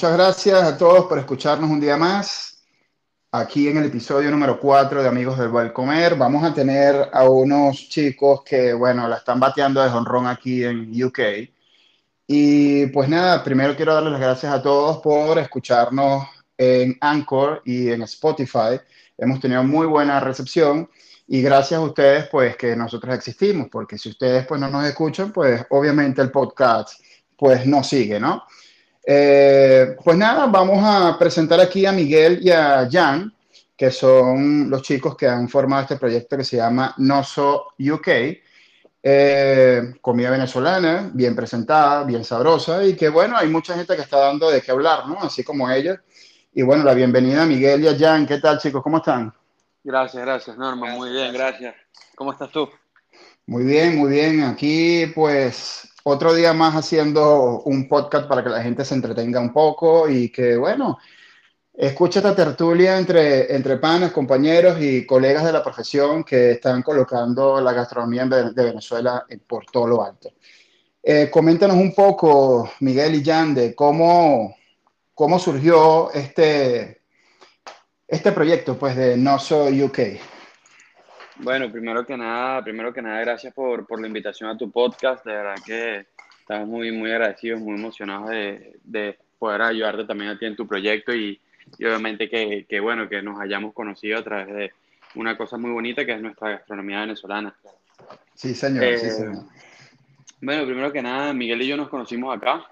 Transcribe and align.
muchas 0.00 0.16
gracias 0.16 0.62
a 0.62 0.78
todos 0.78 1.04
por 1.04 1.18
escucharnos 1.18 1.68
un 1.68 1.78
día 1.78 1.94
más. 1.94 2.64
Aquí 3.32 3.68
en 3.68 3.76
el 3.76 3.84
episodio 3.84 4.30
número 4.30 4.58
4 4.58 5.02
de 5.02 5.08
Amigos 5.10 5.36
del 5.36 5.50
Buen 5.50 5.74
Comer 5.74 6.14
vamos 6.14 6.42
a 6.42 6.54
tener 6.54 7.10
a 7.12 7.28
unos 7.28 7.76
chicos 7.90 8.42
que, 8.42 8.72
bueno, 8.72 9.06
la 9.06 9.16
están 9.16 9.38
bateando 9.38 9.82
de 9.82 9.90
honrón 9.90 10.26
aquí 10.26 10.64
en 10.64 10.90
UK. 11.04 11.18
Y 12.26 12.86
pues 12.86 13.10
nada, 13.10 13.44
primero 13.44 13.76
quiero 13.76 13.92
darles 13.92 14.12
las 14.12 14.22
gracias 14.22 14.50
a 14.54 14.62
todos 14.62 15.02
por 15.02 15.38
escucharnos 15.38 16.26
en 16.56 16.96
Anchor 16.98 17.60
y 17.66 17.90
en 17.90 18.00
Spotify. 18.00 18.80
Hemos 19.18 19.38
tenido 19.38 19.62
muy 19.64 19.86
buena 19.86 20.18
recepción 20.18 20.88
y 21.26 21.42
gracias 21.42 21.78
a 21.78 21.84
ustedes, 21.84 22.26
pues 22.30 22.56
que 22.56 22.74
nosotros 22.74 23.14
existimos, 23.14 23.68
porque 23.70 23.98
si 23.98 24.08
ustedes 24.08 24.46
pues 24.46 24.58
no 24.62 24.70
nos 24.70 24.86
escuchan, 24.86 25.30
pues 25.30 25.62
obviamente 25.68 26.22
el 26.22 26.30
podcast 26.30 26.98
pues 27.36 27.66
no 27.66 27.84
sigue, 27.84 28.18
¿no? 28.18 28.44
Eh, 29.04 29.96
pues 30.04 30.16
nada, 30.16 30.46
vamos 30.46 30.78
a 30.82 31.18
presentar 31.18 31.60
aquí 31.60 31.86
a 31.86 31.92
Miguel 31.92 32.40
y 32.42 32.50
a 32.50 32.88
Jan, 32.90 33.32
que 33.76 33.90
son 33.90 34.68
los 34.68 34.82
chicos 34.82 35.16
que 35.16 35.26
han 35.26 35.48
formado 35.48 35.82
este 35.82 35.96
proyecto 35.96 36.36
que 36.36 36.44
se 36.44 36.56
llama 36.56 36.94
Noso 36.98 37.68
UK. 37.78 38.08
Eh, 39.02 39.94
comida 40.02 40.30
venezolana, 40.30 41.10
bien 41.14 41.34
presentada, 41.34 42.04
bien 42.04 42.22
sabrosa 42.22 42.84
y 42.84 42.94
que 42.94 43.08
bueno, 43.08 43.34
hay 43.34 43.48
mucha 43.48 43.74
gente 43.74 43.96
que 43.96 44.02
está 44.02 44.18
dando 44.18 44.50
de 44.50 44.60
qué 44.60 44.72
hablar, 44.72 45.08
¿no? 45.08 45.18
Así 45.20 45.42
como 45.42 45.70
ellos. 45.70 45.98
Y 46.52 46.62
bueno, 46.62 46.84
la 46.84 46.92
bienvenida 46.92 47.44
a 47.44 47.46
Miguel 47.46 47.82
y 47.82 47.88
a 47.88 47.96
Jan. 47.96 48.26
¿Qué 48.26 48.38
tal, 48.38 48.58
chicos? 48.58 48.82
¿Cómo 48.82 48.98
están? 48.98 49.32
Gracias, 49.82 50.22
gracias, 50.22 50.58
Norma. 50.58 50.94
muy 50.94 51.10
bien, 51.10 51.32
gracias. 51.32 51.74
¿Cómo 52.14 52.32
estás 52.32 52.50
tú? 52.50 52.68
Muy 53.46 53.64
bien, 53.64 53.96
muy 53.96 54.10
bien. 54.10 54.42
Aquí, 54.42 55.06
pues, 55.14 55.89
otro 56.04 56.34
día 56.34 56.52
más 56.52 56.74
haciendo 56.74 57.62
un 57.62 57.88
podcast 57.88 58.26
para 58.26 58.42
que 58.42 58.48
la 58.48 58.62
gente 58.62 58.84
se 58.84 58.94
entretenga 58.94 59.40
un 59.40 59.52
poco 59.52 60.08
y 60.08 60.30
que, 60.30 60.56
bueno, 60.56 60.98
escuche 61.74 62.18
esta 62.18 62.34
tertulia 62.34 62.98
entre, 62.98 63.54
entre 63.54 63.76
panas, 63.76 64.12
compañeros 64.12 64.78
y 64.80 65.06
colegas 65.06 65.44
de 65.44 65.52
la 65.52 65.62
profesión 65.62 66.24
que 66.24 66.52
están 66.52 66.82
colocando 66.82 67.60
la 67.60 67.72
gastronomía 67.72 68.26
de, 68.26 68.64
Venezuela 68.64 69.24
por 69.46 69.66
todo 69.66 69.86
lo 69.86 70.04
alto. 70.04 70.30
Eh, 71.02 71.30
coméntanos 71.30 71.76
un 71.76 71.94
poco, 71.94 72.70
Miguel 72.80 73.14
y 73.14 73.24
Jan, 73.24 73.54
de 73.54 73.74
cómo, 73.74 74.56
cómo 75.14 75.38
surgió 75.38 76.10
este, 76.12 77.02
este 78.06 78.32
proyecto 78.32 78.76
pues, 78.78 78.96
de 78.96 79.16
No 79.16 79.38
Soy 79.38 79.82
UK. 79.82 79.98
Bueno, 81.42 81.72
primero 81.72 82.04
que 82.04 82.16
nada, 82.16 82.62
primero 82.62 82.92
que 82.92 83.00
nada, 83.00 83.20
gracias 83.20 83.54
por, 83.54 83.86
por 83.86 84.00
la 84.00 84.06
invitación 84.06 84.50
a 84.50 84.58
tu 84.58 84.70
podcast. 84.70 85.24
De 85.24 85.32
verdad 85.32 85.54
que 85.64 86.06
estamos 86.40 86.68
muy, 86.68 86.92
muy 86.92 87.10
agradecidos, 87.10 87.60
muy 87.60 87.78
emocionados 87.78 88.28
de, 88.28 88.78
de 88.84 89.18
poder 89.38 89.62
ayudarte 89.62 90.04
también 90.04 90.30
a 90.30 90.38
ti 90.38 90.44
en 90.44 90.54
tu 90.54 90.66
proyecto 90.66 91.14
y, 91.14 91.40
y 91.78 91.84
obviamente 91.86 92.28
que, 92.28 92.66
que, 92.68 92.78
bueno, 92.78 93.08
que 93.08 93.22
nos 93.22 93.40
hayamos 93.40 93.72
conocido 93.72 94.18
a 94.18 94.22
través 94.22 94.54
de 94.54 94.72
una 95.14 95.36
cosa 95.36 95.56
muy 95.56 95.70
bonita 95.70 96.04
que 96.04 96.12
es 96.12 96.20
nuestra 96.20 96.50
gastronomía 96.50 97.00
venezolana. 97.00 97.54
Sí, 98.34 98.54
señor, 98.54 98.84
sí, 98.98 99.06
eh, 99.06 99.10
señor. 99.10 99.44
Bueno, 100.42 100.66
primero 100.66 100.92
que 100.92 101.02
nada, 101.02 101.32
Miguel 101.32 101.62
y 101.62 101.68
yo 101.68 101.76
nos 101.76 101.88
conocimos 101.88 102.36
acá, 102.36 102.64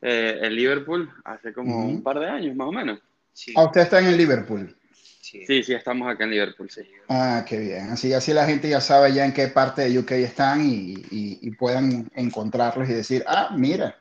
eh, 0.00 0.38
en 0.42 0.54
Liverpool, 0.54 1.10
hace 1.24 1.52
como 1.52 1.86
un 1.86 2.02
par 2.02 2.18
de 2.18 2.26
años 2.26 2.56
más 2.56 2.68
o 2.68 2.72
menos. 2.72 3.00
Sí. 3.34 3.52
Ah, 3.56 3.64
usted 3.64 3.82
está 3.82 3.98
en 4.00 4.16
Liverpool. 4.16 4.74
Sí. 5.22 5.46
sí, 5.46 5.72
estamos 5.72 6.10
acá 6.10 6.24
en 6.24 6.30
Liverpool, 6.30 6.68
sí. 6.68 6.82
Ah, 7.08 7.44
qué 7.48 7.56
bien. 7.56 7.90
Así, 7.90 8.12
así 8.12 8.32
la 8.32 8.44
gente 8.44 8.68
ya 8.68 8.80
sabe 8.80 9.12
ya 9.14 9.24
en 9.24 9.32
qué 9.32 9.46
parte 9.46 9.82
de 9.82 9.96
UK 9.96 10.10
están 10.12 10.68
y, 10.68 10.96
y, 11.10 11.50
puedan 11.52 12.10
encontrarlos 12.16 12.88
y 12.88 12.94
decir, 12.94 13.22
ah, 13.28 13.50
mira, 13.56 13.96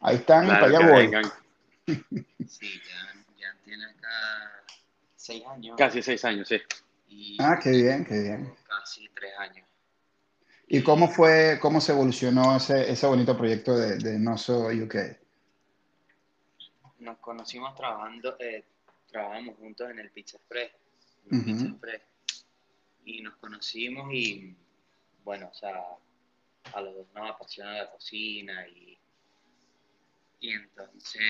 ahí 0.00 0.16
están 0.16 0.46
y 0.46 0.48
para 0.48 0.66
allá 0.66 0.80
voy. 0.90 1.10
Sí, 2.48 2.80
ya, 2.88 3.24
ya 3.36 3.56
tiene 3.62 3.84
acá 3.84 4.64
seis 5.16 5.44
años. 5.46 5.76
Casi 5.76 6.02
seis 6.02 6.24
años, 6.24 6.48
sí. 6.48 6.58
ah, 7.40 7.58
qué 7.62 7.70
bien, 7.70 8.06
qué 8.06 8.18
bien. 8.18 8.54
Casi 8.66 9.06
tres 9.14 9.32
años. 9.38 9.68
¿Y 10.66 10.82
cómo 10.82 11.08
fue, 11.08 11.58
cómo 11.60 11.80
se 11.82 11.92
evolucionó 11.92 12.56
ese, 12.56 12.90
ese 12.90 13.06
bonito 13.06 13.36
proyecto 13.36 13.76
de, 13.76 13.98
de 13.98 14.18
Noso 14.18 14.68
UK? 14.68 14.96
Nos 17.00 17.18
conocimos 17.18 17.74
trabajando, 17.74 18.36
eh, 18.38 18.64
trabajamos 19.10 19.56
juntos 19.56 19.90
en 19.90 19.98
el 19.98 20.10
Pizza 20.10 20.36
Express, 20.36 20.72
y 23.04 23.22
nos 23.22 23.36
conocimos 23.36 24.12
y 24.12 24.54
bueno, 25.24 25.48
o 25.50 25.54
sea, 25.54 25.82
a 26.72 26.80
los 26.80 26.94
dos 26.94 27.06
nos 27.14 27.30
apasiona 27.30 27.72
la 27.74 27.90
cocina 27.90 28.66
y, 28.68 28.98
y 30.40 30.50
entonces, 30.50 31.22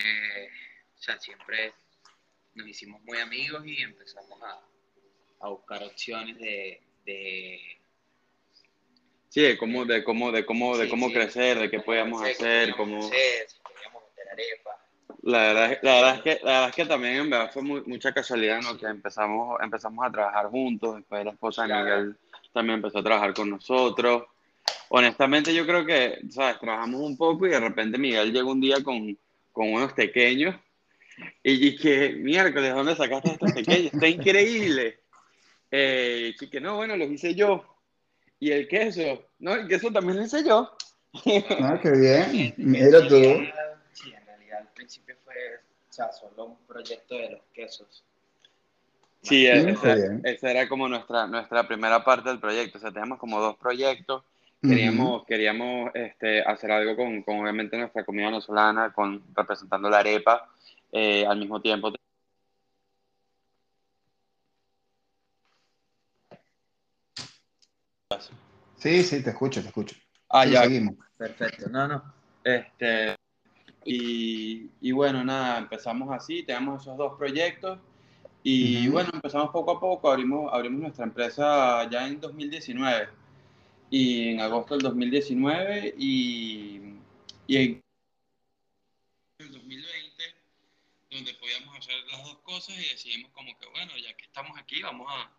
o 0.96 1.02
sea, 1.02 1.18
siempre 1.18 1.72
nos 2.54 2.66
hicimos 2.66 3.00
muy 3.02 3.18
amigos 3.18 3.64
y 3.66 3.80
empezamos 3.82 4.40
a, 4.42 4.60
a 5.40 5.48
buscar 5.48 5.82
opciones 5.82 6.38
de, 6.38 6.80
de 7.04 7.78
Sí, 9.28 9.42
de 9.42 9.58
cómo, 9.58 9.84
de 9.84 10.02
cómo, 10.02 10.32
de 10.32 10.44
cómo, 10.46 10.76
de 10.76 10.88
cómo 10.88 11.12
crecer, 11.12 11.58
de 11.58 11.70
qué 11.70 11.80
podíamos 11.80 12.22
hacer, 12.22 12.74
cómo... 12.74 12.98
Hacer, 12.98 13.48
si 13.48 13.58
podíamos 13.60 14.02
arepa, 14.32 14.77
la 15.28 15.38
verdad, 15.40 15.78
la 15.82 15.94
verdad, 15.94 16.14
es 16.14 16.22
que, 16.22 16.30
la 16.42 16.52
verdad 16.52 16.68
es 16.70 16.74
que 16.74 16.86
también 16.86 17.14
en 17.16 17.30
verdad 17.30 17.50
fue 17.52 17.62
mucha 17.62 18.14
casualidad 18.14 18.62
¿no? 18.62 18.78
que 18.78 18.86
empezamos, 18.86 19.60
empezamos 19.62 20.06
a 20.06 20.10
trabajar 20.10 20.46
juntos, 20.46 20.96
después 20.96 21.22
la 21.22 21.32
esposa 21.32 21.66
de 21.66 21.74
Miguel 21.74 22.16
también 22.54 22.76
empezó 22.76 22.98
a 22.98 23.04
trabajar 23.04 23.34
con 23.34 23.50
nosotros. 23.50 24.24
Honestamente 24.88 25.54
yo 25.54 25.66
creo 25.66 25.84
que, 25.84 26.20
¿sabes? 26.30 26.58
Trabajamos 26.58 27.02
un 27.02 27.14
poco 27.18 27.46
y 27.46 27.50
de 27.50 27.60
repente 27.60 27.98
Miguel 27.98 28.32
llegó 28.32 28.52
un 28.52 28.60
día 28.60 28.82
con, 28.82 29.18
con 29.52 29.70
unos 29.70 29.92
pequeños 29.92 30.56
y 31.42 31.58
dije, 31.58 32.14
miércoles, 32.14 32.74
¿dónde 32.74 32.96
sacaste 32.96 33.32
estos 33.32 33.52
pequeños? 33.52 33.92
Está 33.92 34.08
increíble. 34.08 35.00
Eh, 35.70 36.34
y 36.40 36.46
que 36.46 36.58
no, 36.58 36.76
bueno, 36.76 36.96
los 36.96 37.10
hice 37.10 37.34
yo. 37.34 37.66
Y 38.40 38.50
el 38.50 38.66
queso, 38.66 39.26
no, 39.40 39.52
el 39.52 39.68
queso 39.68 39.90
también 39.90 40.16
lo 40.16 40.24
hice 40.24 40.42
yo. 40.42 40.74
Ah, 41.60 41.78
qué 41.82 41.90
bien. 41.90 42.54
Mira 42.56 43.06
tú 43.06 43.16
principio 44.78 45.16
fue, 45.98 46.06
o 46.06 46.12
sea, 46.12 46.12
solo 46.12 46.44
un 46.44 46.56
proyecto 46.66 47.14
de 47.14 47.30
los 47.30 47.40
quesos. 47.52 48.04
Sí, 49.22 49.46
esa, 49.46 50.50
era 50.50 50.68
como 50.68 50.88
nuestra, 50.88 51.26
nuestra 51.26 51.66
primera 51.66 52.04
parte 52.04 52.28
del 52.28 52.38
proyecto. 52.38 52.78
O 52.78 52.80
sea, 52.80 52.92
teníamos 52.92 53.18
como 53.18 53.40
dos 53.40 53.56
proyectos. 53.56 54.22
Queríamos, 54.60 55.24
queríamos 55.24 55.90
este, 55.94 56.42
hacer 56.42 56.72
algo 56.72 56.96
con, 56.96 57.22
con, 57.22 57.40
obviamente, 57.40 57.76
nuestra 57.76 58.04
comida 58.04 58.26
venezolana, 58.26 58.92
con, 58.92 59.22
representando 59.34 59.88
la 59.88 59.98
arepa. 59.98 60.48
Eh, 60.90 61.26
al 61.26 61.38
mismo 61.38 61.60
tiempo, 61.60 61.92
Sí, 68.78 69.02
sí, 69.02 69.22
te 69.22 69.30
escucho, 69.30 69.60
te 69.60 69.68
escucho. 69.68 69.96
Ah, 70.28 70.46
ya. 70.46 70.62
Seguimos. 70.62 70.94
Perfecto. 71.16 71.68
No, 71.68 71.88
no. 71.88 72.14
Este, 72.44 73.16
y, 73.84 74.92
bueno, 74.92 75.24
nada, 75.24 75.58
empezamos 75.58 76.10
así, 76.10 76.42
tenemos 76.42 76.82
esos 76.82 76.96
dos 76.96 77.16
proyectos 77.16 77.78
y 78.42 78.88
bueno, 78.88 79.10
empezamos 79.12 79.50
poco 79.50 79.72
a 79.72 79.80
poco, 79.80 80.10
abrimos, 80.10 80.52
abrimos 80.52 80.80
nuestra 80.80 81.04
empresa 81.04 81.88
ya 81.90 82.06
en 82.06 82.20
2019 82.20 83.08
y 83.90 84.28
en 84.30 84.40
agosto 84.40 84.74
del 84.74 84.82
2019 84.82 85.94
y, 85.98 86.94
y 87.46 87.56
en 87.56 87.82
2020 89.38 90.24
donde 91.10 91.34
podíamos 91.34 91.78
hacer 91.78 91.94
las 92.10 92.22
dos 92.24 92.38
cosas 92.38 92.76
y 92.76 92.88
decidimos 92.90 93.30
como 93.32 93.58
que 93.58 93.66
bueno, 93.70 93.92
ya 93.96 94.14
que 94.16 94.26
estamos 94.26 94.58
aquí, 94.58 94.82
vamos 94.82 95.06
a, 95.10 95.30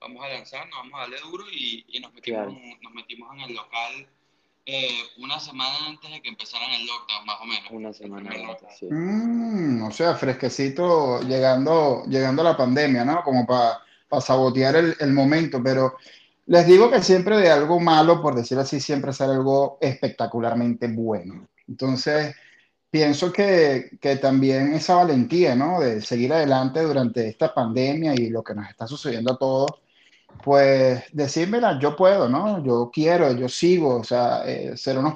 vamos 0.00 0.24
a 0.24 0.28
lanzarnos, 0.28 0.76
vamos 0.78 0.94
a 0.94 1.00
darle 1.02 1.20
duro 1.20 1.44
y, 1.52 1.84
y 1.88 2.00
nos, 2.00 2.12
metimos, 2.14 2.54
nos 2.82 2.92
metimos 2.92 3.34
en 3.34 3.40
el 3.40 3.54
local 3.54 4.08
eh, 4.70 5.00
una 5.16 5.40
semana 5.40 5.86
antes 5.86 6.10
de 6.10 6.20
que 6.20 6.28
empezaran 6.28 6.70
el 6.70 6.86
lockdown, 6.86 7.24
más 7.24 7.40
o 7.40 7.46
menos. 7.46 7.70
Una 7.70 7.90
semana 7.94 8.30
antes, 8.30 8.68
sí. 8.78 8.86
Mm, 8.90 9.82
o 9.82 9.90
sea, 9.90 10.14
fresquecito 10.14 11.22
llegando, 11.22 12.04
llegando 12.06 12.42
a 12.42 12.50
la 12.50 12.56
pandemia, 12.58 13.02
¿no? 13.02 13.22
Como 13.22 13.46
para 13.46 13.80
sabotear 14.20 14.76
el, 14.76 14.94
el, 15.00 15.14
momento, 15.14 15.62
pero 15.62 15.96
les 16.44 16.66
digo 16.66 16.90
que 16.90 17.02
siempre 17.02 17.38
de 17.38 17.50
algo 17.50 17.80
malo, 17.80 18.20
por 18.20 18.34
decir 18.34 18.58
así, 18.58 18.78
siempre 18.78 19.14
sale 19.14 19.32
algo 19.32 19.78
espectacularmente 19.80 20.86
bueno. 20.88 21.48
Entonces, 21.66 22.36
pienso 22.90 23.32
que, 23.32 23.92
que 23.98 24.16
también 24.16 24.74
esa 24.74 24.96
valentía, 24.96 25.54
¿no? 25.54 25.80
De 25.80 26.02
seguir 26.02 26.30
adelante 26.30 26.82
durante 26.82 27.26
esta 27.26 27.54
pandemia 27.54 28.14
y 28.14 28.28
lo 28.28 28.42
que 28.44 28.54
nos 28.54 28.68
está 28.68 28.86
sucediendo 28.86 29.32
a 29.32 29.38
todos 29.38 29.70
pues 30.44 31.04
decírmela, 31.12 31.78
yo 31.78 31.96
puedo, 31.96 32.28
¿no? 32.28 32.62
Yo 32.64 32.90
quiero, 32.92 33.32
yo 33.32 33.48
sigo, 33.48 33.96
o 33.96 34.04
sea, 34.04 34.42
eh, 34.46 34.76
será 34.76 35.00
un, 35.00 35.14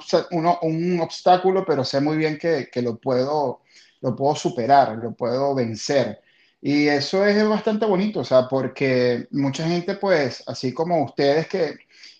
un, 0.61 0.99
obstáculo, 0.99 1.63
pero 1.65 1.83
sé 1.83 2.01
muy 2.01 2.17
bien 2.17 2.37
que, 2.37 2.69
que, 2.71 2.81
lo, 2.81 2.97
puedo, 2.99 3.61
lo 4.01 4.15
puedo 4.15 4.35
superar, 4.35 4.97
lo 4.97 5.13
puedo 5.13 5.55
vencer. 5.55 6.21
Y 6.61 6.87
eso 6.87 7.25
es 7.25 7.47
bastante 7.47 7.85
bonito, 7.85 8.21
o 8.21 8.23
sea, 8.23 8.47
porque 8.47 9.27
mucha 9.31 9.67
gente, 9.67 9.95
pues, 9.95 10.43
así 10.47 10.73
como 10.73 11.03
ustedes 11.03 11.47
que, 11.47 11.77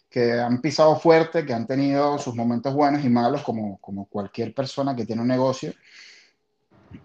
que 0.10 0.34
han 0.34 0.62
pisado 0.62 1.00
fuerte, 1.00 1.46
que 1.46 1.54
han 1.54 1.68
tenido 1.68 2.20
sus 2.20 2.36
momentos 2.36 2.74
buenos 2.74 3.04
y 3.04 3.10
malos, 3.10 3.42
como, 3.44 3.80
como 3.80 4.06
cualquier 4.08 4.54
persona 4.54 4.96
que 4.96 5.06
tiene 5.06 5.22
un 5.22 5.28
negocio, 5.28 5.74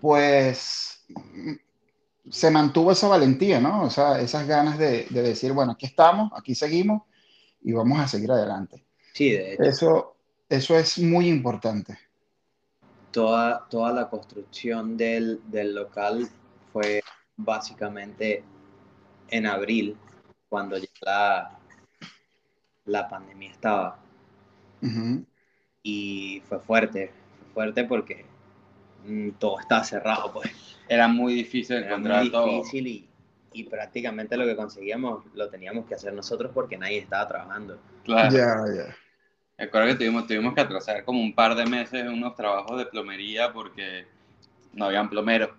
pues 0.01 1.05
se 2.31 2.51
mantuvo 2.51 2.93
esa 2.93 3.09
valentía, 3.09 3.61
¿no? 3.61 3.83
O 3.83 3.91
sea, 3.91 4.21
esas 4.21 4.47
ganas 4.47 4.79
de, 4.79 5.07
decir, 5.11 5.53
bueno, 5.53 5.73
aquí 5.73 5.87
estamos, 5.87 6.31
aquí 6.35 6.55
seguimos 6.55 7.03
y 7.63 7.73
vamos 7.73 7.99
a 7.99 8.09
seguir 8.09 8.31
adelante. 8.31 8.85
Sí, 9.15 9.31
de 9.31 9.55
hecho. 9.55 9.63
Eso, 9.63 10.17
eso 10.49 10.79
es 10.79 10.99
muy 10.99 11.29
importante. 11.29 11.99
Toda, 13.11 13.67
toda 13.69 13.93
la 13.93 14.09
construcción 14.09 14.97
del, 14.97 15.41
local 15.53 16.29
fue 16.73 17.03
básicamente 17.37 18.45
en 19.29 19.47
abril, 19.47 19.97
cuando 20.49 20.77
ya 20.79 20.89
la, 21.03 21.59
la 22.85 23.09
pandemia 23.09 23.51
estaba. 23.51 23.99
Y 25.83 26.43
fue 26.49 26.61
fuerte, 26.61 27.13
fue 27.39 27.55
fuerte 27.55 27.85
porque 27.85 28.25
todo 29.39 29.61
estaba 29.61 29.85
cerrado, 29.85 30.33
pues 30.33 30.51
era 30.89 31.09
muy 31.09 31.35
difícil 31.35 31.77
encontrar 31.77 32.27
era 32.27 32.41
muy 32.41 32.57
difícil 32.57 32.87
Y, 32.87 33.09
y, 33.53 33.65
prácticamente 33.65 34.37
lo 34.37 34.45
que 34.45 34.57
conseguíamos 34.57 35.25
lo 35.35 35.49
teníamos 35.49 35.87
que 35.87 35.95
hacer 35.95 36.13
nosotros 36.13 36.51
porque 36.55 36.79
nadie 36.79 36.99
estaba 36.99 37.29
trabajando. 37.29 37.79
Claro. 38.05 38.35
Ya, 38.35 38.65
ya. 38.75 38.97
Recuerdo 39.59 39.89
que 39.89 39.95
tuvimos, 39.97 40.27
tuvimos 40.27 40.55
que 40.55 40.61
atrasar 40.61 41.05
como 41.05 41.21
un 41.21 41.35
par 41.35 41.57
de 41.57 41.67
meses 41.67 42.07
unos 42.07 42.37
trabajos 42.37 42.79
de 42.79 42.87
plomería 42.87 43.53
porque 43.53 44.07
no 44.73 44.85
habían 44.85 45.11
plomeros. 45.11 45.51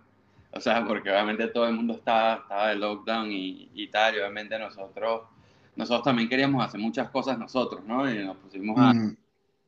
O 0.51 0.59
sea, 0.61 0.85
porque 0.85 1.11
obviamente 1.11 1.47
todo 1.47 1.67
el 1.67 1.75
mundo 1.75 1.93
estaba, 1.93 2.35
estaba 2.35 2.69
de 2.69 2.75
lockdown 2.75 3.31
y, 3.31 3.69
y 3.73 3.87
tal, 3.87 4.15
y 4.15 4.19
obviamente 4.19 4.57
nosotros, 4.57 5.23
nosotros 5.75 6.03
también 6.03 6.29
queríamos 6.29 6.65
hacer 6.65 6.79
muchas 6.79 7.09
cosas 7.09 7.37
nosotros, 7.37 7.83
¿no? 7.85 8.09
Y 8.09 8.23
nos 8.23 8.37
pusimos 8.37 8.79
a, 8.79 8.93
mm. 8.93 9.17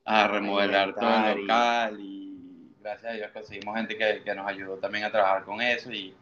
a 0.06 0.28
remodelar 0.28 0.96
todo 0.96 1.28
el 1.28 1.42
local 1.42 2.00
y 2.00 2.31
gracias 2.82 3.12
a 3.12 3.16
Dios 3.16 3.32
conseguimos 3.32 3.76
gente 3.76 3.98
que, 3.98 4.22
que 4.24 4.36
nos 4.36 4.48
ayudó 4.48 4.78
también 4.78 5.06
a 5.06 5.12
trabajar 5.12 5.44
con 5.44 5.62
eso 5.62 5.92
y, 5.92 6.14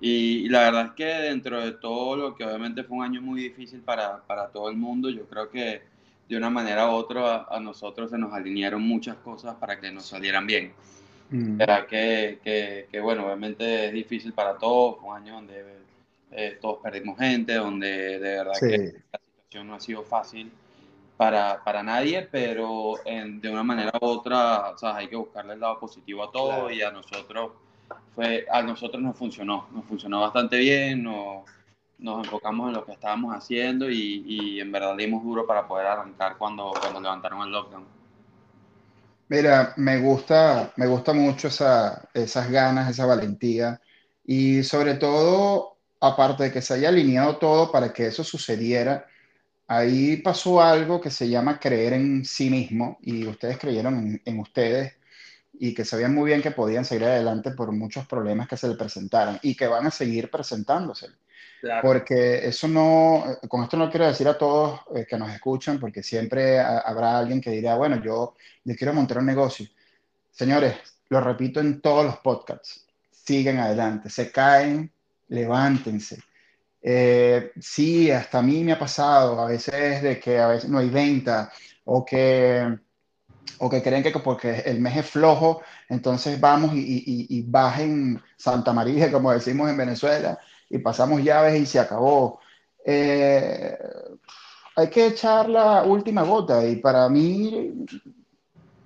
y, 0.00 0.48
la 0.48 0.60
verdad 0.60 0.86
es 0.86 0.92
que 0.92 1.04
dentro 1.04 1.64
de 1.64 1.72
todo 1.72 2.16
lo 2.16 2.34
que 2.34 2.44
obviamente 2.44 2.84
fue 2.84 2.98
un 2.98 3.04
año 3.04 3.22
muy 3.22 3.42
difícil 3.42 3.80
para, 3.80 4.18
para 4.22 4.48
todo 4.48 4.68
el 4.68 4.76
mundo, 4.76 5.08
yo 5.10 5.26
creo 5.26 5.50
que 5.50 5.82
de 6.28 6.36
una 6.36 6.50
manera 6.50 6.88
u 6.88 6.92
otra 6.92 7.46
a, 7.48 7.60
nosotros 7.60 8.10
se 8.10 8.18
nos 8.18 8.32
alinearon 8.32 8.82
muchas 8.82 9.16
cosas 9.16 9.54
para 9.56 9.80
que 9.80 9.90
nos 9.90 10.06
salieran 10.06 10.46
bien. 10.46 10.72
Mm. 11.30 11.58
que, 11.88 12.38
que, 12.44 12.86
que, 12.90 13.00
bueno, 13.00 13.24
obviamente 13.26 13.86
es 13.86 13.92
difícil 13.92 14.32
para 14.32 14.56
todos, 14.58 15.00
fue 15.00 15.10
un 15.10 15.16
año 15.16 15.34
donde 15.34 15.64
eh, 16.30 16.58
todos 16.60 16.78
perdimos 16.82 17.18
gente, 17.18 17.54
donde 17.54 18.18
de 18.18 18.18
verdad 18.18 18.52
que 18.60 18.78
la 19.12 19.18
situación 19.18 19.66
no 19.66 19.74
ha 19.74 19.80
sido 19.80 20.02
fácil 20.02 20.52
para, 21.16 21.62
para 21.64 21.82
nadie, 21.82 22.28
pero 22.30 22.94
de 23.04 23.50
una 23.50 23.62
manera 23.62 23.92
u 24.00 24.04
otra, 24.04 24.70
o 24.70 24.78
sea, 24.78 24.96
hay 24.96 25.08
que 25.08 25.16
buscarle 25.16 25.54
el 25.54 25.60
lado 25.60 25.80
positivo 25.80 26.22
a 26.24 26.30
todo 26.30 26.70
y 26.70 26.82
a 26.82 26.90
nosotros, 26.90 27.52
fue, 28.14 28.46
a 28.50 28.62
nosotros 28.62 29.02
nos 29.02 29.16
funcionó, 29.16 29.68
nos 29.72 29.84
funcionó 29.86 30.20
bastante 30.20 30.58
bien, 30.58 31.02
nos, 31.02 31.44
nos 31.98 32.24
enfocamos 32.24 32.68
en 32.68 32.74
lo 32.74 32.84
que 32.84 32.92
estábamos 32.92 33.34
haciendo 33.34 33.90
y, 33.90 34.24
y, 34.26 34.60
en 34.60 34.70
verdad 34.70 34.94
dimos 34.96 35.24
duro 35.24 35.46
para 35.46 35.66
poder 35.66 35.86
arrancar 35.86 36.36
cuando, 36.36 36.72
cuando 36.80 37.00
levantaron 37.00 37.42
el 37.42 37.50
lockdown. 37.50 37.84
Mira, 39.28 39.72
me 39.76 39.98
gusta, 39.98 40.72
me 40.76 40.86
gusta 40.86 41.12
mucho 41.12 41.48
esa, 41.48 42.08
esas 42.14 42.50
ganas, 42.50 42.90
esa 42.90 43.06
valentía 43.06 43.80
y 44.24 44.62
sobre 44.62 44.94
todo, 44.94 45.78
aparte 46.00 46.44
de 46.44 46.52
que 46.52 46.62
se 46.62 46.74
haya 46.74 46.90
alineado 46.90 47.38
todo 47.38 47.72
para 47.72 47.92
que 47.92 48.06
eso 48.06 48.22
sucediera, 48.22 49.06
ahí 49.66 50.16
pasó 50.18 50.60
algo 50.60 51.00
que 51.00 51.10
se 51.10 51.28
llama 51.28 51.58
creer 51.58 51.94
en 51.94 52.24
sí 52.24 52.50
mismo 52.50 52.98
y 53.02 53.26
ustedes 53.26 53.58
creyeron 53.58 54.20
en, 54.24 54.38
ustedes 54.38 54.94
y 55.54 55.74
que 55.74 55.84
sabían 55.84 56.14
muy 56.14 56.26
bien 56.30 56.42
que 56.42 56.50
podían 56.50 56.84
seguir 56.84 57.04
adelante 57.06 57.50
por 57.50 57.72
muchos 57.72 58.06
problemas 58.06 58.48
que 58.48 58.56
se 58.56 58.68
les 58.68 58.76
presentaron 58.76 59.38
y 59.42 59.56
que 59.56 59.66
van 59.66 59.86
a 59.86 59.90
seguir 59.90 60.30
presentándose. 60.30 61.08
Porque 61.82 62.46
eso 62.46 62.68
no, 62.68 63.24
con 63.48 63.64
esto 63.64 63.76
no 63.76 63.90
quiero 63.90 64.06
decir 64.06 64.28
a 64.28 64.38
todos 64.38 64.80
eh, 64.94 65.06
que 65.08 65.18
nos 65.18 65.32
escuchan, 65.32 65.80
porque 65.80 66.02
siempre 66.02 66.60
habrá 66.60 67.18
alguien 67.18 67.40
que 67.40 67.50
dirá, 67.50 67.74
bueno, 67.74 68.00
yo, 68.00 68.34
yo 68.62 68.76
quiero 68.76 68.92
montar 68.92 69.18
un 69.18 69.26
negocio. 69.26 69.66
Señores, 70.30 70.76
lo 71.08 71.20
repito 71.20 71.58
en 71.58 71.80
todos 71.80 72.04
los 72.04 72.18
podcasts, 72.18 72.86
siguen 73.10 73.58
adelante, 73.58 74.10
se 74.10 74.30
caen, 74.30 74.92
levántense 75.28 76.18
eh, 76.88 77.50
sí, 77.60 78.12
hasta 78.12 78.38
a 78.38 78.42
mí 78.42 78.62
me 78.62 78.70
ha 78.70 78.78
pasado 78.78 79.40
a 79.40 79.46
veces 79.48 80.00
de 80.02 80.20
que 80.20 80.38
a 80.38 80.46
veces 80.46 80.70
no 80.70 80.78
hay 80.78 80.88
venta 80.88 81.50
o 81.84 82.04
que, 82.04 82.78
o 83.58 83.68
que 83.68 83.82
creen 83.82 84.04
que 84.04 84.12
porque 84.20 84.60
el 84.60 84.80
mes 84.80 84.96
es 84.96 85.10
flojo, 85.10 85.62
entonces 85.88 86.40
vamos 86.40 86.74
y, 86.74 87.26
y, 87.28 87.42
bajen 87.42 88.22
Santa 88.36 88.72
María, 88.72 89.10
como 89.12 89.32
decimos 89.32 89.68
en 89.68 89.78
Venezuela, 89.78 90.38
y 90.70 90.78
pasamos 90.78 91.24
llaves 91.24 91.60
y 91.60 91.66
se 91.66 91.80
acabó. 91.80 92.38
Eh, 92.84 93.76
hay 94.76 94.88
que 94.88 95.06
echar 95.08 95.48
la 95.48 95.82
última 95.82 96.22
gota 96.22 96.64
y 96.64 96.76
para 96.76 97.08
mí, 97.08 97.84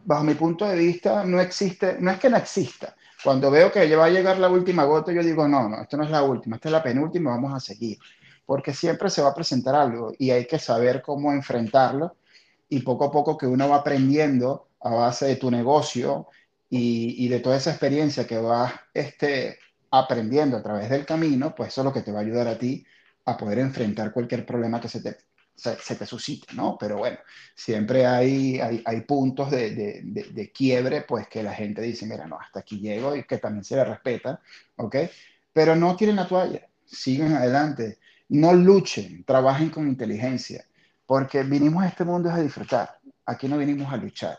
bajo 0.06 0.24
mi 0.24 0.34
punto 0.34 0.66
de 0.66 0.76
vista, 0.76 1.22
no 1.24 1.38
existe, 1.38 1.98
no 2.00 2.12
es 2.12 2.18
que 2.18 2.30
no 2.30 2.38
exista, 2.38 2.96
cuando 3.24 3.50
veo 3.50 3.70
que 3.72 3.88
ya 3.88 3.96
va 3.96 4.06
a 4.06 4.10
llegar 4.10 4.38
la 4.38 4.48
última 4.48 4.84
gota, 4.84 5.12
yo 5.12 5.22
digo, 5.22 5.46
no, 5.48 5.68
no, 5.68 5.82
esto 5.82 5.96
no 5.96 6.04
es 6.04 6.10
la 6.10 6.22
última, 6.22 6.56
esta 6.56 6.68
es 6.68 6.72
la 6.72 6.82
penúltima, 6.82 7.30
vamos 7.30 7.54
a 7.54 7.60
seguir. 7.60 7.98
Porque 8.46 8.74
siempre 8.74 9.10
se 9.10 9.22
va 9.22 9.30
a 9.30 9.34
presentar 9.34 9.74
algo 9.74 10.12
y 10.18 10.30
hay 10.30 10.46
que 10.46 10.58
saber 10.58 11.02
cómo 11.02 11.32
enfrentarlo 11.32 12.16
y 12.68 12.80
poco 12.80 13.06
a 13.06 13.10
poco 13.10 13.36
que 13.36 13.46
uno 13.46 13.68
va 13.68 13.76
aprendiendo 13.76 14.68
a 14.80 14.90
base 14.90 15.26
de 15.26 15.36
tu 15.36 15.50
negocio 15.50 16.28
y, 16.68 17.24
y 17.24 17.28
de 17.28 17.40
toda 17.40 17.56
esa 17.56 17.70
experiencia 17.70 18.26
que 18.26 18.38
vas 18.38 18.72
este, 18.94 19.58
aprendiendo 19.90 20.56
a 20.56 20.62
través 20.62 20.88
del 20.90 21.04
camino, 21.04 21.54
pues 21.54 21.70
eso 21.70 21.80
es 21.82 21.84
lo 21.84 21.92
que 21.92 22.02
te 22.02 22.12
va 22.12 22.20
a 22.20 22.22
ayudar 22.22 22.48
a 22.48 22.58
ti 22.58 22.84
a 23.24 23.36
poder 23.36 23.58
enfrentar 23.58 24.12
cualquier 24.12 24.46
problema 24.46 24.80
que 24.80 24.88
se 24.88 25.02
te 25.02 25.16
se, 25.60 25.94
te 25.96 26.06
suscita, 26.06 26.52
¿no? 26.54 26.76
Pero 26.78 26.98
bueno, 26.98 27.18
siempre 27.54 28.06
hay, 28.06 28.60
hay, 28.60 28.82
hay 28.84 29.00
puntos 29.02 29.50
de, 29.50 29.70
de, 29.70 30.02
de, 30.30 30.52
quiebre, 30.52 31.02
pues 31.02 31.28
que 31.28 31.42
la 31.42 31.52
gente 31.52 31.82
dice, 31.82 32.06
mira, 32.06 32.26
no, 32.26 32.38
hasta 32.38 32.60
aquí 32.60 32.80
llego 32.80 33.14
y 33.14 33.24
que 33.24 33.38
también 33.38 33.64
se 33.64 33.76
le 33.76 33.84
respeta, 33.84 34.40
¿ok? 34.76 34.96
Pero 35.52 35.76
no 35.76 35.96
tiren 35.96 36.16
la 36.16 36.26
toalla, 36.26 36.66
sigan 36.84 37.34
adelante, 37.34 37.98
no 38.28 38.52
luchen, 38.52 39.24
trabajen 39.24 39.70
con 39.70 39.86
inteligencia, 39.88 40.64
porque 41.06 41.42
vinimos 41.42 41.84
a 41.84 41.88
este 41.88 42.04
mundo 42.04 42.30
a 42.30 42.40
disfrutar, 42.40 42.98
aquí 43.26 43.48
no 43.48 43.58
vinimos 43.58 43.92
a 43.92 43.96
luchar 43.96 44.38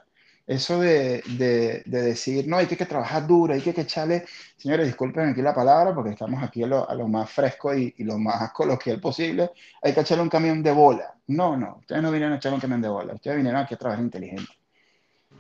eso 0.52 0.82
de, 0.82 1.24
de, 1.38 1.82
decir, 1.86 2.46
no, 2.46 2.58
hay 2.58 2.68
que, 2.68 2.86
trabajar 2.86 3.26
duro, 3.26 3.54
hay 3.54 3.62
que, 3.62 3.70
echarle, 3.70 4.26
señores, 4.58 4.86
disculpen 4.86 5.30
aquí 5.30 5.42
la 5.42 5.54
palabra 5.54 5.96
porque 5.96 6.10
estamos 6.10 6.44
aquí 6.44 6.62
a 6.64 6.68
lo, 6.68 6.90
a 6.90 6.94
lo 6.94 7.08
más 7.08 7.30
fresco 7.30 7.74
y, 7.74 7.96
y, 7.98 8.04
lo 8.04 8.18
más 8.18 8.52
coloquial 8.52 9.00
posible, 9.00 9.52
hay 9.82 9.94
que 9.94 10.02
echarle 10.02 10.24
un 10.24 10.30
camión 10.30 10.62
de 10.62 10.74
bola. 10.74 11.16
No, 11.28 11.56
no, 11.56 11.78
ustedes 11.80 12.02
no 12.02 12.12
vinieron 12.12 12.34
a 12.34 12.38
echar 12.38 12.54
un 12.54 12.60
camión 12.60 12.82
de 12.82 12.90
bola, 12.90 13.14
ustedes 13.14 13.38
vinieron 13.38 13.62
aquí 13.62 13.76
a 13.76 13.78
trabajar 13.78 14.04
inteligente. 14.04 14.52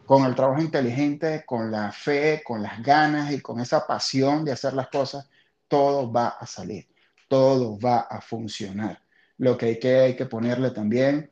Con 0.05 0.23
el 0.23 0.33
trabajo 0.33 0.61
inteligente, 0.61 1.43
con 1.45 1.69
la 1.69 1.91
fe, 1.91 2.41
con 2.45 2.63
las 2.63 2.81
ganas 2.81 3.33
y 3.33 3.41
con 3.41 3.59
esa 3.59 3.85
pasión 3.85 4.45
de 4.45 4.53
hacer 4.53 4.73
las 4.73 4.87
cosas, 4.87 5.29
todo 5.67 6.09
va 6.09 6.29
a 6.39 6.47
salir, 6.47 6.87
todo 7.27 7.77
va 7.77 8.07
a 8.09 8.21
funcionar. 8.21 9.01
Lo 9.39 9.57
que 9.57 9.65
hay 9.65 9.79
que, 9.79 9.99
hay 9.99 10.15
que 10.15 10.25
ponerle 10.25 10.71
también 10.71 11.29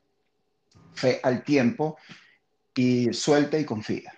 fe 0.94 1.22
al 1.24 1.44
tiempo 1.44 1.98
y 2.76 3.14
suelta 3.14 3.58
y 3.58 3.66
confía. 3.66 4.14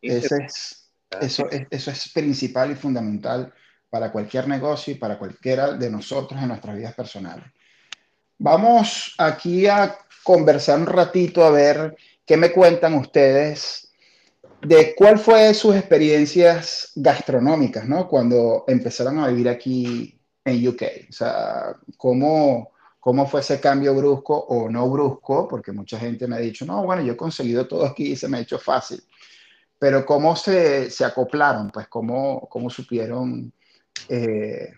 Ese 0.00 0.36
es, 0.44 0.90
eso, 1.20 1.48
es, 1.50 1.66
eso 1.70 1.90
es 1.90 2.12
principal 2.12 2.70
y 2.70 2.74
fundamental 2.74 3.52
para 3.90 4.12
cualquier 4.12 4.48
negocio 4.48 4.94
y 4.94 4.96
para 4.98 5.18
cualquiera 5.18 5.72
de 5.72 5.90
nosotros 5.90 6.40
en 6.40 6.48
nuestras 6.48 6.76
vidas 6.76 6.94
personales. 6.94 7.46
Vamos 8.38 9.14
aquí 9.18 9.66
a 9.66 9.98
conversar 10.22 10.78
un 10.78 10.86
ratito 10.86 11.44
a 11.44 11.50
ver 11.50 11.96
qué 12.24 12.36
me 12.36 12.52
cuentan 12.52 12.94
ustedes 12.94 13.88
de 14.60 14.94
cuál 14.94 15.18
fue 15.18 15.54
sus 15.54 15.74
experiencias 15.76 16.92
gastronómicas, 16.94 17.88
¿no? 17.88 18.08
Cuando 18.08 18.64
empezaron 18.66 19.18
a 19.18 19.28
vivir 19.28 19.48
aquí 19.48 20.20
en 20.44 20.68
UK. 20.68 20.82
O 21.08 21.12
sea, 21.12 21.76
cómo, 21.96 22.72
cómo 23.00 23.26
fue 23.26 23.40
ese 23.40 23.60
cambio 23.60 23.94
brusco 23.94 24.36
o 24.36 24.68
no 24.68 24.88
brusco, 24.90 25.46
porque 25.48 25.72
mucha 25.72 25.98
gente 25.98 26.26
me 26.26 26.36
ha 26.36 26.40
dicho, 26.40 26.66
no, 26.66 26.84
bueno, 26.84 27.02
yo 27.02 27.12
he 27.12 27.16
conseguido 27.16 27.66
todo 27.66 27.86
aquí 27.86 28.12
y 28.12 28.16
se 28.16 28.28
me 28.28 28.38
ha 28.38 28.40
hecho 28.40 28.58
fácil, 28.58 29.02
pero 29.78 30.04
cómo 30.04 30.34
se, 30.36 30.90
se 30.90 31.04
acoplaron, 31.04 31.70
pues 31.70 31.88
cómo, 31.88 32.48
cómo 32.48 32.68
supieron 32.68 33.52
eh, 34.08 34.72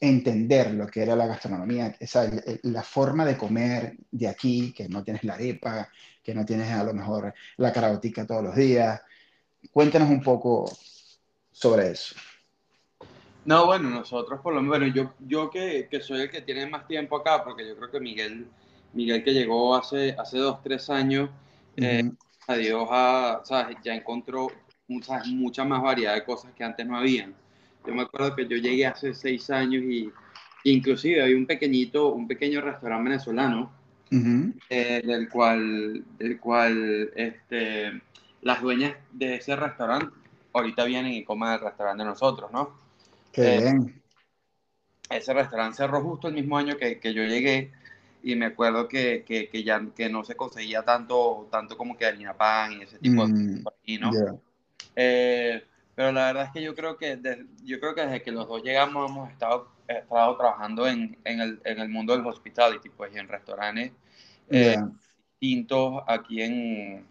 entender 0.00 0.72
lo 0.72 0.86
que 0.86 1.02
era 1.02 1.14
la 1.14 1.26
gastronomía, 1.26 1.94
esa, 2.00 2.30
la 2.62 2.82
forma 2.82 3.26
de 3.26 3.36
comer 3.36 3.96
de 4.10 4.28
aquí, 4.28 4.72
que 4.72 4.88
no 4.88 5.04
tienes 5.04 5.24
la 5.24 5.34
arepa, 5.34 5.88
que 6.22 6.34
no 6.34 6.44
tienes 6.44 6.70
a 6.70 6.84
lo 6.84 6.94
mejor 6.94 7.34
la 7.58 7.72
carabotica 7.72 8.26
todos 8.26 8.42
los 8.42 8.56
días. 8.56 9.00
Cuéntanos 9.70 10.08
un 10.08 10.22
poco 10.22 10.70
sobre 11.52 11.90
eso. 11.90 12.14
No, 13.44 13.66
bueno, 13.66 13.88
nosotros 13.88 14.40
por 14.40 14.54
lo 14.54 14.60
menos, 14.60 14.78
bueno, 14.78 14.94
yo, 14.94 15.14
yo 15.26 15.50
que, 15.50 15.88
que, 15.90 16.00
soy 16.00 16.22
el 16.22 16.30
que 16.30 16.42
tiene 16.42 16.66
más 16.66 16.86
tiempo 16.86 17.16
acá, 17.16 17.42
porque 17.42 17.66
yo 17.66 17.76
creo 17.76 17.90
que 17.90 18.00
Miguel, 18.00 18.46
Miguel 18.92 19.24
que 19.24 19.32
llegó 19.32 19.74
hace, 19.74 20.14
hace 20.18 20.38
dos, 20.38 20.62
tres 20.62 20.90
años, 20.90 21.30
eh, 21.76 22.10
adiós 22.46 22.88
a, 22.90 23.42
ya 23.82 23.94
encontró 23.94 24.48
mucha, 24.88 25.22
mucha 25.24 25.64
más 25.64 25.82
variedad 25.82 26.14
de 26.14 26.24
cosas 26.24 26.52
que 26.54 26.64
antes 26.64 26.86
no 26.86 26.96
habían. 26.96 27.34
yo 27.86 27.94
me 27.94 28.02
acuerdo 28.02 28.36
que 28.36 28.46
yo 28.46 28.56
llegué 28.56 28.86
hace 28.86 29.14
seis 29.14 29.48
años 29.50 29.82
y 29.84 30.10
inclusive 30.64 31.22
hay 31.22 31.34
un 31.34 31.46
pequeñito, 31.46 32.08
un 32.12 32.28
pequeño 32.28 32.60
restaurante 32.60 33.10
venezolano 33.10 33.72
eh, 34.68 35.02
del 35.04 35.28
cual, 35.28 36.04
del 36.18 36.40
cual 36.40 37.12
este, 37.14 38.02
las 38.42 38.60
dueñas 38.60 38.96
de 39.12 39.36
ese 39.36 39.54
restaurante 39.54 40.08
ahorita 40.52 40.84
vienen 40.84 41.12
y 41.12 41.24
comen 41.24 41.52
el 41.52 41.60
restaurante 41.60 42.02
de 42.02 42.10
nosotros, 42.10 42.50
¿no? 42.52 42.89
Qué 43.32 43.56
eh, 43.56 43.60
bien. 43.60 44.02
Ese 45.10 45.34
restaurante 45.34 45.76
cerró 45.76 46.02
justo 46.02 46.28
el 46.28 46.34
mismo 46.34 46.56
año 46.56 46.76
que, 46.76 47.00
que 47.00 47.12
yo 47.12 47.24
llegué 47.24 47.72
y 48.22 48.36
me 48.36 48.46
acuerdo 48.46 48.86
que, 48.86 49.24
que, 49.26 49.48
que, 49.48 49.64
ya 49.64 49.82
que 49.94 50.08
no 50.08 50.24
se 50.24 50.36
conseguía 50.36 50.82
tanto, 50.82 51.48
tanto 51.50 51.76
como 51.76 51.96
que 51.96 52.06
harina 52.06 52.34
pan 52.34 52.72
y 52.72 52.82
ese 52.82 52.98
tipo 52.98 53.26
de 53.26 53.32
mm, 53.32 53.62
cosas 53.62 53.80
¿no? 54.00 54.40
Eh, 54.94 55.64
pero 55.94 56.12
la 56.12 56.26
verdad 56.26 56.44
es 56.44 56.50
que 56.52 56.62
yo 56.62 56.74
creo 56.74 56.96
que, 56.96 57.18
yo 57.64 57.80
creo 57.80 57.94
que 57.94 58.02
desde 58.02 58.22
que 58.22 58.32
los 58.32 58.46
dos 58.48 58.62
llegamos 58.62 59.10
hemos 59.10 59.30
estado, 59.30 59.68
estado 59.86 60.36
trabajando 60.36 60.86
en, 60.86 61.18
en, 61.24 61.40
el, 61.40 61.60
en 61.64 61.80
el 61.80 61.88
mundo 61.88 62.16
del 62.16 62.26
hospitality, 62.26 62.88
pues, 62.90 63.14
y 63.14 63.18
en 63.18 63.28
restaurantes 63.28 63.92
eh, 64.50 64.76
distintos 65.40 66.02
aquí 66.06 66.42
en, 66.42 67.04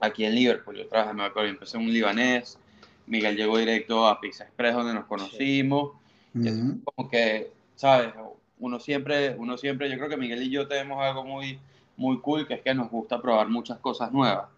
aquí 0.00 0.24
en 0.24 0.34
Liverpool. 0.34 0.76
Yo 0.76 0.88
trabajé, 0.88 1.14
me 1.14 1.24
acuerdo, 1.24 1.50
empecé 1.50 1.76
en 1.76 1.84
un 1.84 1.92
libanés, 1.92 2.58
Miguel 3.06 3.36
llegó 3.36 3.58
directo 3.58 4.06
a 4.06 4.20
Pizza 4.20 4.44
Express 4.44 4.74
donde 4.74 4.94
nos 4.94 5.06
conocimos. 5.06 5.92
como 6.32 7.08
que, 7.08 7.52
¿sabes? 7.74 8.12
Uno 8.58 8.80
siempre, 8.80 9.34
uno 9.36 9.56
siempre, 9.56 9.90
yo 9.90 9.96
creo 9.96 10.08
que 10.08 10.16
Miguel 10.16 10.42
y 10.42 10.50
yo 10.50 10.66
tenemos 10.66 11.02
algo 11.02 11.24
muy, 11.24 11.58
muy 11.96 12.20
cool, 12.20 12.46
que 12.46 12.54
es 12.54 12.62
que 12.62 12.74
nos 12.74 12.90
gusta 12.90 13.20
probar 13.20 13.48
muchas 13.48 13.78
cosas 13.78 14.12
nuevas. 14.12 14.48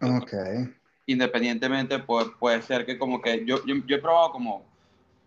Ok. 0.00 0.34
Independientemente, 1.06 1.98
puede, 2.00 2.30
puede 2.38 2.62
ser 2.62 2.84
que 2.84 2.98
como 2.98 3.20
que 3.20 3.44
yo, 3.44 3.64
yo, 3.64 3.76
yo, 3.86 3.96
he 3.96 4.00
probado 4.00 4.32
como 4.32 4.64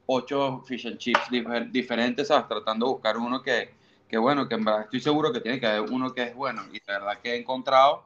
ocho 0.05 0.61
fish 0.67 0.87
and 0.87 0.97
chips 0.97 1.29
diferentes, 1.71 2.27
¿sabes? 2.27 2.47
Tratando 2.47 2.85
de 2.85 2.91
buscar 2.93 3.17
uno 3.17 3.41
que, 3.41 3.71
que, 4.07 4.17
bueno, 4.17 4.47
que 4.47 4.55
en 4.55 4.65
verdad 4.65 4.81
estoy 4.81 4.99
seguro 4.99 5.31
que 5.31 5.39
tiene 5.39 5.59
que 5.59 5.67
haber 5.67 5.89
uno 5.89 6.13
que 6.13 6.23
es 6.23 6.35
bueno. 6.35 6.63
Y 6.73 6.81
la 6.85 6.99
verdad 6.99 7.19
que 7.21 7.33
he 7.33 7.39
encontrado 7.39 8.03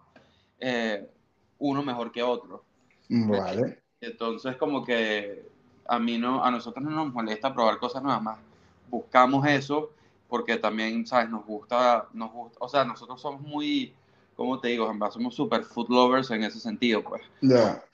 eh, 0.59 1.09
uno 1.59 1.81
mejor 1.81 2.11
que 2.11 2.21
otro. 2.21 2.63
Vale. 3.09 3.82
Entonces, 4.03 4.57
como 4.57 4.83
que 4.83 5.49
a 5.87 5.97
mí 5.97 6.17
no, 6.17 6.43
a 6.43 6.51
nosotros 6.51 6.83
no 6.83 6.91
nos 6.91 7.13
molesta 7.13 7.53
probar 7.53 7.77
cosas 7.77 8.03
nuevas 8.03 8.21
más. 8.21 8.37
Buscamos 8.89 9.45
eso 9.47 9.91
porque 10.27 10.57
también, 10.57 11.05
¿sabes? 11.05 11.29
Nos 11.29 11.45
gusta, 11.45 12.07
nos 12.13 12.31
gusta, 12.31 12.57
o 12.59 12.67
sea, 12.67 12.83
nosotros 12.83 13.21
somos 13.21 13.41
muy, 13.41 13.93
como 14.35 14.59
te 14.59 14.69
digo, 14.69 14.91
somos 15.11 15.35
super 15.35 15.63
food 15.63 15.89
lovers 15.89 16.31
en 16.31 16.43
ese 16.43 16.59
sentido, 16.59 17.03
pues. 17.03 17.21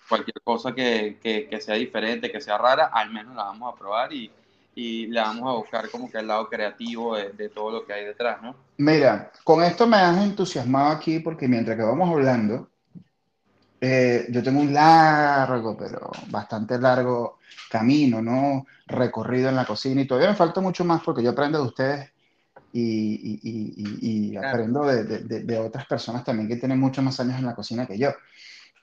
Cualquier 0.07 0.41
cosa 0.43 0.73
que, 0.73 1.19
que, 1.21 1.47
que, 1.47 1.61
sea 1.61 1.75
diferente, 1.75 2.31
que 2.31 2.41
sea 2.41 2.57
rara, 2.57 2.85
al 2.93 3.11
menos 3.11 3.35
la 3.35 3.43
vamos 3.43 3.71
a 3.71 3.77
probar 3.77 4.11
y, 4.11 4.31
y 4.73 5.07
la 5.07 5.23
vamos 5.23 5.49
a 5.49 5.57
buscar 5.57 5.89
como 5.91 6.09
que 6.09 6.17
el 6.17 6.27
lado 6.27 6.49
creativo 6.49 7.15
de, 7.15 7.31
de, 7.33 7.49
todo 7.49 7.71
lo 7.71 7.85
que 7.85 7.93
hay 7.93 8.05
detrás, 8.05 8.41
¿no? 8.41 8.55
Mira, 8.77 9.31
con 9.43 9.61
esto 9.61 9.85
me 9.85 9.97
has 9.97 10.17
entusiasmado 10.23 10.89
aquí 10.89 11.19
porque 11.19 11.47
mientras 11.47 11.77
que 11.77 11.83
vamos 11.83 12.09
hablando, 12.09 12.67
eh, 13.81 14.27
yo 14.29 14.43
tengo 14.43 14.59
un 14.59 14.73
largo, 14.73 15.77
pero 15.77 16.11
bastante 16.27 16.77
largo 16.77 17.39
camino, 17.69 18.21
¿no? 18.21 18.65
Recorrido 18.87 19.49
en 19.49 19.55
la 19.55 19.65
cocina 19.65 20.01
y 20.01 20.07
todavía 20.07 20.29
me 20.29 20.35
falta 20.35 20.59
mucho 20.59 20.83
más 20.83 21.01
porque 21.03 21.23
yo 21.23 21.29
aprendo 21.31 21.59
de 21.59 21.67
ustedes 21.67 22.11
y, 22.73 23.39
y, 23.41 24.31
y, 24.31 24.37
aprendo 24.37 24.85
de, 24.85 25.03
de, 25.03 25.43
de, 25.43 25.59
otras 25.59 25.85
personas 25.87 26.23
también 26.23 26.47
que 26.47 26.57
tienen 26.57 26.79
muchos 26.79 27.03
más 27.03 27.19
años 27.19 27.39
en 27.39 27.45
la 27.45 27.55
cocina 27.55 27.87
que 27.87 27.97
yo. 27.97 28.11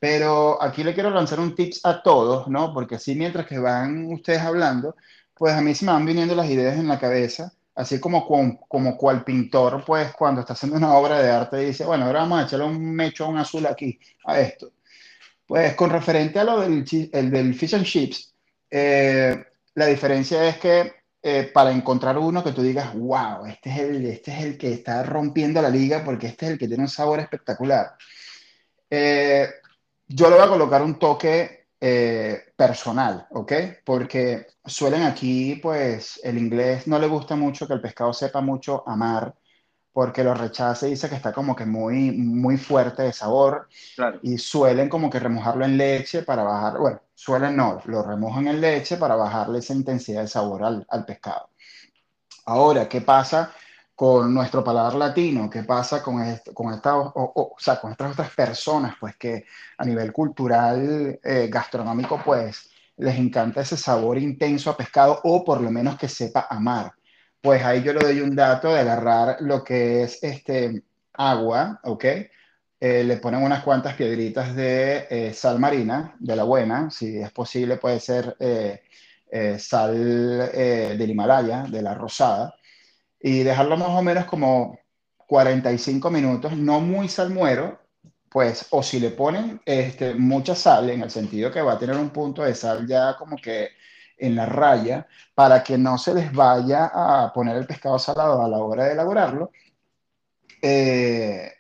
Pero 0.01 0.63
aquí 0.63 0.83
le 0.83 0.95
quiero 0.95 1.11
lanzar 1.11 1.41
un 1.41 1.55
tips 1.55 1.85
a 1.85 2.03
todos, 2.03 2.49
¿no? 2.49 2.73
Porque 2.75 2.97
así 2.97 3.15
mientras 3.15 3.47
que 3.47 3.59
van 3.59 4.13
ustedes 4.13 4.41
hablando, 4.41 4.97
pues 5.35 5.55
a 5.55 5.61
mí 5.61 5.75
se 5.75 5.85
me 5.85 5.93
van 5.93 6.07
viniendo 6.07 6.35
las 6.35 6.49
ideas 6.49 6.77
en 6.79 6.89
la 6.89 6.99
cabeza, 6.99 7.53
así 7.75 8.01
como, 8.01 8.27
como, 8.27 8.61
como 8.69 8.97
cual 8.97 9.25
pintor, 9.25 9.85
pues 9.87 10.13
cuando 10.15 10.41
está 10.41 10.55
haciendo 10.55 10.79
una 10.79 10.95
obra 10.95 11.21
de 11.21 11.31
arte 11.31 11.59
dice, 11.59 11.85
bueno, 11.85 12.07
ahora 12.07 12.21
vamos 12.21 12.41
a 12.41 12.45
echarle 12.45 12.67
un 12.67 12.95
mecho, 12.95 13.29
un 13.29 13.39
azul 13.39 13.67
aquí, 13.67 13.99
a 14.25 14.41
esto 14.41 14.73
pues 15.47 15.75
con 15.75 15.91
referente 15.91 16.39
a 16.39 16.45
lo 16.45 16.61
del, 16.61 16.85
el 17.13 17.31
del 17.31 17.55
fish 17.55 17.75
and 17.75 17.85
chips, 17.85 18.35
eh, 18.71 19.45
la 19.75 19.87
diferencia 19.87 20.47
es 20.49 20.59
que 20.59 20.93
eh, 21.23 21.51
para 21.53 21.73
encontrar 21.73 22.19
uno 22.19 22.43
que 22.43 22.53
tú 22.53 22.63
digas, 22.63 22.95
wow, 22.95 23.47
este 23.47 23.71
es, 23.71 23.79
el, 23.79 24.07
este 24.07 24.33
es 24.33 24.45
el 24.45 24.59
que 24.59 24.73
está 24.73 25.03
rompiendo 25.03 25.63
la 25.63 25.71
liga 25.71 26.05
porque 26.05 26.29
este 26.29 26.47
es 26.47 26.53
el 26.53 26.59
que 26.59 26.69
tiene 26.69 26.83
un 26.83 26.89
sabor 26.89 27.21
espectacular. 27.21 27.97
Eh, 28.91 29.49
yo 30.09 30.29
le 30.29 30.37
voy 30.37 30.45
a 30.45 30.49
colocar 30.49 30.83
un 30.83 30.99
toque 30.99 31.67
personal, 32.57 33.29
¿ok? 33.31 33.53
Porque 33.85 34.47
suelen 34.65 35.03
aquí, 35.03 35.57
pues, 35.63 36.19
el 36.25 36.37
inglés 36.37 36.89
no 36.89 36.99
le 36.99 37.07
gusta 37.07 37.37
mucho 37.37 37.69
que 37.69 37.75
el 37.75 37.81
pescado 37.81 38.13
sepa 38.13 38.41
mucho 38.41 38.83
amar 38.89 39.37
porque 39.97 40.23
lo 40.23 40.35
rechaza 40.35 40.87
y 40.87 40.91
dice 40.91 41.09
que 41.09 41.15
está 41.15 41.33
como 41.33 41.57
que 41.57 41.65
muy, 41.65 42.13
muy 42.13 42.59
fuerte 42.59 43.03
de 43.03 43.15
sabor 43.15 43.67
y 44.21 44.37
suelen 44.37 44.91
como 44.91 45.09
que 45.09 45.19
remojarlo 45.19 45.65
en 45.65 45.79
leche 45.79 46.23
para 46.23 46.43
bajar, 46.43 46.77
bueno, 46.79 47.01
suelen 47.15 47.57
no, 47.57 47.81
lo 47.87 48.03
remojan 48.03 48.47
en 48.47 48.61
leche 48.61 48.99
para 48.99 49.17
bajarle 49.17 49.61
esa 49.61 49.73
intensidad 49.73 50.21
de 50.21 50.29
sabor 50.29 50.65
al, 50.65 50.87
al 50.91 51.07
pescado. 51.07 51.49
Ahora, 52.45 52.87
¿qué 52.87 53.01
pasa 53.01 53.55
con 53.95 54.35
nuestro 54.35 54.63
paladar 54.63 54.97
latino? 54.97 55.49
¿Qué 55.49 55.63
pasa 55.63 56.03
con, 56.03 56.23
con, 56.53 56.75
esta, 56.75 56.95
o, 56.99 57.13
o, 57.15 57.55
sea, 57.59 57.81
con 57.81 57.93
estas 57.93 58.13
otras 58.13 58.31
personas? 58.35 58.97
Pues 59.01 59.17
que 59.17 59.47
a 59.79 59.85
nivel 59.87 60.13
cultural, 60.13 61.19
eh, 61.25 61.49
gastronómico, 61.51 62.21
pues 62.23 62.69
les 62.99 63.17
encanta 63.17 63.63
ese 63.63 63.79
sabor 63.79 64.19
intenso 64.19 64.69
a 64.69 64.77
pescado 64.77 65.23
o 65.25 65.43
por 65.43 65.63
lo 65.63 65.71
menos 65.71 65.97
que 65.97 66.11
sepa 66.11 66.49
amar 66.51 66.93
pues 67.47 67.63
ahí 67.63 67.81
yo 67.81 67.93
le 67.93 68.01
doy 68.01 68.21
un 68.23 68.35
dato 68.35 68.75
de 68.75 68.81
agarrar 68.81 69.37
lo 69.41 69.63
que 69.63 70.03
es 70.03 70.21
este 70.21 70.83
agua, 71.13 71.79
¿ok? 71.85 72.05
Eh, 72.81 73.05
le 73.05 73.19
ponen 73.19 73.41
unas 73.41 73.63
cuantas 73.63 73.95
piedritas 73.95 74.57
de 74.57 75.07
eh, 75.09 75.33
sal 75.33 75.61
marina, 75.61 76.17
de 76.19 76.35
la 76.35 76.43
buena, 76.43 76.91
si 76.91 77.19
es 77.19 77.31
posible 77.31 77.77
puede 77.77 78.01
ser 78.01 78.37
eh, 78.41 78.81
sal 79.61 80.51
del 80.51 81.09
Himalaya, 81.09 81.63
de 81.69 81.83
la 81.83 81.95
rosada, 81.95 82.57
y 83.21 83.45
dejarlo 83.45 83.77
más 83.77 83.91
o 83.91 84.03
menos 84.03 84.25
como 84.25 84.81
45 85.29 86.11
minutos, 86.11 86.57
no 86.57 86.81
muy 86.81 87.09
salmuero, 87.09 87.79
pues, 88.29 88.67
o 88.71 88.83
si 88.83 88.99
le 88.99 89.11
ponen 89.11 89.61
este, 89.65 90.15
mucha 90.15 90.57
sal, 90.57 90.91
en 90.91 91.03
el 91.03 91.11
sentido 91.13 91.53
que 91.53 91.63
va 91.63 91.75
a 91.75 91.79
tener 91.79 91.97
un 91.97 92.11
punto 92.11 92.43
de 92.43 92.57
sal 92.57 92.89
ya 92.89 93.15
como 93.17 93.37
que 93.37 93.69
en 94.19 94.37
la 94.37 94.47
raya 94.47 95.07
para 95.35 95.63
que 95.63 95.77
no 95.79 95.99
se 95.99 96.15
les 96.15 96.33
vaya 96.33 96.91
a 96.93 97.33
poner 97.33 97.57
el 97.57 97.67
pescado 97.67 97.99
salado 97.99 98.43
a 98.43 98.49
la 98.49 98.59
hora 98.59 98.85
de 98.85 98.93
elaborarlo. 98.93 99.51
Eh, 100.63 101.53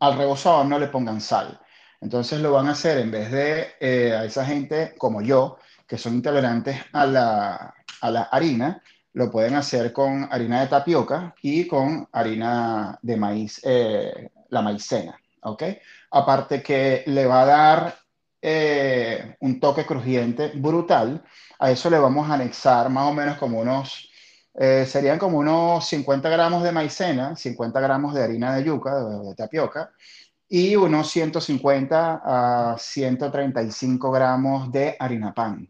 al 0.00 0.16
rebozado 0.16 0.64
no 0.64 0.78
le 0.78 0.88
pongan 0.88 1.20
sal. 1.20 1.60
Entonces 2.00 2.40
lo 2.40 2.52
van 2.52 2.68
a 2.68 2.72
hacer 2.72 2.98
en 2.98 3.10
vez 3.10 3.30
de 3.30 3.66
eh, 3.80 4.12
a 4.14 4.24
esa 4.24 4.44
gente 4.44 4.94
como 4.98 5.22
yo, 5.22 5.58
que 5.86 5.98
son 5.98 6.14
intolerantes 6.14 6.76
a 6.92 7.06
la, 7.06 7.74
a 8.00 8.10
la 8.10 8.22
harina, 8.24 8.82
lo 9.14 9.30
pueden 9.30 9.54
hacer 9.54 9.92
con 9.92 10.28
harina 10.30 10.60
de 10.60 10.66
tapioca 10.68 11.34
y 11.40 11.66
con 11.66 12.08
harina 12.12 12.98
de 13.00 13.16
maíz, 13.16 13.60
eh, 13.64 14.30
la 14.50 14.60
maicena, 14.60 15.18
¿ok? 15.42 15.62
Aparte 16.10 16.62
que 16.62 17.04
le 17.06 17.26
va 17.26 17.42
a 17.42 17.46
dar 17.46 17.94
un 19.40 19.58
toque 19.58 19.86
crujiente 19.86 20.52
brutal 20.54 21.24
a 21.58 21.70
eso 21.70 21.90
le 21.90 21.98
vamos 21.98 22.28
a 22.28 22.34
anexar 22.34 22.90
más 22.90 23.06
o 23.08 23.12
menos 23.12 23.38
como 23.38 23.60
unos, 23.60 24.10
eh, 24.54 24.86
serían 24.86 25.18
como 25.18 25.38
unos 25.38 25.86
50 25.86 26.28
gramos 26.28 26.62
de 26.62 26.72
maicena, 26.72 27.36
50 27.36 27.80
gramos 27.80 28.14
de 28.14 28.22
harina 28.22 28.54
de 28.54 28.64
yuca, 28.64 29.04
de, 29.04 29.34
tapioca, 29.34 29.92
y 30.48 30.76
unos 30.76 31.10
150 31.10 32.22
a 32.24 32.78
135 32.78 34.10
gramos 34.10 34.70
de 34.70 34.96
harina 34.98 35.32
pan. 35.34 35.68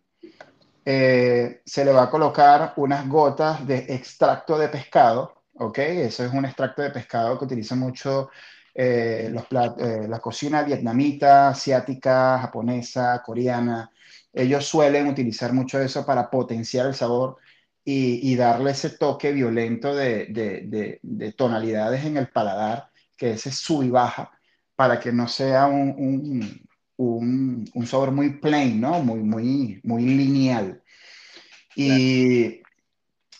Eh, 0.86 1.62
se 1.64 1.84
le 1.84 1.92
va 1.92 2.04
a 2.04 2.10
colocar 2.10 2.74
unas 2.76 3.08
gotas 3.08 3.66
de 3.66 3.86
extracto 3.88 4.58
de 4.58 4.68
pescado, 4.68 5.42
¿ok? 5.54 5.78
Eso 5.78 6.24
es 6.24 6.32
un 6.32 6.44
extracto 6.44 6.82
de 6.82 6.90
pescado 6.90 7.38
que 7.38 7.46
utiliza 7.46 7.74
mucho 7.74 8.30
eh, 8.74 9.30
los 9.32 9.44
la 9.50 10.18
cocina 10.20 10.62
vietnamita, 10.62 11.48
asiática, 11.50 12.38
japonesa, 12.40 13.22
coreana 13.24 13.90
ellos 14.34 14.66
suelen 14.66 15.06
utilizar 15.06 15.52
mucho 15.52 15.80
eso 15.80 16.04
para 16.04 16.28
potenciar 16.28 16.86
el 16.86 16.94
sabor 16.94 17.36
y, 17.84 18.34
darle 18.36 18.70
ese 18.70 18.90
toque 18.90 19.32
violento 19.32 19.94
de, 19.94 21.00
tonalidades 21.36 22.04
en 22.04 22.16
el 22.16 22.28
paladar, 22.28 22.90
que 23.16 23.32
ese 23.32 23.52
sub 23.52 23.82
y 23.82 23.90
baja, 23.90 24.32
para 24.74 24.98
que 24.98 25.12
no 25.12 25.28
sea 25.28 25.66
un, 25.66 26.66
sabor 27.86 28.10
muy 28.10 28.38
plain, 28.40 28.80
¿no? 28.80 29.00
Muy, 29.00 29.20
muy, 29.20 29.80
muy 29.84 30.02
lineal. 30.04 30.82
Y 31.76 32.62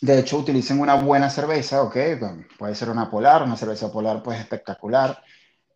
de 0.01 0.19
hecho 0.19 0.37
utilizan 0.37 0.79
una 0.79 0.95
buena 0.95 1.29
cerveza, 1.29 1.81
¿ok? 1.81 1.97
Puede 2.57 2.75
ser 2.75 2.89
una 2.89 3.09
polar, 3.09 3.43
una 3.43 3.57
cerveza 3.57 3.91
polar 3.91 4.21
pues 4.21 4.39
espectacular. 4.39 5.21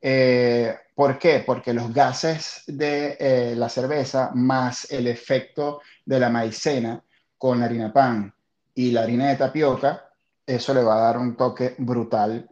Eh, 0.02 0.76
¿Por 0.96 1.18
qué? 1.18 1.44
Porque 1.46 1.74
los 1.74 1.94
gases 1.94 2.64
de 2.68 3.18
eh, 3.20 3.56
la 3.56 3.70
cerveza 3.70 4.32
más 4.34 4.92
el 4.92 5.08
efecto 5.08 5.82
de 6.06 6.20
la 6.20 6.30
maicena 6.30 7.04
con 7.38 7.60
la 7.60 7.66
harina 7.66 7.92
pan 7.92 8.34
y 8.76 8.92
la 8.92 9.04
harina 9.04 9.30
de 9.30 9.36
tapioca, 9.36 10.12
eso 10.46 10.74
le 10.74 10.84
va 10.84 10.98
a 10.98 11.02
dar 11.02 11.18
un 11.18 11.36
toque 11.36 11.76
brutal 11.78 12.50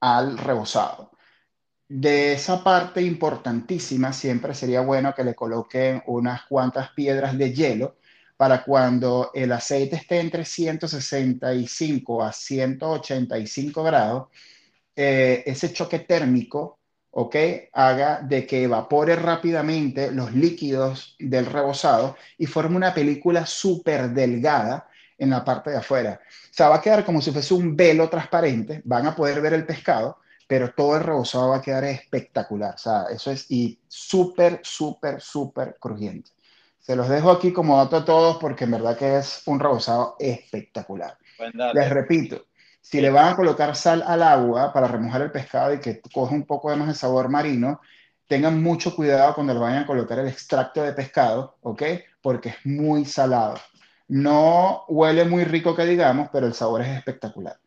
al 0.00 0.38
rebozado. 0.38 1.10
De 1.88 2.32
esa 2.34 2.62
parte 2.62 3.02
importantísima, 3.02 4.12
siempre 4.12 4.54
sería 4.54 4.80
bueno 4.80 5.14
que 5.14 5.24
le 5.24 5.34
coloquen 5.34 6.02
unas 6.06 6.44
cuantas 6.46 6.90
piedras 6.92 7.36
de 7.36 7.52
hielo 7.52 7.96
para 8.36 8.64
cuando 8.64 9.30
el 9.34 9.52
aceite 9.52 9.96
esté 9.96 10.20
entre 10.20 10.44
165 10.44 12.22
a 12.22 12.32
185 12.32 13.82
grados, 13.82 14.28
eh, 14.96 15.42
ese 15.44 15.72
choque 15.72 15.98
térmico, 16.00 16.79
¿ok? 17.12 17.36
Haga 17.72 18.20
de 18.22 18.46
que 18.46 18.64
evapore 18.64 19.16
rápidamente 19.16 20.10
los 20.10 20.32
líquidos 20.32 21.16
del 21.18 21.46
rebozado 21.46 22.16
y 22.38 22.46
forme 22.46 22.76
una 22.76 22.94
película 22.94 23.46
súper 23.46 24.10
delgada 24.10 24.88
en 25.18 25.30
la 25.30 25.44
parte 25.44 25.70
de 25.70 25.76
afuera. 25.76 26.20
O 26.22 26.52
sea, 26.52 26.68
va 26.68 26.76
a 26.76 26.80
quedar 26.80 27.04
como 27.04 27.20
si 27.20 27.30
fuese 27.30 27.54
un 27.54 27.76
velo 27.76 28.08
transparente, 28.08 28.80
van 28.84 29.06
a 29.06 29.14
poder 29.14 29.40
ver 29.40 29.54
el 29.54 29.66
pescado, 29.66 30.18
pero 30.46 30.72
todo 30.72 30.96
el 30.96 31.04
rebozado 31.04 31.50
va 31.50 31.58
a 31.58 31.62
quedar 31.62 31.84
espectacular. 31.84 32.74
O 32.74 32.78
sea, 32.78 33.04
eso 33.10 33.30
es 33.30 33.50
y 33.50 33.78
súper, 33.86 34.60
súper, 34.62 35.20
súper 35.20 35.76
crujiente. 35.78 36.30
Se 36.80 36.96
los 36.96 37.08
dejo 37.08 37.30
aquí 37.30 37.52
como 37.52 37.76
dato 37.76 37.96
a 37.96 38.04
todos 38.04 38.38
porque 38.38 38.64
en 38.64 38.72
verdad 38.72 38.96
que 38.96 39.18
es 39.18 39.42
un 39.46 39.60
rebozado 39.60 40.16
espectacular. 40.18 41.16
Les 41.74 41.90
repito, 41.90 42.46
si 42.80 43.00
le 43.00 43.10
van 43.10 43.32
a 43.32 43.36
colocar 43.36 43.76
sal 43.76 44.02
al 44.06 44.22
agua 44.22 44.72
para 44.72 44.88
remojar 44.88 45.22
el 45.22 45.30
pescado 45.30 45.74
y 45.74 45.80
que 45.80 46.00
coge 46.12 46.34
un 46.34 46.44
poco 46.44 46.70
de 46.70 46.76
más 46.76 46.88
de 46.88 46.94
sabor 46.94 47.28
marino, 47.28 47.80
tengan 48.26 48.62
mucho 48.62 48.94
cuidado 48.94 49.34
cuando 49.34 49.54
le 49.54 49.60
vayan 49.60 49.82
a 49.82 49.86
colocar 49.86 50.18
el 50.18 50.28
extracto 50.28 50.82
de 50.82 50.92
pescado, 50.92 51.56
¿ok? 51.62 51.82
Porque 52.22 52.50
es 52.50 52.56
muy 52.64 53.04
salado. 53.04 53.58
No 54.08 54.84
huele 54.88 55.24
muy 55.24 55.44
rico 55.44 55.74
que 55.74 55.84
digamos, 55.84 56.28
pero 56.32 56.46
el 56.46 56.54
sabor 56.54 56.82
es 56.82 56.88
espectacular. 56.88 57.58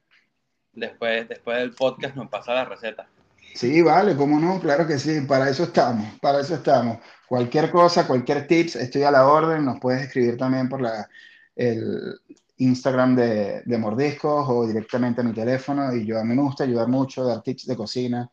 Después, 0.73 1.27
después 1.29 1.57
del 1.57 1.73
podcast 1.73 2.15
nos 2.15 2.29
pasa 2.29 2.53
la 2.53 2.65
receta. 2.65 3.07
Sí, 3.53 3.81
vale, 3.81 4.15
cómo 4.15 4.39
no, 4.39 4.59
claro 4.59 4.87
que 4.87 4.97
sí, 4.97 5.21
para 5.21 5.49
eso 5.49 5.63
estamos, 5.63 6.19
para 6.19 6.41
eso 6.41 6.55
estamos. 6.55 6.97
Cualquier 7.27 7.69
cosa, 7.69 8.07
cualquier 8.07 8.47
tips, 8.47 8.77
estoy 8.77 9.03
a 9.03 9.11
la 9.11 9.27
orden, 9.27 9.63
nos 9.63 9.79
puedes 9.79 10.01
escribir 10.01 10.37
también 10.37 10.67
por 10.67 10.81
la, 10.81 11.07
el 11.55 12.19
Instagram 12.63 13.15
de, 13.15 13.61
de 13.65 13.77
Mordiscos 13.77 14.45
o 14.49 14.67
directamente 14.67 15.21
a 15.21 15.23
mi 15.23 15.33
teléfono 15.33 15.93
y 15.95 16.05
yo 16.05 16.19
a 16.19 16.23
mí 16.23 16.35
me 16.35 16.41
gusta 16.41 16.63
ayudar 16.63 16.87
mucho, 16.87 17.25
dar 17.25 17.41
tips 17.41 17.67
de 17.67 17.75
cocina, 17.75 18.29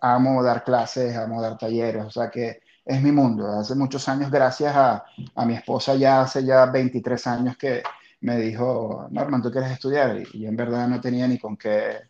amo 0.00 0.42
dar 0.42 0.64
clases, 0.64 1.16
amo 1.16 1.40
dar 1.40 1.56
talleres, 1.58 2.04
o 2.04 2.10
sea 2.10 2.30
que 2.30 2.60
es 2.84 3.02
mi 3.02 3.12
mundo. 3.12 3.46
Hace 3.46 3.74
muchos 3.74 4.08
años, 4.08 4.30
gracias 4.30 4.74
a, 4.74 5.04
a 5.34 5.44
mi 5.46 5.54
esposa, 5.54 5.94
ya 5.94 6.22
hace 6.22 6.44
ya 6.44 6.66
23 6.66 7.26
años 7.26 7.56
que 7.56 7.82
me 8.20 8.36
dijo, 8.38 9.08
Norman, 9.10 9.42
¿tú 9.42 9.50
quieres 9.50 9.70
estudiar? 9.72 10.22
Y, 10.32 10.46
en 10.46 10.56
verdad 10.56 10.88
no 10.88 11.00
tenía 11.00 11.28
ni 11.28 11.38
con 11.38 11.56
qué, 11.56 12.08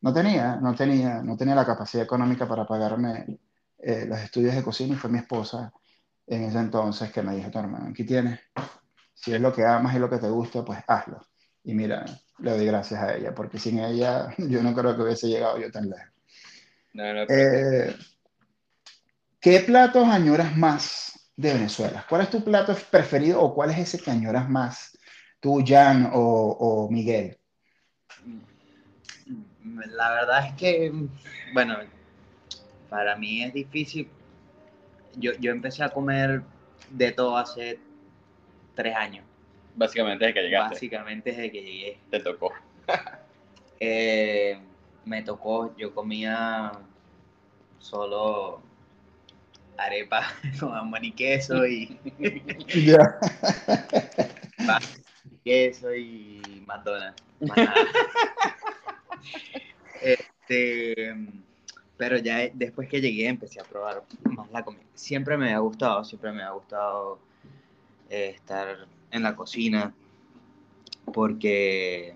no 0.00 0.12
tenía, 0.12 0.56
no 0.56 0.74
tenía, 0.74 1.22
no 1.22 1.36
tenía 1.36 1.54
la 1.54 1.64
capacidad 1.66 2.04
económica 2.04 2.46
para 2.48 2.66
pagarme 2.66 3.38
eh, 3.78 4.06
los 4.06 4.18
estudios 4.20 4.54
de 4.54 4.62
cocina 4.62 4.94
y 4.94 4.98
fue 4.98 5.10
mi 5.10 5.18
esposa 5.18 5.72
en 6.26 6.44
ese 6.44 6.58
entonces 6.58 7.12
que 7.12 7.22
me 7.22 7.36
dijo, 7.36 7.50
Norman, 7.54 7.88
aquí 7.88 8.04
tienes, 8.04 8.40
si 9.16 9.34
es 9.34 9.40
lo 9.40 9.52
que 9.52 9.64
amas 9.64 9.96
y 9.96 9.98
lo 9.98 10.08
que 10.08 10.18
te 10.18 10.28
gusta, 10.28 10.64
pues 10.64 10.78
hazlo. 10.86 11.20
Y 11.64 11.74
mira, 11.74 12.04
le 12.38 12.50
doy 12.52 12.66
gracias 12.66 13.02
a 13.02 13.16
ella, 13.16 13.34
porque 13.34 13.58
sin 13.58 13.80
ella 13.80 14.32
yo 14.38 14.62
no 14.62 14.72
creo 14.72 14.94
que 14.94 15.02
hubiese 15.02 15.26
llegado 15.26 15.58
yo 15.58 15.70
tan 15.72 15.90
lejos. 15.90 16.12
Eh, 17.28 17.94
¿Qué 19.40 19.60
platos 19.60 20.06
añoras 20.06 20.56
más 20.56 21.32
de 21.36 21.52
Venezuela? 21.52 22.06
¿Cuál 22.08 22.22
es 22.22 22.30
tu 22.30 22.44
plato 22.44 22.74
preferido 22.90 23.42
o 23.42 23.54
cuál 23.54 23.70
es 23.70 23.78
ese 23.78 23.98
que 23.98 24.10
añoras 24.10 24.48
más? 24.48 24.96
tú, 25.40 25.62
Jan 25.64 26.10
o, 26.12 26.88
Miguel? 26.90 27.38
La 29.64 30.10
verdad 30.10 30.46
es 30.46 30.54
que, 30.54 30.92
bueno, 31.52 31.76
para 32.88 33.16
mí 33.16 33.42
es 33.42 33.52
difícil. 33.52 34.08
Yo, 35.16 35.32
empecé 35.40 35.82
a 35.82 35.88
comer 35.88 36.42
de 36.90 37.12
todo 37.12 37.36
hace 37.36 37.78
tres 38.76 38.94
años. 38.94 39.24
Básicamente 39.74 40.24
desde 40.24 40.34
que 40.34 40.42
llegaste. 40.42 40.74
Básicamente 40.74 41.30
desde 41.30 41.50
que 41.50 41.62
llegué. 41.62 41.98
Te 42.10 42.20
tocó. 42.20 42.52
Eh, 43.78 44.58
me 45.04 45.22
tocó, 45.22 45.76
yo 45.76 45.94
comía 45.94 46.72
solo 47.78 48.62
arepa 49.76 50.22
con 50.58 50.70
jamón 50.70 51.04
y 51.04 51.12
queso 51.12 51.66
y 51.66 51.98
queso 55.44 55.94
y 55.94 56.64
McDonald's. 56.66 57.22
este, 60.00 61.14
pero 61.96 62.18
ya 62.18 62.48
después 62.52 62.88
que 62.88 63.00
llegué 63.00 63.28
empecé 63.28 63.60
a 63.60 63.64
probar 63.64 64.02
más 64.24 64.50
la 64.50 64.64
comida. 64.64 64.84
Siempre 64.94 65.36
me 65.36 65.52
ha 65.52 65.58
gustado, 65.58 66.04
siempre 66.04 66.32
me 66.32 66.42
ha 66.42 66.50
gustado 66.50 67.18
eh, 68.10 68.32
estar 68.34 68.86
en 69.10 69.22
la 69.22 69.34
cocina 69.34 69.94
porque 71.12 72.14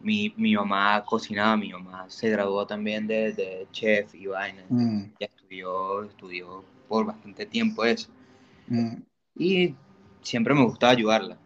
mi, 0.00 0.32
mi, 0.36 0.54
mamá 0.54 1.04
cocinaba, 1.04 1.56
mi 1.56 1.72
mamá 1.72 2.08
se 2.08 2.30
graduó 2.30 2.66
también 2.66 3.06
de, 3.06 3.66
chef 3.72 4.14
y 4.14 4.26
vaina. 4.26 4.64
Mm. 4.68 5.04
Ya 5.18 5.26
estudió, 5.26 6.04
estudió 6.04 6.64
por 6.88 7.06
bastante 7.06 7.46
tiempo 7.46 7.84
eso. 7.84 8.08
Mm. 8.68 8.96
Y 9.36 9.74
siempre 10.22 10.54
me 10.54 10.64
gustaba 10.64 10.92
ayudarla 10.92 11.36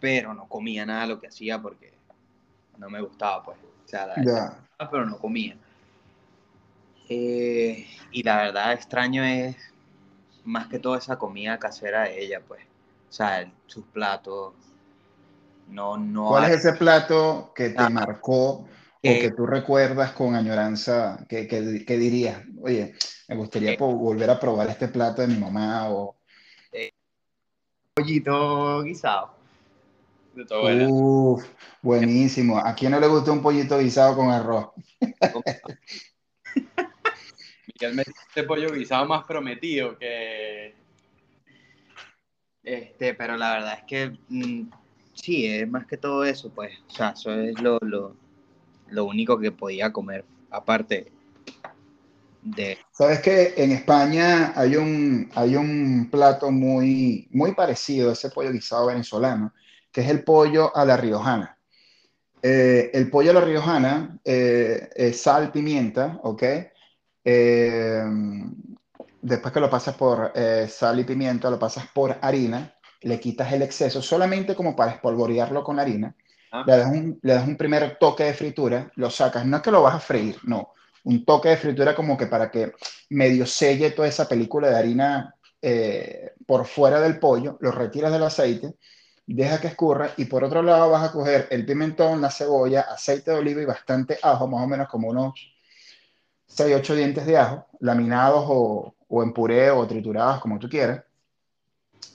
pero 0.00 0.34
no 0.34 0.48
comía 0.48 0.86
nada 0.86 1.02
de 1.02 1.08
lo 1.08 1.20
que 1.20 1.28
hacía 1.28 1.60
porque 1.60 1.92
no 2.78 2.88
me 2.90 3.00
gustaba, 3.00 3.42
pues. 3.42 3.58
O 3.58 3.88
sea, 3.88 4.14
pero 4.90 5.06
no 5.06 5.18
comía. 5.18 5.56
Eh, 7.08 7.86
y 8.10 8.22
la 8.22 8.36
verdad 8.36 8.72
extraño 8.72 9.22
es 9.22 9.56
más 10.46 10.68
que 10.68 10.78
todo 10.78 10.96
esa 10.96 11.18
comida 11.18 11.58
casera 11.58 12.04
de 12.04 12.22
ella, 12.22 12.40
pues. 12.46 12.62
O 13.08 13.12
sea, 13.12 13.50
sus 13.66 13.84
platos. 13.86 14.54
No, 15.68 15.96
no 15.96 16.28
¿Cuál 16.28 16.50
es 16.50 16.64
ese 16.64 16.72
plato 16.74 17.52
que 17.54 17.70
te 17.70 17.82
ah. 17.82 17.90
marcó 17.90 18.60
o 18.60 18.68
que 19.02 19.32
tú 19.36 19.46
recuerdas 19.46 20.12
con 20.12 20.34
añoranza? 20.34 21.24
Que, 21.28 21.46
que, 21.46 21.60
dirías, 21.98 22.42
oye, 22.62 22.94
me 23.28 23.36
gustaría 23.36 23.72
eh. 23.72 23.76
volver 23.78 24.30
a 24.30 24.40
probar 24.40 24.68
este 24.68 24.88
plato 24.88 25.22
de 25.22 25.28
mi 25.28 25.38
mamá 25.38 25.90
o... 25.90 26.16
Eh, 26.72 26.92
pollito 27.94 28.82
guisado 28.82 29.36
buenísimo. 31.82 32.58
¿A 32.58 32.74
quién 32.74 32.92
no 32.92 33.00
le 33.00 33.08
gusta 33.08 33.32
un 33.32 33.42
pollito 33.42 33.78
guisado 33.78 34.16
con 34.16 34.30
arroz? 34.30 34.70
Miguel 37.78 37.94
me 37.94 38.02
este 38.02 38.42
pollo 38.44 38.72
guisado 38.72 39.04
más 39.06 39.24
prometido 39.26 39.98
que. 39.98 40.74
Este, 42.62 43.14
pero 43.14 43.36
la 43.36 43.52
verdad 43.52 43.78
es 43.78 43.84
que 43.84 44.18
mm, 44.28 44.70
sí, 45.12 45.46
es 45.46 45.68
más 45.68 45.86
que 45.86 45.98
todo 45.98 46.24
eso, 46.24 46.50
pues. 46.50 46.72
O 46.88 46.90
sea, 46.90 47.10
eso 47.10 47.32
es 47.34 47.60
lo, 47.60 47.78
lo, 47.82 49.04
único 49.04 49.38
que 49.38 49.52
podía 49.52 49.92
comer. 49.92 50.24
Aparte 50.50 51.12
de. 52.40 52.78
Sabes 52.92 53.20
que 53.20 53.54
en 53.58 53.72
España 53.72 54.54
hay 54.56 54.76
un, 54.76 55.30
hay 55.34 55.56
un 55.56 56.08
plato 56.10 56.50
muy, 56.50 57.28
muy 57.30 57.54
parecido 57.54 58.08
a 58.08 58.14
ese 58.14 58.30
pollo 58.30 58.52
guisado 58.52 58.86
venezolano 58.86 59.52
que 59.92 60.02
es 60.02 60.08
el 60.08 60.24
pollo 60.24 60.76
a 60.76 60.84
la 60.84 60.96
riojana. 60.96 61.58
Eh, 62.42 62.90
el 62.92 63.10
pollo 63.10 63.30
a 63.30 63.34
la 63.34 63.40
riojana 63.40 64.18
eh, 64.24 64.90
es 64.94 65.22
sal, 65.22 65.50
pimienta, 65.52 66.20
¿ok? 66.22 66.42
Eh, 67.28 68.04
después 69.20 69.52
que 69.52 69.60
lo 69.60 69.68
pasas 69.68 69.96
por 69.96 70.32
sal 70.68 71.00
y 71.00 71.04
pimienta, 71.04 71.50
lo 71.50 71.58
pasas 71.58 71.86
por 71.88 72.16
harina, 72.20 72.74
le 73.02 73.18
quitas 73.18 73.52
el 73.52 73.62
exceso 73.62 74.00
solamente 74.00 74.54
como 74.54 74.76
para 74.76 74.92
espolvorearlo 74.92 75.64
con 75.64 75.80
harina. 75.80 76.14
Ah. 76.52 76.62
Le, 76.64 76.76
das 76.76 76.86
un, 76.86 77.18
le 77.22 77.32
das 77.34 77.48
un 77.48 77.56
primer 77.56 77.96
toque 77.98 78.24
de 78.24 78.34
fritura, 78.34 78.90
lo 78.94 79.10
sacas, 79.10 79.44
no 79.44 79.56
es 79.56 79.62
que 79.62 79.72
lo 79.72 79.82
vas 79.82 79.96
a 79.96 80.00
freír, 80.00 80.38
no, 80.44 80.72
un 81.04 81.24
toque 81.24 81.48
de 81.48 81.56
fritura 81.56 81.94
como 81.94 82.16
que 82.16 82.26
para 82.26 82.50
que 82.50 82.72
medio 83.10 83.46
selle 83.46 83.90
toda 83.90 84.06
esa 84.06 84.28
película 84.28 84.70
de 84.70 84.76
harina 84.76 85.34
por 86.46 86.64
fuera 86.64 87.00
del 87.00 87.18
pollo, 87.18 87.58
lo 87.60 87.72
retiras 87.72 88.12
del 88.12 88.22
aceite 88.22 88.76
deja 89.26 89.60
que 89.60 89.66
escurra 89.68 90.10
y 90.16 90.26
por 90.26 90.44
otro 90.44 90.62
lado 90.62 90.90
vas 90.90 91.08
a 91.08 91.12
coger 91.12 91.48
el 91.50 91.66
pimentón, 91.66 92.20
la 92.20 92.30
cebolla, 92.30 92.82
aceite 92.82 93.32
de 93.32 93.38
oliva 93.38 93.60
y 93.60 93.64
bastante 93.64 94.18
ajo, 94.22 94.46
más 94.46 94.64
o 94.64 94.68
menos 94.68 94.88
como 94.88 95.08
unos 95.08 95.34
6, 96.46 96.76
8 96.76 96.94
dientes 96.94 97.26
de 97.26 97.38
ajo, 97.38 97.66
laminados 97.80 98.44
o, 98.48 98.94
o 99.08 99.22
en 99.22 99.32
puré 99.32 99.70
o 99.70 99.86
triturados, 99.86 100.40
como 100.40 100.58
tú 100.58 100.68
quieras. 100.68 101.04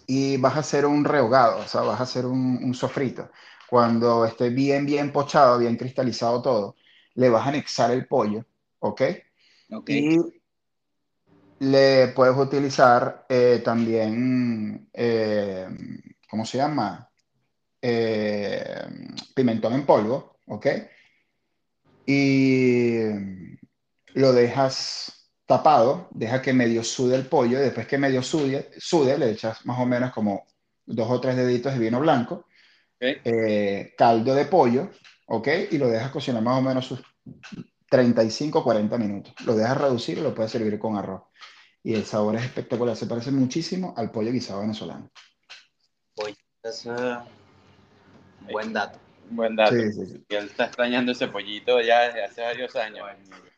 Y 0.08 0.38
vas 0.38 0.56
a 0.56 0.60
hacer 0.60 0.86
un 0.86 1.06
rehogado, 1.06 1.60
o 1.60 1.67
sea, 1.67 1.82
vas 1.82 2.00
a 2.00 2.04
hacer 2.04 2.26
un, 2.26 2.74
sofrito. 2.74 3.30
Cuando 3.70 4.26
esté 4.26 4.50
bien, 4.50 4.86
bien 4.86 5.12
pochado, 5.12 5.60
bien 5.60 5.78
cristalizado 5.78 6.41
todo, 6.41 6.76
le 7.15 7.30
vas 7.30 7.46
a 7.46 7.50
anexar 7.50 7.91
el 7.91 8.08
pollo, 8.08 8.46
¿ok? 8.80 9.02
Ok. 9.72 9.89
Y 9.89 10.17
le 11.60 12.08
puedes 12.10 12.36
utilizar 12.38 13.26
eh, 13.30 13.62
también... 13.63 14.89
Eh, 14.94 15.67
¿cómo 16.30 16.46
se 16.46 16.58
llama? 16.58 17.12
eh, 17.82 18.88
pimentón 19.34 19.74
en 19.74 19.86
polvo, 19.86 20.38
¿ok? 20.48 20.67
Y 22.06 23.51
lo 24.13 24.34
dejas 24.34 25.30
tapado, 25.45 26.08
deja 26.12 26.41
que 26.41 26.54
medio 26.54 26.84
sude 26.84 27.15
el 27.15 27.26
pollo 27.26 27.60
y 27.60 27.62
después 27.62 27.88
que 27.88 27.97
medio 27.97 28.24
sude, 28.24 28.71
sude 28.78 29.17
le 29.17 29.32
echas 29.32 29.65
más 29.65 29.80
o 29.80 29.86
menos 29.86 30.12
como 30.12 30.45
dos 30.86 31.10
o 31.10 31.19
tres 31.19 31.36
deditos 31.36 31.74
de 31.74 31.80
vino 31.80 32.00
blanco, 32.00 32.45
eh, 33.00 33.93
caldo 33.97 34.36
de 34.36 34.45
pollo, 34.45 34.91
¿ok? 35.28 35.47
Y 35.71 35.78
lo 35.78 35.89
dejas 35.89 36.12
cocinar 36.12 36.41
más 36.41 36.58
o 36.58 36.62
menos 36.62 36.86
sus 36.86 37.02
35 37.89 38.63
40 38.63 38.97
minutos. 38.97 39.34
Lo 39.45 39.56
dejas 39.56 39.78
reducir 39.78 40.17
y 40.17 40.21
lo 40.21 40.34
puedes 40.34 40.52
servir 40.52 40.80
con 40.80 40.97
arroz. 40.97 41.24
Y 41.84 41.95
el 41.95 42.06
sabor 42.06 42.36
es 42.36 42.45
espectacular, 42.45 42.95
se 42.95 43.08
parece 43.08 43.32
muchísimo 43.32 43.93
al 43.97 44.12
pollo 44.12 44.32
guisado 44.32 44.62
venezolano. 44.62 45.10
Pollo, 46.15 46.36
buen 48.52 48.71
dato. 48.71 49.00
Buen 49.30 49.56
dato. 49.56 49.76
Sí, 49.76 49.91
sí, 49.91 50.26
él 50.30 50.45
está 50.45 50.65
extrañando 50.65 51.12
ese 51.12 51.28
pollito 51.28 51.82
ya 51.82 52.02
desde 52.02 52.24
hace 52.24 52.41
varios 52.41 52.76
años. 52.76 53.06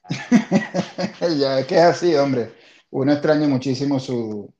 ya 1.39 1.59
es 1.59 1.67
que 1.67 1.75
es 1.75 1.81
así, 1.81 2.15
hombre. 2.15 2.53
Uno 2.91 3.13
extraña 3.13 3.47
muchísimo 3.47 3.99
su, 3.99 4.53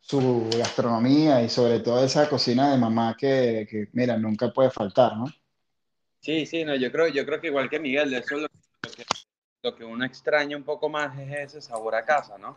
su 0.00 0.48
gastronomía 0.56 1.42
y 1.42 1.48
sobre 1.48 1.80
todo 1.80 2.04
esa 2.04 2.28
cocina 2.28 2.70
de 2.72 2.78
mamá 2.78 3.16
que, 3.18 3.66
que, 3.68 3.88
mira, 3.92 4.16
nunca 4.16 4.52
puede 4.52 4.70
faltar, 4.70 5.16
¿no? 5.16 5.26
Sí, 6.20 6.46
sí, 6.46 6.64
no, 6.64 6.74
yo 6.74 6.90
creo, 6.90 7.08
yo 7.08 7.26
creo 7.26 7.40
que 7.40 7.48
igual 7.48 7.68
que 7.68 7.78
Miguel, 7.78 8.14
eso 8.14 8.36
es 8.36 8.42
lo 8.42 8.48
que, 8.48 9.04
lo 9.62 9.76
que 9.76 9.84
uno 9.84 10.04
extraña 10.04 10.56
un 10.56 10.62
poco 10.62 10.88
más 10.88 11.18
es 11.18 11.54
ese 11.54 11.60
sabor 11.60 11.94
a 11.94 12.04
casa, 12.04 12.38
¿no? 12.38 12.56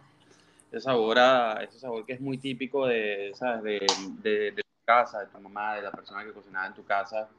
Ese 0.72 0.82
sabor, 0.82 1.20
a, 1.20 1.64
ese 1.64 1.80
sabor 1.80 2.06
que 2.06 2.14
es 2.14 2.22
muy 2.22 2.38
típico 2.38 2.86
de. 2.86 3.34
De, 3.64 3.88
de, 4.22 4.52
de, 4.52 4.64
tu 4.64 4.86
casa, 4.86 5.20
de 5.20 5.28
tu 5.28 5.40
mamá, 5.40 5.76
de 5.76 5.82
la 5.82 5.92
persona 5.92 6.24
que 6.24 6.32
cocinaba 6.32 6.68
en 6.68 6.74
tu 6.74 6.86
casa. 6.86 7.30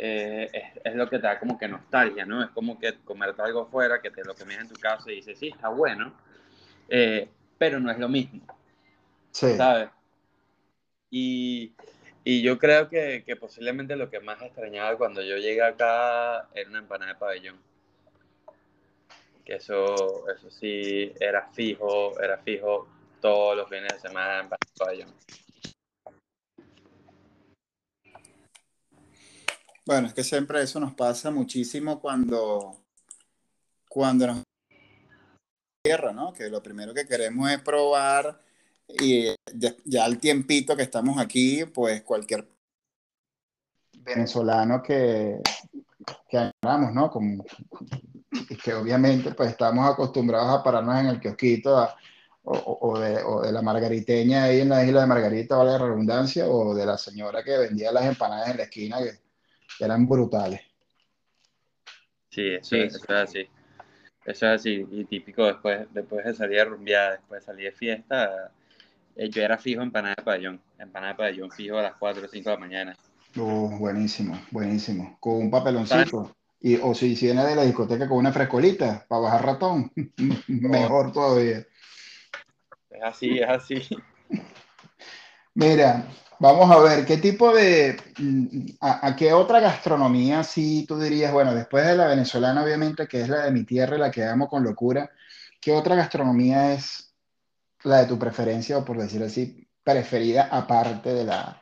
Eh, 0.00 0.48
es, 0.52 0.80
es, 0.84 0.94
lo 0.94 1.10
que 1.10 1.18
te 1.18 1.26
da 1.26 1.40
como 1.40 1.58
que 1.58 1.66
nostalgia, 1.66 2.24
¿no? 2.24 2.40
Es 2.40 2.50
como 2.50 2.78
que 2.78 2.98
comerte 3.04 3.42
algo 3.42 3.66
fuera, 3.66 4.00
que 4.00 4.12
te 4.12 4.22
lo 4.22 4.36
comes 4.36 4.58
en 4.60 4.68
tu 4.68 4.78
casa 4.78 5.10
y 5.10 5.16
dices, 5.16 5.36
sí, 5.36 5.48
está 5.48 5.70
bueno, 5.70 6.14
eh, 6.88 7.28
pero 7.58 7.80
no 7.80 7.90
es 7.90 7.98
lo 7.98 8.08
mismo. 8.08 8.40
Sí. 9.32 9.56
¿Sabes? 9.56 9.88
Y, 11.10 11.72
y 12.22 12.42
yo 12.42 12.58
creo 12.58 12.88
que, 12.88 13.24
que, 13.26 13.34
posiblemente 13.34 13.96
lo 13.96 14.08
que 14.08 14.20
más 14.20 14.40
extrañaba 14.40 14.96
cuando 14.96 15.20
yo 15.20 15.36
llegué 15.36 15.62
acá 15.62 16.48
era 16.54 16.70
una 16.70 16.78
empanada 16.78 17.14
de 17.14 17.18
pabellón. 17.18 17.56
Que 19.44 19.56
eso, 19.56 20.28
eso 20.30 20.48
sí, 20.48 21.12
era 21.18 21.48
fijo, 21.48 22.20
era 22.20 22.38
fijo 22.38 22.86
todos 23.20 23.56
los 23.56 23.68
fines 23.68 23.92
de 23.94 23.98
semana 23.98 24.40
empanada 24.40 24.58
de 24.60 24.78
pabellón. 24.78 25.14
Bueno, 29.88 30.08
es 30.08 30.12
que 30.12 30.22
siempre 30.22 30.62
eso 30.62 30.78
nos 30.78 30.92
pasa 30.92 31.30
muchísimo 31.30 31.98
cuando, 31.98 32.76
cuando 33.88 34.26
nos 34.26 34.42
tierra, 35.82 36.12
¿no? 36.12 36.30
Que 36.34 36.50
lo 36.50 36.62
primero 36.62 36.92
que 36.92 37.06
queremos 37.06 37.50
es 37.50 37.62
probar 37.62 38.38
y 38.86 39.34
ya 39.86 40.04
al 40.04 40.18
tiempito 40.18 40.76
que 40.76 40.82
estamos 40.82 41.16
aquí, 41.16 41.64
pues 41.64 42.02
cualquier 42.02 42.46
venezolano 44.00 44.82
que, 44.82 45.40
que 46.28 46.50
¿no? 46.92 47.10
Como, 47.10 47.46
que 48.62 48.74
obviamente 48.74 49.32
pues 49.32 49.52
estamos 49.52 49.90
acostumbrados 49.90 50.50
a 50.50 50.62
pararnos 50.62 51.00
en 51.00 51.06
el 51.06 51.20
kiosquito 51.20 51.88
o, 52.42 52.78
o, 52.82 52.98
de, 52.98 53.22
o, 53.22 53.40
de, 53.40 53.52
la 53.52 53.62
margariteña 53.62 54.44
ahí 54.44 54.60
en 54.60 54.68
la 54.68 54.84
isla 54.84 55.00
de 55.00 55.06
Margarita, 55.06 55.56
vale 55.56 55.70
la 55.70 55.78
redundancia, 55.78 56.46
o 56.46 56.74
de 56.74 56.84
la 56.84 56.98
señora 56.98 57.42
que 57.42 57.56
vendía 57.56 57.90
las 57.90 58.04
empanadas 58.04 58.50
en 58.50 58.58
la 58.58 58.64
esquina, 58.64 58.98
que 58.98 59.27
eran 59.80 60.08
brutales. 60.08 60.60
Sí, 62.30 62.54
eso, 62.54 62.68
sí. 62.68 62.80
eso 62.80 62.98
es 62.98 63.10
así. 63.10 63.48
Eso 64.24 64.46
es 64.46 64.60
así. 64.60 64.86
Y 64.90 65.04
típico 65.04 65.46
después, 65.46 65.86
después 65.92 66.24
de 66.24 66.34
salir 66.34 66.60
a 66.60 66.64
rumbear, 66.66 67.12
después 67.12 67.40
de 67.40 67.46
salir 67.46 67.64
de 67.66 67.72
fiesta, 67.72 68.52
eh, 69.16 69.30
yo 69.30 69.42
era 69.42 69.58
fijo 69.58 69.82
empanada 69.82 70.14
de 70.18 70.22
pabellón. 70.22 70.60
Empanada 70.78 71.12
de 71.12 71.16
pabellón 71.18 71.50
fijo 71.50 71.78
a 71.78 71.82
las 71.82 71.94
4 71.96 72.24
o 72.24 72.28
5 72.28 72.50
de 72.50 72.54
la 72.54 72.60
mañana. 72.60 72.96
Oh, 73.36 73.68
buenísimo, 73.78 74.40
buenísimo. 74.50 75.16
Con 75.20 75.36
un 75.36 75.50
papeloncito. 75.50 76.34
Y, 76.60 76.76
o 76.76 76.92
si 76.94 77.14
viene 77.14 77.44
de 77.44 77.54
la 77.54 77.62
discoteca 77.62 78.08
con 78.08 78.18
una 78.18 78.32
frescolita 78.32 79.04
para 79.08 79.22
bajar 79.22 79.46
ratón, 79.46 79.92
mejor 80.48 81.12
todavía. 81.12 81.58
Es 82.90 83.02
así, 83.02 83.38
es 83.38 83.48
así. 83.48 83.88
Mira, 85.54 86.04
Vamos 86.40 86.70
a 86.70 86.78
ver, 86.78 87.04
¿qué 87.04 87.16
tipo 87.16 87.52
de, 87.52 87.96
mm, 88.16 88.76
a, 88.80 89.16
qué 89.16 89.32
otra 89.32 89.58
gastronomía 89.58 90.44
si 90.44 90.86
tú 90.86 90.96
dirías, 90.96 91.32
bueno, 91.32 91.52
después 91.52 91.84
de 91.84 91.96
la 91.96 92.06
venezolana, 92.06 92.62
obviamente, 92.62 93.08
que 93.08 93.22
es 93.22 93.28
la 93.28 93.44
de 93.44 93.50
mi 93.50 93.64
tierra 93.64 93.98
la 93.98 94.12
que 94.12 94.24
amo 94.24 94.48
con 94.48 94.62
locura, 94.62 95.10
¿qué 95.60 95.72
otra 95.72 95.96
gastronomía 95.96 96.74
es 96.74 97.12
la 97.82 98.02
de 98.02 98.06
tu 98.06 98.18
preferencia 98.18 98.78
o 98.78 98.84
por 98.84 98.98
decir 98.98 99.20
así, 99.24 99.66
preferida 99.82 100.48
aparte 100.52 101.12
de 101.12 101.24
la, 101.24 101.60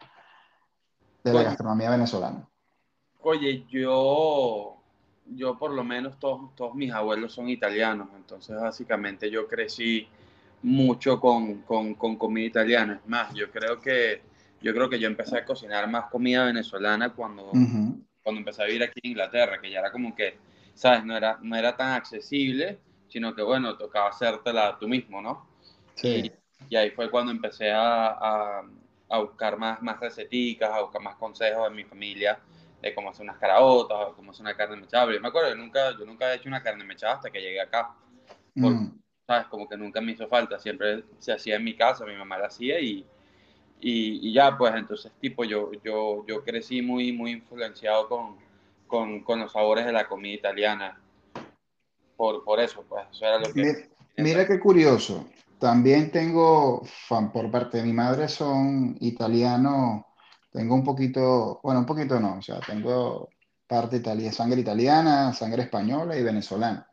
de 1.24 1.32
la 1.32 1.42
gastronomía 1.42 1.88
venezolana? 1.88 2.46
Oye, 3.22 3.64
yo, 3.70 4.76
yo 5.24 5.58
por 5.58 5.70
lo 5.70 5.84
menos 5.84 6.18
todos, 6.18 6.54
todos 6.54 6.74
mis 6.74 6.92
abuelos 6.92 7.32
son 7.32 7.48
italianos, 7.48 8.08
entonces 8.14 8.54
básicamente 8.60 9.30
yo 9.30 9.48
crecí 9.48 10.06
mucho 10.62 11.18
con, 11.18 11.62
con, 11.62 11.94
con 11.94 12.16
comida 12.16 12.46
italiana. 12.46 13.00
Es 13.02 13.08
más, 13.08 13.32
yo 13.32 13.50
creo 13.50 13.80
que 13.80 14.35
yo 14.66 14.74
creo 14.74 14.90
que 14.90 14.98
yo 14.98 15.06
empecé 15.06 15.38
a 15.38 15.44
cocinar 15.44 15.88
más 15.88 16.06
comida 16.06 16.44
venezolana 16.44 17.14
cuando, 17.14 17.52
cuando 17.52 18.40
empecé 18.40 18.62
a 18.64 18.66
vivir 18.66 18.82
aquí 18.82 18.98
en 19.04 19.10
Inglaterra, 19.10 19.60
que 19.60 19.70
ya 19.70 19.78
era 19.78 19.92
como 19.92 20.12
que, 20.12 20.38
¿sabes? 20.74 21.04
No 21.04 21.16
era, 21.16 21.38
no 21.40 21.54
era 21.54 21.76
tan 21.76 21.92
accesible, 21.92 22.80
sino 23.06 23.32
que, 23.32 23.42
bueno, 23.42 23.78
tocaba 23.78 24.08
hacértela 24.08 24.76
tú 24.80 24.88
mismo, 24.88 25.22
¿no? 25.22 25.46
Sí. 25.94 26.32
Y, 26.68 26.74
ahí 26.74 26.90
fue 26.90 27.12
cuando 27.12 27.30
empecé 27.30 27.70
a, 27.70 28.08
a, 28.08 28.62
a, 29.08 29.18
buscar 29.20 29.56
más, 29.56 29.80
más 29.82 30.00
receticas, 30.00 30.68
a 30.72 30.80
buscar 30.80 31.00
más 31.00 31.14
consejos 31.14 31.70
de 31.70 31.76
mi 31.76 31.84
familia 31.84 32.40
de 32.82 32.92
cómo 32.92 33.10
hacer 33.10 33.22
unas 33.22 33.38
caraotas, 33.38 33.98
o 34.00 34.16
cómo 34.16 34.32
hacer 34.32 34.42
una 34.42 34.56
carne 34.56 34.78
mechada. 34.78 35.12
Yo 35.12 35.20
me 35.20 35.28
acuerdo 35.28 35.50
que 35.50 35.56
nunca, 35.56 35.96
yo 35.96 36.04
nunca 36.04 36.32
he 36.32 36.36
hecho 36.38 36.48
una 36.48 36.60
carne 36.60 36.82
mechada 36.82 37.14
hasta 37.14 37.30
que 37.30 37.40
llegué 37.40 37.60
acá. 37.60 37.94
Porque, 38.52 38.78
mm. 38.78 38.98
¿sabes? 39.28 39.46
Como 39.46 39.68
que 39.68 39.76
nunca 39.76 40.00
me 40.00 40.10
hizo 40.10 40.26
falta. 40.26 40.58
Siempre 40.58 41.04
se 41.20 41.32
hacía 41.32 41.54
en 41.54 41.62
mi 41.62 41.76
casa, 41.76 42.04
mi 42.04 42.16
mamá 42.16 42.36
la 42.36 42.48
hacía 42.48 42.80
y 42.80 43.06
y, 43.80 44.32
ya, 44.32 44.56
pues 44.56 44.74
entonces, 44.74 45.12
tipo, 45.20 45.44
yo, 45.44 45.70
yo, 45.84 46.24
yo 46.26 46.42
crecí 46.42 46.82
muy, 46.82 47.12
muy 47.12 47.32
influenciado 47.32 48.08
con, 48.08 48.36
con, 48.86 49.22
con 49.22 49.40
los 49.40 49.52
sabores 49.52 49.86
de 49.86 49.92
la 49.92 50.08
comida 50.08 50.34
italiana. 50.34 51.00
Por, 52.16 52.42
por 52.44 52.60
eso, 52.60 52.84
pues, 52.88 53.04
eso 53.12 53.24
era 53.26 53.38
lo 53.38 53.52
que... 53.52 53.90
Mira, 54.16 54.46
qué 54.46 54.58
curioso. 54.58 55.26
También 55.58 56.10
tengo, 56.10 56.82
fan, 56.84 57.30
por 57.32 57.50
parte 57.50 57.78
de 57.78 57.84
mi 57.84 57.92
madre, 57.92 58.28
son 58.28 58.96
italianos. 59.00 60.04
Tengo 60.50 60.74
un 60.74 60.84
poquito, 60.84 61.60
bueno, 61.62 61.80
un 61.80 61.86
poquito 61.86 62.18
no, 62.18 62.38
o 62.38 62.42
sea, 62.42 62.60
tengo 62.60 63.28
parte 63.66 63.96
italiana, 63.96 64.32
sangre 64.32 64.60
italiana, 64.60 65.32
sangre 65.32 65.62
española 65.62 66.16
y 66.16 66.22
venezolana. 66.22 66.88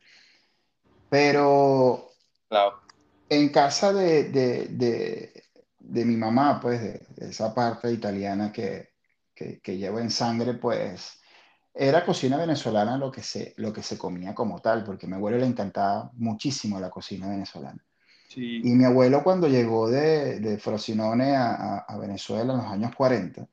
Pero 1.10 2.10
claro. 2.50 2.82
en 3.30 3.50
casa 3.50 3.94
de, 3.94 4.32
de, 4.32 4.68
de, 4.68 5.43
de 5.84 6.06
mi 6.06 6.16
mamá, 6.16 6.60
pues, 6.62 6.82
de, 6.82 7.30
esa 7.30 7.54
parte 7.54 7.92
italiana 7.92 8.52
que, 8.52 8.94
que, 9.36 9.60
que, 9.60 9.78
llevo 9.78 10.00
en 10.00 10.10
sangre, 10.10 10.54
pues, 10.54 11.20
era 11.74 12.06
cocina 12.06 12.38
venezolana 12.38 12.98
lo 12.98 13.12
que, 13.12 13.22
se, 13.22 13.54
lo 13.58 13.74
que 13.74 13.84
se 13.84 13.98
comía 13.98 14.34
como 14.34 14.60
tal, 14.62 14.84
porque 14.84 15.06
a 15.06 15.10
mi 15.10 15.16
abuelo 15.16 15.38
le 15.38 15.46
encantaba 15.46 16.12
muchísimo 16.14 16.80
la 16.80 16.90
cocina 16.90 17.28
venezolana. 17.28 17.84
Sí. 18.30 18.62
Y 18.64 18.70
mi 18.70 18.86
abuelo 18.86 19.24
cuando 19.24 19.48
llegó 19.48 19.90
de, 19.90 20.40
de 20.40 20.58
Frosinone 20.58 21.36
a, 21.36 21.78
a, 21.80 21.98
Venezuela 21.98 22.54
en 22.54 22.60
los 22.60 22.68
años 22.68 22.96
40, 22.96 23.48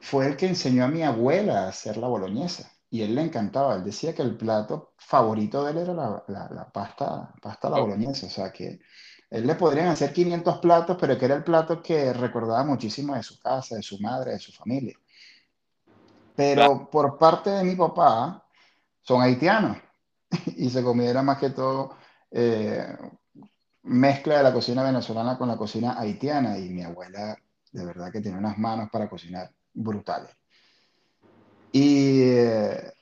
fue 0.00 0.26
el 0.26 0.36
que 0.36 0.46
enseñó 0.46 0.84
a 0.84 0.88
mi 0.88 1.02
abuela 1.02 1.64
a 1.64 1.68
hacer 1.68 1.96
la 1.96 2.08
boloñesa. 2.08 2.70
Y 2.90 3.02
él 3.02 3.14
le 3.14 3.22
encantaba, 3.22 3.76
él 3.76 3.84
decía 3.84 4.14
que 4.14 4.22
el 4.22 4.36
plato 4.36 4.94
favorito 4.96 5.64
de 5.64 5.72
él 5.72 5.78
era 5.78 5.94
la, 5.94 6.24
la, 6.28 6.48
la 6.50 6.68
pasta, 6.70 7.34
pasta 7.40 7.68
la 7.68 7.80
boloñesa, 7.80 8.26
o 8.26 8.30
sea 8.30 8.50
que 8.50 8.80
él 9.30 9.46
le 9.46 9.54
podrían 9.54 9.88
hacer 9.88 10.12
500 10.12 10.58
platos, 10.58 10.96
pero 10.98 11.18
que 11.18 11.24
era 11.26 11.34
el 11.34 11.44
plato 11.44 11.82
que 11.82 12.12
recordaba 12.12 12.64
muchísimo 12.64 13.14
de 13.14 13.22
su 13.22 13.38
casa, 13.38 13.76
de 13.76 13.82
su 13.82 13.98
madre, 14.00 14.32
de 14.32 14.38
su 14.38 14.52
familia. 14.52 14.96
Pero 16.34 16.88
por 16.90 17.18
parte 17.18 17.50
de 17.50 17.64
mi 17.64 17.74
papá, 17.74 18.46
son 19.02 19.22
haitianos 19.22 19.76
y 20.56 20.70
se 20.70 20.82
comiera 20.82 21.22
más 21.22 21.38
que 21.38 21.50
todo 21.50 21.96
eh, 22.30 22.96
mezcla 23.82 24.38
de 24.38 24.42
la 24.42 24.52
cocina 24.52 24.82
venezolana 24.82 25.36
con 25.36 25.48
la 25.48 25.56
cocina 25.56 25.98
haitiana 25.98 26.58
y 26.58 26.68
mi 26.68 26.82
abuela 26.82 27.36
de 27.72 27.84
verdad 27.84 28.10
que 28.12 28.20
tiene 28.20 28.38
unas 28.38 28.58
manos 28.58 28.88
para 28.90 29.08
cocinar 29.08 29.50
brutales. 29.74 30.30
Y 31.72 32.22
eh, 32.22 32.92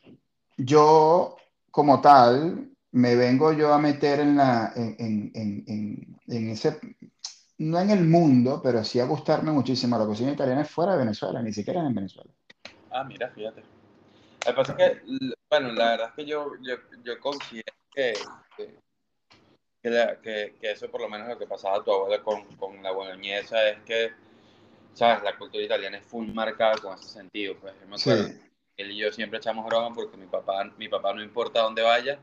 yo 0.56 1.36
como 1.70 2.00
tal 2.00 2.75
me 2.96 3.14
vengo 3.14 3.52
yo 3.52 3.74
a 3.74 3.78
meter 3.78 4.20
en, 4.20 4.38
la, 4.38 4.72
en, 4.74 5.30
en, 5.34 6.18
en, 6.26 6.48
ese, 6.48 6.80
no 7.58 7.78
en 7.78 7.90
el 7.90 8.04
mundo, 8.04 8.62
pero 8.64 8.82
sí 8.84 8.98
a 9.00 9.04
gustarme 9.04 9.52
muchísimo 9.52 9.98
la 9.98 10.06
cocina 10.06 10.32
italiana 10.32 10.64
fuera 10.64 10.92
de 10.92 11.00
Venezuela, 11.00 11.42
ni 11.42 11.52
siquiera 11.52 11.86
en 11.86 11.94
Venezuela. 11.94 12.30
Ah, 12.90 13.04
mira, 13.04 13.28
fíjate. 13.28 13.60
Lo 13.60 13.66
que 14.46 14.52
pasa 14.54 14.72
es 14.72 14.78
que, 14.78 15.02
bueno, 15.50 15.72
la 15.72 15.90
verdad 15.90 16.08
es 16.08 16.14
que 16.14 16.24
yo, 16.24 16.52
yo, 16.62 16.76
yo 17.04 17.20
considero 17.20 17.74
que, 17.94 18.14
que, 19.82 20.56
que, 20.58 20.70
eso 20.70 20.90
por 20.90 21.02
lo 21.02 21.10
menos 21.10 21.28
lo 21.28 21.38
que 21.38 21.46
pasaba 21.46 21.76
a 21.76 21.84
tu 21.84 21.92
abuela 21.92 22.22
con, 22.22 22.46
con 22.56 22.82
la 22.82 22.92
boloñesa 22.92 23.68
es 23.68 23.78
que, 23.80 24.12
¿sabes? 24.94 25.22
La 25.22 25.36
cultura 25.36 25.62
italiana 25.62 25.98
es 25.98 26.06
full 26.06 26.32
marcada 26.32 26.78
con 26.78 26.94
ese 26.94 27.10
sentido. 27.10 27.56
Pues 27.60 27.74
yo 27.78 27.86
me 27.88 27.96
acuerdo, 27.96 28.40
él 28.78 28.90
y 28.90 28.96
yo 28.96 29.12
siempre 29.12 29.36
echamos 29.36 29.66
broma 29.66 29.94
porque 29.94 30.16
mi 30.16 30.26
papá, 30.26 30.64
mi 30.78 30.88
papá 30.88 31.12
no 31.12 31.22
importa 31.22 31.60
dónde 31.60 31.82
vaya, 31.82 32.18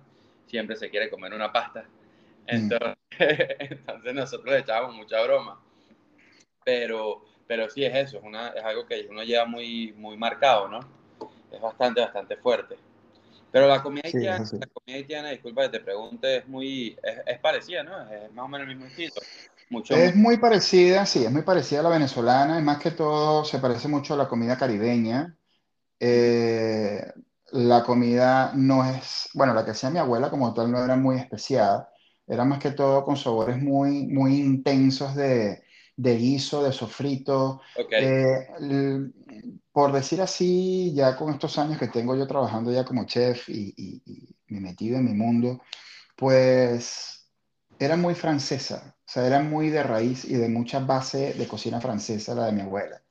siempre 0.45 0.75
se 0.75 0.89
quiere 0.89 1.09
comer 1.09 1.33
una 1.33 1.51
pasta. 1.51 1.81
Mm. 1.81 2.47
Entonces, 2.47 2.97
entonces 3.59 4.13
nosotros 4.13 4.55
echábamos 4.55 4.95
mucha 4.95 5.21
broma. 5.23 5.59
Pero, 6.65 7.25
pero 7.47 7.69
sí 7.69 7.83
es 7.83 7.95
eso, 7.95 8.17
es, 8.17 8.23
una, 8.23 8.49
es 8.49 8.63
algo 8.63 8.85
que 8.85 9.05
uno 9.09 9.23
lleva 9.23 9.45
muy, 9.45 9.93
muy 9.93 10.17
marcado, 10.17 10.67
¿no? 10.67 10.79
Es 11.51 11.61
bastante, 11.61 12.01
bastante 12.01 12.37
fuerte. 12.37 12.77
Pero 13.51 13.67
la 13.67 13.83
comida 13.83 14.01
haitiana, 14.05 14.43
la 14.51 14.67
comida 14.67 14.97
haitiana, 14.97 15.29
disculpa 15.29 15.63
que 15.63 15.77
te 15.77 15.79
pregunte, 15.81 16.37
es 16.37 16.47
muy, 16.47 16.97
es, 17.03 17.19
es, 17.27 17.39
parecida, 17.39 17.83
¿no? 17.83 18.11
Es 18.11 18.31
más 18.31 18.45
o 18.45 18.47
menos 18.47 18.67
el 18.67 18.75
mismo 18.75 18.89
estilo. 18.89 19.13
Mucho, 19.69 19.95
es 19.95 20.15
muy 20.15 20.37
parecida, 20.37 21.05
sí, 21.05 21.23
es 21.23 21.31
muy 21.31 21.43
parecida 21.43 21.81
a 21.81 21.83
la 21.83 21.89
venezolana, 21.89 22.59
y 22.59 22.63
más 22.63 22.79
que 22.79 22.91
todo 22.91 23.45
se 23.45 23.59
parece 23.59 23.87
mucho 23.87 24.15
a 24.15 24.17
la 24.17 24.27
comida 24.27 24.57
caribeña. 24.57 25.37
Eh, 25.99 27.05
la 27.53 27.83
comida 27.83 28.51
no 28.55 28.83
es, 28.83 29.29
bueno, 29.33 29.53
la 29.53 29.63
que 29.63 29.71
hacía 29.71 29.91
mi 29.91 29.99
abuela 29.99 30.29
como 30.31 30.53
tal 30.53 30.71
no 30.71 30.83
era 30.83 30.95
muy 30.95 31.17
especiada, 31.17 31.89
era 32.25 32.45
más 32.45 32.59
que 32.59 32.71
todo 32.71 33.05
con 33.05 33.15
sabores 33.15 33.61
muy, 33.61 34.07
muy 34.07 34.39
intensos 34.39 35.15
de, 35.15 35.63
de 35.95 36.17
guiso, 36.17 36.63
de 36.63 36.71
sofrito. 36.71 37.61
Por 39.71 39.91
decir 39.91 40.21
así, 40.21 40.93
ya 40.95 41.15
con 41.15 41.31
estos 41.31 41.57
años 41.59 41.77
que 41.77 41.87
tengo 41.87 42.15
yo 42.15 42.27
trabajando 42.27 42.71
ya 42.71 42.85
como 42.85 43.05
chef 43.05 43.49
y, 43.49 43.73
y, 43.77 44.35
me 44.47 44.59
metido 44.59 44.97
en 44.97 45.05
mi 45.05 45.13
mundo, 45.13 45.61
pues 46.15 47.29
era 47.79 47.95
muy 47.97 48.15
francesa, 48.15 48.95
o 48.99 49.11
sea, 49.11 49.27
era 49.27 49.41
muy 49.41 49.69
de 49.69 49.83
raíz 49.83 50.25
y 50.25 50.35
de 50.35 50.49
mucha 50.49 50.79
base 50.79 51.33
de 51.33 51.47
cocina 51.47 51.81
francesa 51.81 52.35
la 52.35 52.47
de 52.47 52.51
mi 52.53 52.61
abuela. 52.61 53.03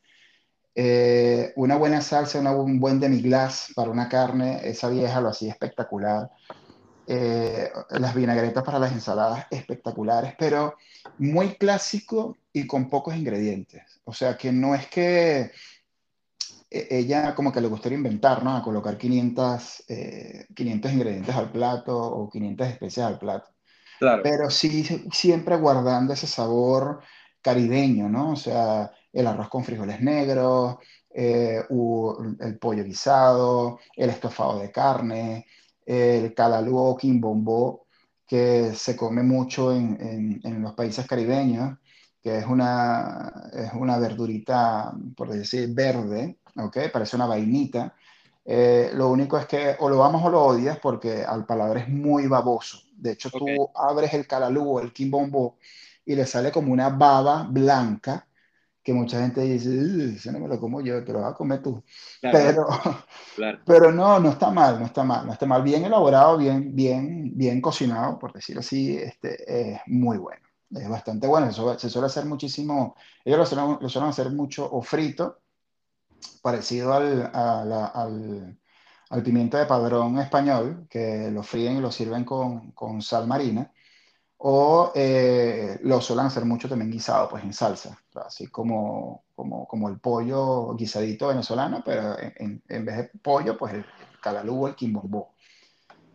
Eh, 0.74 1.52
una 1.56 1.76
buena 1.76 2.00
salsa, 2.00 2.40
un 2.40 2.80
buen 2.80 2.98
demi-glace 2.98 3.74
para 3.74 3.90
una 3.90 4.08
carne, 4.08 4.60
esa 4.64 4.88
vieja 4.88 5.20
lo 5.20 5.28
hacía 5.28 5.52
espectacular. 5.52 6.30
Eh, 7.06 7.68
las 7.90 8.14
vinagretas 8.14 8.62
para 8.62 8.78
las 8.78 8.92
ensaladas 8.92 9.46
espectaculares, 9.50 10.34
pero 10.38 10.76
muy 11.18 11.56
clásico 11.56 12.38
y 12.52 12.66
con 12.66 12.88
pocos 12.88 13.16
ingredientes. 13.16 14.00
O 14.04 14.12
sea, 14.12 14.36
que 14.36 14.52
no 14.52 14.74
es 14.74 14.86
que 14.86 15.50
e, 16.70 16.88
ella 16.90 17.34
como 17.34 17.52
que 17.52 17.60
le 17.60 17.68
gustaría 17.68 17.98
inventar, 17.98 18.42
¿no? 18.44 18.56
A 18.56 18.62
colocar 18.62 18.96
500, 18.96 19.84
500 20.54 20.90
eh, 20.90 20.94
ingredientes 20.94 21.34
al 21.34 21.50
plato 21.50 21.98
o 21.98 22.30
500 22.30 22.68
especies 22.68 23.04
al 23.04 23.18
plato. 23.18 23.50
Claro. 23.98 24.22
Pero 24.22 24.48
sí 24.48 24.84
siempre 25.12 25.56
guardando 25.56 26.14
ese 26.14 26.26
sabor 26.26 27.00
caribeño, 27.42 28.08
¿no? 28.08 28.30
O 28.30 28.36
sea, 28.36 28.92
el 29.12 29.26
arroz 29.26 29.48
con 29.48 29.64
frijoles 29.64 30.00
negros, 30.00 30.76
eh, 31.10 31.62
el 32.40 32.58
pollo 32.58 32.84
guisado, 32.84 33.78
el 33.96 34.10
estofado 34.10 34.58
de 34.60 34.70
carne, 34.70 35.46
el 35.84 36.34
calalú 36.34 36.78
o 36.78 36.96
quimbombo, 36.96 37.86
que 38.26 38.72
se 38.74 38.96
come 38.96 39.22
mucho 39.22 39.74
en, 39.74 40.40
en, 40.42 40.62
los 40.62 40.72
países 40.72 41.06
caribeños, 41.06 41.76
que 42.22 42.38
es 42.38 42.46
una, 42.46 43.50
es 43.52 43.72
una 43.74 43.98
verdurita, 43.98 44.90
por 45.14 45.28
decir, 45.28 45.74
verde, 45.74 46.38
¿ok? 46.56 46.78
Parece 46.90 47.16
una 47.16 47.26
vainita. 47.26 47.94
Eh, 48.44 48.90
lo 48.94 49.10
único 49.10 49.36
es 49.38 49.46
que 49.46 49.76
o 49.78 49.88
lo 49.88 50.02
amas 50.02 50.24
o 50.24 50.30
lo 50.30 50.42
odias 50.42 50.78
porque 50.78 51.24
al 51.24 51.44
paladar 51.44 51.78
es 51.78 51.88
muy 51.88 52.26
baboso. 52.26 52.78
De 52.96 53.12
hecho, 53.12 53.30
tú 53.30 53.70
abres 53.74 54.14
el 54.14 54.26
calalú 54.26 54.78
o 54.78 54.80
el 54.80 54.92
quimbombo 54.92 55.58
y 56.04 56.14
le 56.14 56.26
sale 56.26 56.50
como 56.50 56.72
una 56.72 56.88
baba 56.88 57.46
blanca 57.48 58.26
que 58.82 58.92
mucha 58.92 59.20
gente 59.20 59.42
dice, 59.42 60.14
eso 60.16 60.32
no 60.32 60.40
me 60.40 60.48
lo 60.48 60.58
como 60.58 60.80
yo, 60.80 61.04
te 61.04 61.12
lo 61.12 61.20
vas 61.20 61.32
a 61.32 61.36
comer 61.36 61.62
tú. 61.62 61.82
pero, 62.20 62.66
pero 63.66 63.92
no, 63.92 64.18
no 64.18 64.30
está 64.30 64.50
mal, 64.50 64.80
no 64.80 64.86
está 64.86 65.04
mal, 65.04 65.26
no 65.26 65.32
está 65.32 65.46
mal. 65.46 65.62
Bien 65.62 65.84
elaborado, 65.84 66.36
bien, 66.36 66.74
bien, 66.74 67.36
bien 67.36 67.60
cocinado, 67.60 68.18
por 68.18 68.32
decirlo 68.32 68.60
así, 68.60 68.96
este, 68.96 69.72
es 69.72 69.80
muy 69.86 70.18
bueno. 70.18 70.46
Es 70.70 70.88
bastante 70.88 71.26
bueno, 71.26 71.52
se 71.52 71.90
suele 71.90 72.06
hacer 72.06 72.24
muchísimo, 72.24 72.96
ellos 73.24 73.38
lo 73.38 73.46
suelen, 73.46 73.78
lo 73.80 73.88
suelen 73.88 74.10
hacer 74.10 74.30
mucho 74.30 74.68
o 74.70 74.80
frito, 74.82 75.40
parecido 76.40 76.94
al, 76.94 77.30
al, 77.34 78.58
al, 79.10 79.22
pimiento 79.22 79.58
de 79.58 79.66
padrón 79.66 80.18
español, 80.18 80.86
que 80.88 81.30
lo 81.30 81.42
fríen 81.42 81.76
y 81.76 81.80
lo 81.80 81.92
sirven 81.92 82.24
con, 82.24 82.72
con 82.72 83.02
sal 83.02 83.26
marina 83.26 83.70
o 84.44 84.90
eh, 84.96 85.78
lo 85.82 86.00
suelen 86.00 86.26
hacer 86.26 86.44
mucho 86.44 86.68
también 86.68 86.90
guisado, 86.90 87.28
pues 87.28 87.44
en 87.44 87.52
salsa, 87.52 87.96
así 88.16 88.48
como, 88.48 89.22
como, 89.36 89.68
como, 89.68 89.88
el 89.88 90.00
pollo 90.00 90.74
guisadito 90.74 91.28
venezolano, 91.28 91.80
pero 91.84 92.18
en, 92.18 92.60
en, 92.68 92.84
vez 92.84 92.96
de 92.96 93.04
pollo, 93.20 93.56
pues 93.56 93.74
el, 93.74 93.86
calalú 94.20 94.64
o 94.64 94.68
el 94.68 94.74
quimbombó. 94.74 95.34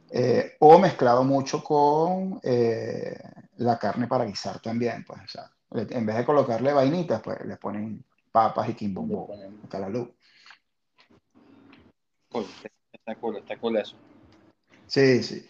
Eh, 0.10 0.58
o 0.60 0.78
mezclado 0.78 1.24
mucho 1.24 1.64
con 1.64 2.42
eh, 2.44 3.18
la 3.58 3.80
carne 3.80 4.08
para 4.08 4.26
guisar 4.26 4.60
también, 4.60 5.06
pues, 5.06 5.22
o 5.24 5.28
sea, 5.28 5.50
en 5.72 6.06
vez 6.06 6.18
de 6.18 6.26
colocarle 6.26 6.74
vainitas, 6.74 7.22
pues 7.22 7.38
le 7.46 7.56
ponen 7.56 8.04
papas 8.30 8.68
y 8.68 8.74
quimbombó, 8.74 9.30
calalú. 9.70 10.14
está 12.92 13.16
cool, 13.16 13.38
está 13.38 13.58
cool 13.58 13.78
eso. 13.78 13.96
Sí, 14.86 15.24
sí. 15.24 15.48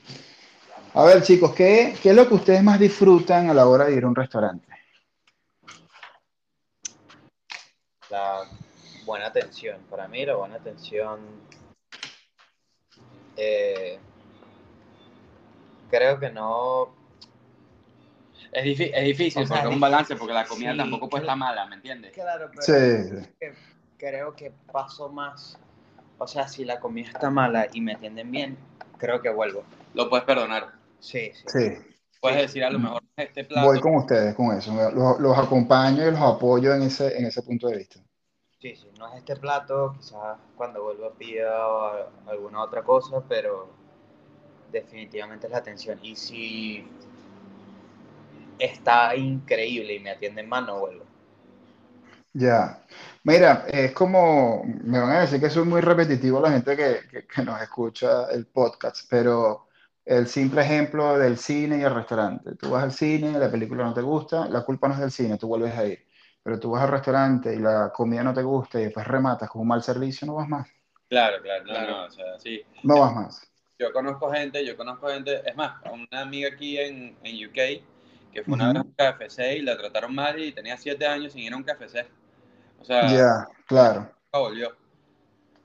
A 0.93 1.03
ver, 1.03 1.21
chicos, 1.21 1.53
¿qué, 1.53 1.95
¿qué, 2.01 2.09
es 2.09 2.15
lo 2.15 2.27
que 2.27 2.33
ustedes 2.33 2.63
más 2.63 2.79
disfrutan 2.79 3.49
a 3.49 3.53
la 3.53 3.67
hora 3.67 3.85
de 3.85 3.95
ir 3.95 4.03
a 4.03 4.07
un 4.07 4.15
restaurante? 4.15 4.67
La 8.09 8.43
buena 9.05 9.27
atención. 9.27 9.81
Para 9.89 10.07
mí, 10.07 10.25
la 10.25 10.35
buena 10.35 10.55
atención. 10.55 11.19
Eh, 13.35 13.99
creo 15.91 16.19
que 16.19 16.29
no. 16.31 16.95
Es, 18.51 18.79
es 18.79 19.05
difícil, 19.05 19.47
porque 19.47 19.67
es 19.67 19.73
un 19.73 19.79
balance, 19.79 20.15
porque 20.15 20.33
la 20.33 20.45
comida 20.45 20.75
tampoco 20.75 21.09
puede 21.09 21.23
estar 21.23 21.37
mala, 21.37 21.65
¿me 21.67 21.75
entiendes? 21.75 22.13
Claro, 22.13 22.49
pero 22.49 22.61
sí. 22.61 23.53
creo 23.97 24.35
que 24.35 24.51
paso 24.71 25.09
más. 25.09 25.59
O 26.17 26.27
sea, 26.27 26.47
si 26.47 26.65
la 26.65 26.79
comida 26.79 27.09
está 27.09 27.29
mala 27.29 27.67
y 27.71 27.81
me 27.81 27.93
atienden 27.93 28.31
bien, 28.31 28.57
creo 28.97 29.21
que 29.21 29.29
vuelvo. 29.29 29.63
Lo 29.93 30.09
puedes 30.09 30.25
perdonar. 30.25 30.76
Sí, 30.99 31.31
sí. 31.45 31.77
Puedes 32.19 32.41
decir 32.41 32.63
a 32.63 32.69
lo 32.69 32.79
mejor 32.79 33.03
este 33.15 33.43
plato. 33.43 33.67
Voy 33.67 33.79
con 33.79 33.95
ustedes 33.95 34.35
con 34.35 34.57
eso. 34.57 34.73
Los, 34.91 35.37
acompaño 35.37 36.07
y 36.07 36.11
los 36.11 36.19
apoyo 36.19 36.73
en 36.73 36.83
ese, 36.83 37.17
en 37.17 37.25
ese 37.25 37.41
punto 37.43 37.67
de 37.67 37.77
vista. 37.77 37.99
Sí, 38.59 38.75
sí, 38.75 38.89
no 38.97 39.07
es 39.09 39.19
este 39.19 39.35
plato, 39.35 39.93
quizás 39.95 40.37
cuando 40.55 40.83
vuelva 40.83 41.13
pido 41.13 41.47
alguna 42.27 42.63
otra 42.63 42.83
cosa, 42.83 43.23
pero 43.29 43.69
definitivamente 44.71 45.45
es 45.45 45.51
la 45.51 45.59
atención. 45.59 45.99
Y 46.01 46.15
si 46.15 46.87
está 48.57 49.15
increíble 49.15 49.93
y 49.93 49.99
me 49.99 50.09
atienden 50.09 50.49
más, 50.49 50.65
no 50.65 50.79
vuelvo. 50.79 51.05
Ya. 52.33 52.83
Mira, 53.23 53.65
es 53.67 53.91
como, 53.91 54.63
me 54.63 54.99
van 54.99 55.11
a 55.11 55.21
decir 55.21 55.39
que 55.39 55.49
soy 55.49 55.65
muy 55.65 55.81
repetitivo 55.81 56.39
la 56.39 56.51
gente 56.51 56.75
que, 56.75 57.25
que 57.27 57.43
nos 57.43 57.61
escucha 57.61 58.29
el 58.31 58.47
podcast, 58.47 59.05
pero 59.09 59.66
el 60.07 60.27
simple 60.27 60.61
ejemplo 60.61 61.17
del 61.17 61.37
cine 61.37 61.79
y 61.79 61.83
el 61.83 61.93
restaurante. 61.93 62.55
Tú 62.55 62.69
vas 62.69 62.83
al 62.83 62.93
cine, 62.93 63.37
la 63.37 63.51
película 63.51 63.83
no 63.83 63.93
te 63.93 64.01
gusta, 64.01 64.47
la 64.47 64.63
culpa 64.63 64.87
no 64.87 64.93
es 64.93 65.01
del 65.01 65.11
cine, 65.11 65.37
tú 65.37 65.47
vuelves 65.47 65.77
a 65.77 65.85
ir. 65.85 66.05
Pero 66.41 66.57
tú 66.59 66.71
vas 66.71 66.83
al 66.83 66.91
restaurante 66.91 67.53
y 67.53 67.59
la 67.59 67.91
comida 67.93 68.23
no 68.23 68.33
te 68.33 68.41
gusta 68.41 68.79
y 68.79 68.85
después 68.85 69.05
rematas 69.05 69.49
con 69.49 69.63
un 69.63 69.67
mal 69.67 69.83
servicio, 69.83 70.25
no 70.25 70.35
vas 70.35 70.47
más. 70.47 70.67
Claro, 71.09 71.41
claro, 71.41 71.65
no, 71.65 71.87
no, 71.87 72.05
o 72.05 72.09
sea, 72.09 72.39
sí. 72.39 72.61
No 72.83 73.01
vas 73.01 73.13
más. 73.13 73.51
Yo 73.77 73.91
conozco 73.91 74.31
gente, 74.31 74.65
yo 74.65 74.77
conozco 74.77 75.07
gente, 75.09 75.41
es 75.45 75.55
más, 75.57 75.81
una 75.91 76.21
amiga 76.21 76.49
aquí 76.53 76.77
en, 76.77 77.17
en 77.23 77.47
UK 77.47 77.83
que 78.31 78.43
fue 78.43 78.53
una 78.53 78.71
vez 78.71 78.77
a 78.77 78.81
un 78.83 78.93
KFC 78.93 79.57
y 79.57 79.61
la 79.61 79.77
trataron 79.77 80.15
mal 80.15 80.39
y 80.39 80.53
tenía 80.53 80.77
siete 80.77 81.05
años 81.05 81.33
sin 81.33 81.43
ir 81.43 81.53
a 81.53 81.57
un 81.57 81.63
KFC. 81.63 82.07
O 82.79 82.85
sea, 82.85 83.07
ya, 83.07 83.47
claro. 83.65 84.09
Volvió. 84.31 84.86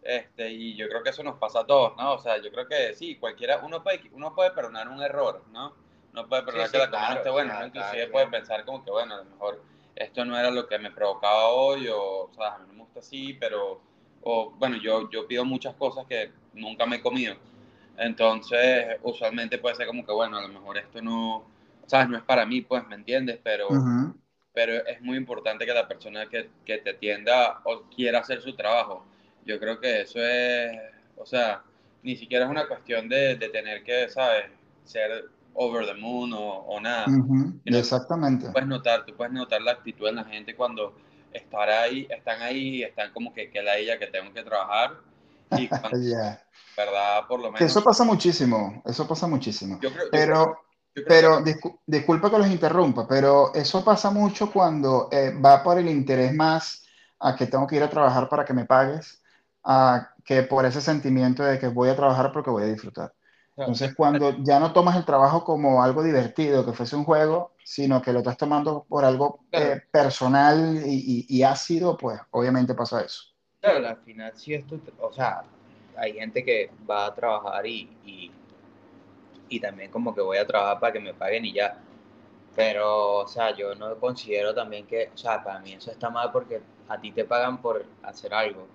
Este, 0.03 0.51
y 0.51 0.75
yo 0.75 0.89
creo 0.89 1.03
que 1.03 1.11
eso 1.11 1.23
nos 1.23 1.39
pasa 1.39 1.61
a 1.61 1.67
todos, 1.67 1.97
¿no? 1.97 2.15
O 2.15 2.19
sea, 2.19 2.37
yo 2.39 2.51
creo 2.51 2.67
que 2.67 2.95
sí, 2.95 3.17
cualquiera, 3.17 3.59
uno 3.59 3.83
puede, 3.83 4.03
uno 4.13 4.35
puede 4.35 4.51
perdonar 4.51 4.89
un 4.89 5.01
error, 5.01 5.45
¿no? 5.53 5.75
No 6.13 6.29
puede 6.29 6.43
perdonar 6.43 6.71
que 6.71 6.79
la 6.79 6.91
comida 6.91 7.15
esté 7.15 7.31
buena, 7.31 7.67
Inclusive 7.67 8.09
puede 8.09 8.27
pensar 8.27 8.65
como 8.65 8.85
que, 8.85 8.91
bueno, 8.91 9.15
a 9.15 9.19
lo 9.19 9.25
mejor 9.25 9.63
esto 9.95 10.25
no 10.25 10.37
era 10.37 10.51
lo 10.51 10.67
que 10.67 10.79
me 10.79 10.91
provocaba 10.91 11.49
hoy, 11.49 11.89
o, 11.89 12.25
o 12.25 12.31
sea, 12.35 12.55
a 12.55 12.59
mí 12.59 12.65
no 12.67 12.75
me 12.75 12.81
gusta 12.81 13.01
así, 13.01 13.35
pero, 13.35 13.81
o, 14.23 14.51
bueno, 14.51 14.77
yo, 14.77 15.09
yo 15.11 15.27
pido 15.27 15.45
muchas 15.45 15.75
cosas 15.77 16.05
que 16.07 16.33
nunca 16.53 16.85
me 16.85 16.97
he 16.97 17.01
comido. 17.01 17.37
Entonces, 17.97 18.99
usualmente 19.03 19.59
puede 19.59 19.77
ser 19.77 19.87
como 19.87 20.05
que, 20.05 20.13
bueno, 20.13 20.37
a 20.37 20.43
lo 20.43 20.49
mejor 20.49 20.79
esto 20.79 21.01
no, 21.01 21.47
¿sabes? 21.87 22.09
No 22.09 22.17
es 22.17 22.25
para 22.25 22.45
mí, 22.45 22.63
pues, 22.63 22.85
¿me 22.89 22.97
entiendes? 22.97 23.39
Pero, 23.43 23.69
pero 24.53 24.85
es 24.87 25.01
muy 25.01 25.17
importante 25.17 25.65
que 25.65 25.73
la 25.73 25.87
persona 25.87 26.29
que, 26.29 26.51
que 26.65 26.79
te 26.79 26.91
atienda 26.91 27.61
o 27.65 27.83
quiera 27.83 28.19
hacer 28.19 28.43
su 28.43 28.55
trabajo 28.57 29.07
Yo 29.45 29.59
creo 29.59 29.81
que 29.81 30.03
eso 30.03 30.19
es, 30.21 30.79
o 31.17 31.27
sea, 31.27 31.63
ni 32.03 32.17
siquiera 32.17 32.45
es 32.45 32.51
una 32.51 32.67
cuestión 32.69 33.09
de, 33.09 33.37
de 33.37 33.49
tener 33.49 33.83
que, 33.83 34.09
¿sabes? 34.09 34.47
Ser 34.85 35.31
over 35.55 35.87
the 35.87 35.95
moon 35.95 36.33
o, 36.35 36.81
nada. 36.81 37.07
exactamente. 37.65 38.47
Tú 38.47 38.53
puedes 38.53 38.69
notar, 38.69 39.05
tú 39.05 39.15
puedes 39.15 39.33
notar 39.33 39.63
la 39.63 39.73
actitud 39.73 40.07
de 40.07 40.13
la 40.13 40.25
gente 40.25 40.55
cuando 40.55 40.95
estar 41.33 41.69
ahí, 41.71 42.07
están 42.11 42.43
ahí, 42.43 42.83
están 42.83 43.13
como 43.13 43.33
que, 43.33 43.51
que 43.51 43.63
la 43.63 43.77
ella 43.77 43.99
que 43.99 44.07
tengo 44.07 44.33
que 44.33 44.43
trabajar. 44.43 44.97
Y 45.55 45.69
¿verdad? 46.75 47.27
Por 47.29 47.41
lo 47.41 47.53
menos. 47.53 47.61
eso 47.61 47.85
pasa 47.85 48.05
muchísimo, 48.05 48.83
eso 48.87 49.07
pasa 49.07 49.27
muchísimo. 49.27 49.79
pero, 50.11 50.63
pero 51.07 51.45
disculpa 51.87 52.31
que 52.31 52.39
los 52.39 52.51
interrumpa, 52.51 53.07
pero 53.07 53.53
eso 53.53 53.85
pasa 53.85 54.11
mucho 54.11 54.51
cuando 54.51 55.11
eh, 55.13 55.35
va 55.39 55.63
por 55.63 55.79
el 55.79 55.91
interés 55.91 56.33
más 56.33 56.87
a 57.21 57.37
que 57.37 57.47
tengo 57.47 57.67
que 57.67 57.77
ir 57.77 57.83
a 57.83 57.91
trabajar 57.91 58.31
para 58.31 58.47
que 58.47 58.55
me 58.55 58.65
pagues, 58.65 59.22
a 59.65 60.11
que 60.25 60.43
por 60.43 60.65
ese 60.65 60.81
sentimiento 60.81 61.43
de 61.43 61.59
que 61.59 61.69
voy 61.69 61.89
a 61.89 61.97
trabajar 61.97 62.33
porque 62.33 62.51
voy 62.51 62.65
a 62.65 62.67
disfrutar. 62.67 63.13
Entonces, 63.57 63.95
cuando 63.95 64.43
ya 64.43 64.59
no 64.59 64.73
tomas 64.73 64.97
el 64.97 65.05
trabajo 65.05 65.45
como 65.45 65.83
algo 65.83 66.03
divertido, 66.03 66.65
que 66.65 66.73
fuese 66.73 66.97
un 66.97 67.05
juego, 67.05 67.53
sino 67.65 68.01
que 68.01 68.13
lo 68.13 68.21
estás 68.21 68.37
tomando 68.37 68.85
por 68.89 69.05
algo 69.05 69.45
eh, 69.53 69.81
personal 69.91 70.83
y, 70.87 71.43
ácido, 71.43 71.97
pues 71.97 72.19
obviamente 72.31 72.75
pasa 72.75 73.03
eso. 73.03 73.25
Claro, 73.61 73.87
al 73.87 73.99
final 73.99 74.33
sí 74.35 74.55
esto, 74.55 74.81
o 74.99 75.13
sea, 75.13 75.45
hay 75.97 76.15
gente 76.15 76.45
que 76.45 76.71
va 76.91 77.07
a 77.07 77.15
trabajar 77.15 77.67
y, 77.67 78.33
y, 79.49 79.61
también 79.61 79.91
como 79.91 80.15
que 80.15 80.23
voy 80.23 80.39
a 80.39 80.47
trabajar 80.47 80.81
para 80.81 80.93
que 80.95 81.01
me 81.01 81.13
paguen 81.13 81.45
y 81.45 81.53
ya. 81.53 81.79
Pero, 82.57 83.19
o 83.19 83.29
sea, 83.29 83.55
yo 83.55 83.75
no 83.75 83.95
considero 83.97 84.55
también 84.55 84.87
que, 84.87 85.11
o 85.15 85.17
sea, 85.17 85.45
para 85.45 85.59
mí 85.61 85.75
eso 85.75 85.91
está 85.91 86.09
mal 86.09 86.33
porque 86.33 86.63
a 86.89 86.99
ti 86.99 87.13
te 87.13 87.25
pagan 87.25 87.61
por 87.61 87.85
hacer 88.03 88.33
algo. 88.33 88.67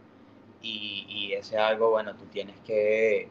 Y, 0.61 1.05
y 1.07 1.33
ese 1.33 1.57
algo, 1.57 1.91
bueno, 1.91 2.15
tú 2.15 2.25
tienes 2.25 2.59
que 2.61 3.29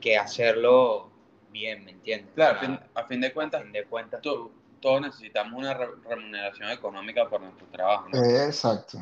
que 0.00 0.16
hacerlo 0.16 1.10
bien, 1.50 1.84
¿me 1.84 1.92
entiendes? 1.92 2.32
Claro, 2.34 2.78
a 2.94 3.04
fin, 3.04 3.20
de 3.20 3.32
cuentas, 3.32 3.64
de 3.72 3.84
cuentas 3.84 4.20
todos 4.22 5.00
necesitamos 5.00 5.58
una 5.58 5.74
remuneración 5.74 6.70
económica 6.70 7.28
por 7.28 7.40
nuestro 7.40 7.66
trabajo. 7.68 8.08
¿no? 8.08 8.22
exacto, 8.24 8.98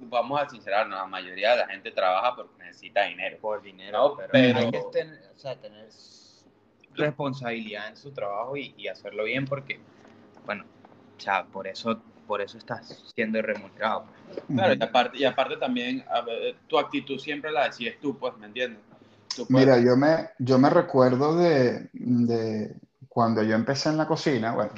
Vamos, 0.00 0.40
a 0.40 0.48
sincerarnos, 0.48 0.98
la 0.98 1.06
mayoría 1.06 1.50
de 1.50 1.56
la 1.58 1.66
gente 1.66 1.90
trabaja 1.90 2.36
porque 2.36 2.64
necesita 2.64 3.04
dinero. 3.04 3.36
Por 3.40 3.62
dinero, 3.62 4.16
pero, 4.16 4.58
hay 4.58 4.70
que 4.70 4.82
tener, 4.92 5.30
o 5.34 5.38
sea, 5.38 5.56
tener 5.56 5.88
responsabilidad 6.94 7.88
en 7.88 7.96
su 7.96 8.10
trabajo 8.12 8.56
y, 8.56 8.88
hacerlo 8.88 9.24
bien 9.24 9.44
porque, 9.44 9.80
bueno, 10.46 10.64
o 11.16 11.20
sea, 11.20 11.44
por 11.44 11.66
eso, 11.66 12.00
por 12.26 12.40
eso 12.40 12.58
estás 12.58 13.04
siendo 13.14 13.40
remunerado. 13.40 14.06
Claro, 14.54 14.74
y 14.74 14.82
aparte, 14.82 15.18
y 15.18 15.24
aparte 15.24 15.56
también, 15.56 16.04
tu 16.66 16.78
actitud 16.78 17.18
siempre 17.18 17.50
la 17.50 17.64
decides 17.64 18.00
tú, 18.00 18.18
pues, 18.18 18.36
¿me 18.38 18.46
entiendes? 18.46 18.80
Mira, 19.48 19.78
yo 19.78 19.96
me, 19.96 20.30
yo 20.38 20.58
me 20.58 20.70
recuerdo 20.70 21.36
de, 21.36 21.90
de, 21.92 22.74
cuando 23.08 23.42
yo 23.42 23.54
empecé 23.54 23.90
en 23.90 23.98
la 23.98 24.06
cocina, 24.06 24.52
bueno, 24.52 24.72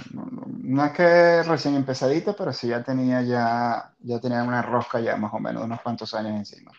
no, 0.63 0.85
es 0.85 0.93
que 0.93 1.43
recién 1.43 1.75
empezadita, 1.75 2.35
pero 2.35 2.53
sí 2.53 2.69
ya 2.69 2.83
tenía 2.83 3.23
ya, 3.23 3.95
ya 4.01 4.21
tenía 4.21 4.43
una 4.43 4.63
rosca 4.63 5.01
ya 5.01 5.17
más 5.17 5.33
o 5.33 5.39
menos, 5.39 5.65
unos 5.65 5.81
cuantos 5.81 6.13
años 6.15 6.37
encima. 6.37 6.73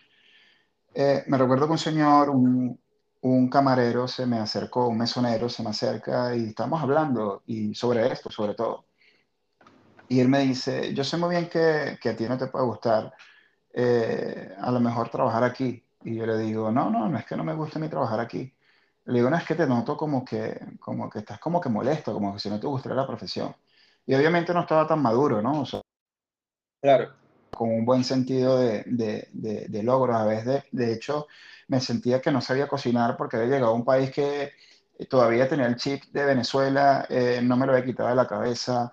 Eh, 0.94 1.24
me 1.26 1.38
recuerdo 1.38 1.66
que 1.66 1.72
un 1.72 1.78
señor, 1.78 2.30
un, 2.30 2.78
un, 3.22 3.48
camarero 3.48 4.08
se 4.08 4.26
me 4.26 4.38
acercó, 4.38 4.88
un 4.88 4.98
mesonero 4.98 5.48
se 5.48 5.62
me 5.62 5.70
acerca 5.70 6.34
y 6.34 6.48
estamos 6.48 6.82
hablando 6.82 7.42
y 7.46 7.74
sobre 7.74 8.12
esto, 8.12 8.30
sobre 8.30 8.54
todo. 8.54 8.89
Y 10.10 10.18
él 10.18 10.28
me 10.28 10.40
dice, 10.40 10.92
yo 10.92 11.04
sé 11.04 11.16
muy 11.16 11.30
bien 11.30 11.48
que, 11.48 11.96
que 12.02 12.08
a 12.08 12.16
ti 12.16 12.24
no 12.28 12.36
te 12.36 12.48
puede 12.48 12.66
gustar 12.66 13.14
eh, 13.72 14.54
a 14.60 14.72
lo 14.72 14.80
mejor 14.80 15.08
trabajar 15.08 15.44
aquí, 15.44 15.84
y 16.02 16.16
yo 16.16 16.26
le 16.26 16.36
digo, 16.38 16.72
no, 16.72 16.90
no, 16.90 17.08
no 17.08 17.16
es 17.16 17.24
que 17.24 17.36
no 17.36 17.44
me 17.44 17.54
guste 17.54 17.78
ni 17.78 17.88
trabajar 17.88 18.18
aquí. 18.18 18.52
Le 19.04 19.14
digo, 19.14 19.30
no, 19.30 19.36
es 19.36 19.44
que 19.44 19.54
te 19.54 19.66
noto 19.68 19.96
como 19.96 20.24
que, 20.24 20.58
como 20.80 21.08
que 21.08 21.20
estás 21.20 21.38
como 21.38 21.60
que 21.60 21.68
molesto, 21.68 22.12
como 22.12 22.34
que 22.34 22.40
si 22.40 22.50
no 22.50 22.58
te 22.58 22.66
gustara 22.66 22.96
la 22.96 23.06
profesión. 23.06 23.54
Y 24.04 24.14
obviamente 24.14 24.52
no 24.52 24.62
estaba 24.62 24.84
tan 24.88 25.00
maduro, 25.00 25.40
¿no? 25.42 25.60
O 25.62 25.66
sea, 25.66 25.80
claro. 26.82 27.14
Con 27.52 27.70
un 27.70 27.84
buen 27.84 28.02
sentido 28.02 28.58
de, 28.58 28.82
de, 28.86 29.28
de, 29.68 29.82
logro. 29.84 30.16
A 30.16 30.24
veces, 30.24 30.46
de, 30.46 30.64
de 30.72 30.92
hecho, 30.92 31.28
me 31.68 31.80
sentía 31.80 32.20
que 32.20 32.32
no 32.32 32.40
sabía 32.40 32.66
cocinar 32.66 33.16
porque 33.16 33.36
había 33.36 33.48
llegado 33.50 33.72
a 33.72 33.76
un 33.76 33.84
país 33.84 34.10
que 34.10 34.52
todavía 35.08 35.48
tenía 35.48 35.66
el 35.66 35.76
chip 35.76 36.04
de 36.12 36.24
Venezuela, 36.24 37.06
eh, 37.08 37.40
no 37.42 37.56
me 37.56 37.66
lo 37.66 37.72
había 37.72 37.84
quitado 37.84 38.08
de 38.08 38.16
la 38.16 38.26
cabeza. 38.26 38.92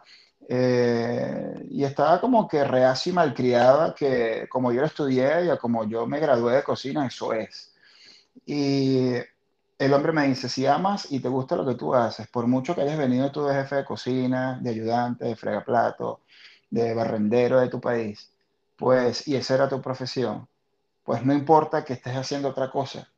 Eh, 0.50 1.66
y 1.70 1.84
estaba 1.84 2.22
como 2.22 2.48
que 2.48 2.64
reacia 2.64 3.10
y 3.12 3.14
malcriada, 3.14 3.94
que 3.94 4.48
como 4.50 4.72
yo 4.72 4.84
estudié 4.84 5.46
y 5.46 5.58
como 5.58 5.84
yo 5.86 6.08
me 6.08 6.20
gradué 6.20 6.56
de 6.56 6.64
cocina, 6.64 7.06
eso 7.06 7.34
es. 7.34 7.74
Y 8.46 9.14
el 9.78 9.94
hombre 9.94 10.14
me 10.14 10.28
dice, 10.28 10.50
si 10.50 10.66
amas 10.66 11.12
y 11.12 11.20
te 11.20 11.30
gusta 11.30 11.56
lo 11.56 11.66
que 11.66 11.76
tú 11.76 11.94
haces, 11.94 12.28
por 12.30 12.48
mucho 12.48 12.74
que 12.76 12.82
hayas 12.82 12.98
venido 12.98 13.32
tú 13.32 13.46
de 13.46 13.56
jefe 13.56 13.76
de 13.78 13.86
cocina, 13.86 14.60
de 14.62 14.70
ayudante, 14.70 15.26
de 15.26 15.36
fregaplato, 15.36 16.22
de 16.70 16.94
barrendero 16.94 17.60
de 17.60 17.70
tu 17.70 17.82
país, 17.82 18.32
pues, 18.78 19.28
y 19.28 19.36
esa 19.36 19.56
era 19.56 19.70
tu 19.70 19.82
profesión, 19.82 20.48
pues 21.04 21.26
no 21.26 21.34
importa 21.34 21.84
que 21.84 21.94
estés 21.94 22.16
haciendo 22.16 22.50
otra 22.50 22.72
cosa, 22.72 23.10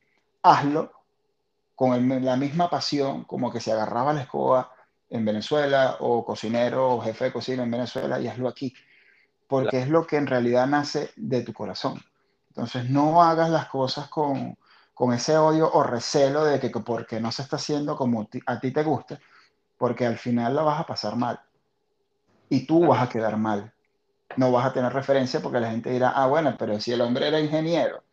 hazlo 0.43 0.91
con 1.75 2.25
la 2.25 2.35
misma 2.35 2.69
pasión 2.69 3.23
como 3.23 3.51
que 3.51 3.61
se 3.61 3.71
agarraba 3.71 4.13
la 4.13 4.21
escoba 4.23 4.73
en 5.09 5.25
Venezuela 5.25 5.97
o 5.99 6.23
cocinero 6.23 6.95
o 6.95 7.01
jefe 7.01 7.25
de 7.25 7.33
cocina 7.33 7.63
en 7.63 7.71
Venezuela 7.71 8.19
y 8.19 8.27
hazlo 8.27 8.47
aquí, 8.47 8.73
porque 9.47 9.79
es 9.79 9.89
lo 9.89 10.05
que 10.05 10.17
en 10.17 10.27
realidad 10.27 10.67
nace 10.67 11.11
de 11.15 11.41
tu 11.41 11.53
corazón. 11.53 11.99
Entonces 12.49 12.89
no 12.89 13.23
hagas 13.23 13.49
las 13.49 13.67
cosas 13.67 14.07
con, 14.09 14.57
con 14.93 15.13
ese 15.13 15.37
odio 15.37 15.71
o 15.71 15.83
recelo 15.83 16.43
de 16.43 16.59
que 16.59 16.69
porque 16.69 17.19
no 17.19 17.31
se 17.31 17.41
está 17.41 17.55
haciendo 17.55 17.95
como 17.95 18.27
a 18.45 18.59
ti 18.59 18.71
te 18.71 18.83
gusta, 18.83 19.19
porque 19.77 20.05
al 20.05 20.17
final 20.17 20.55
la 20.55 20.61
vas 20.61 20.81
a 20.81 20.85
pasar 20.85 21.15
mal 21.15 21.39
y 22.49 22.65
tú 22.65 22.85
vas 22.85 23.01
a 23.01 23.09
quedar 23.09 23.37
mal. 23.37 23.73
No 24.37 24.51
vas 24.51 24.67
a 24.67 24.73
tener 24.73 24.93
referencia 24.93 25.39
porque 25.39 25.59
la 25.59 25.71
gente 25.71 25.89
dirá, 25.89 26.09
ah, 26.09 26.27
bueno, 26.27 26.55
pero 26.57 26.79
si 26.79 26.91
el 26.91 27.01
hombre 27.01 27.27
era 27.27 27.39
ingeniero 27.39 28.03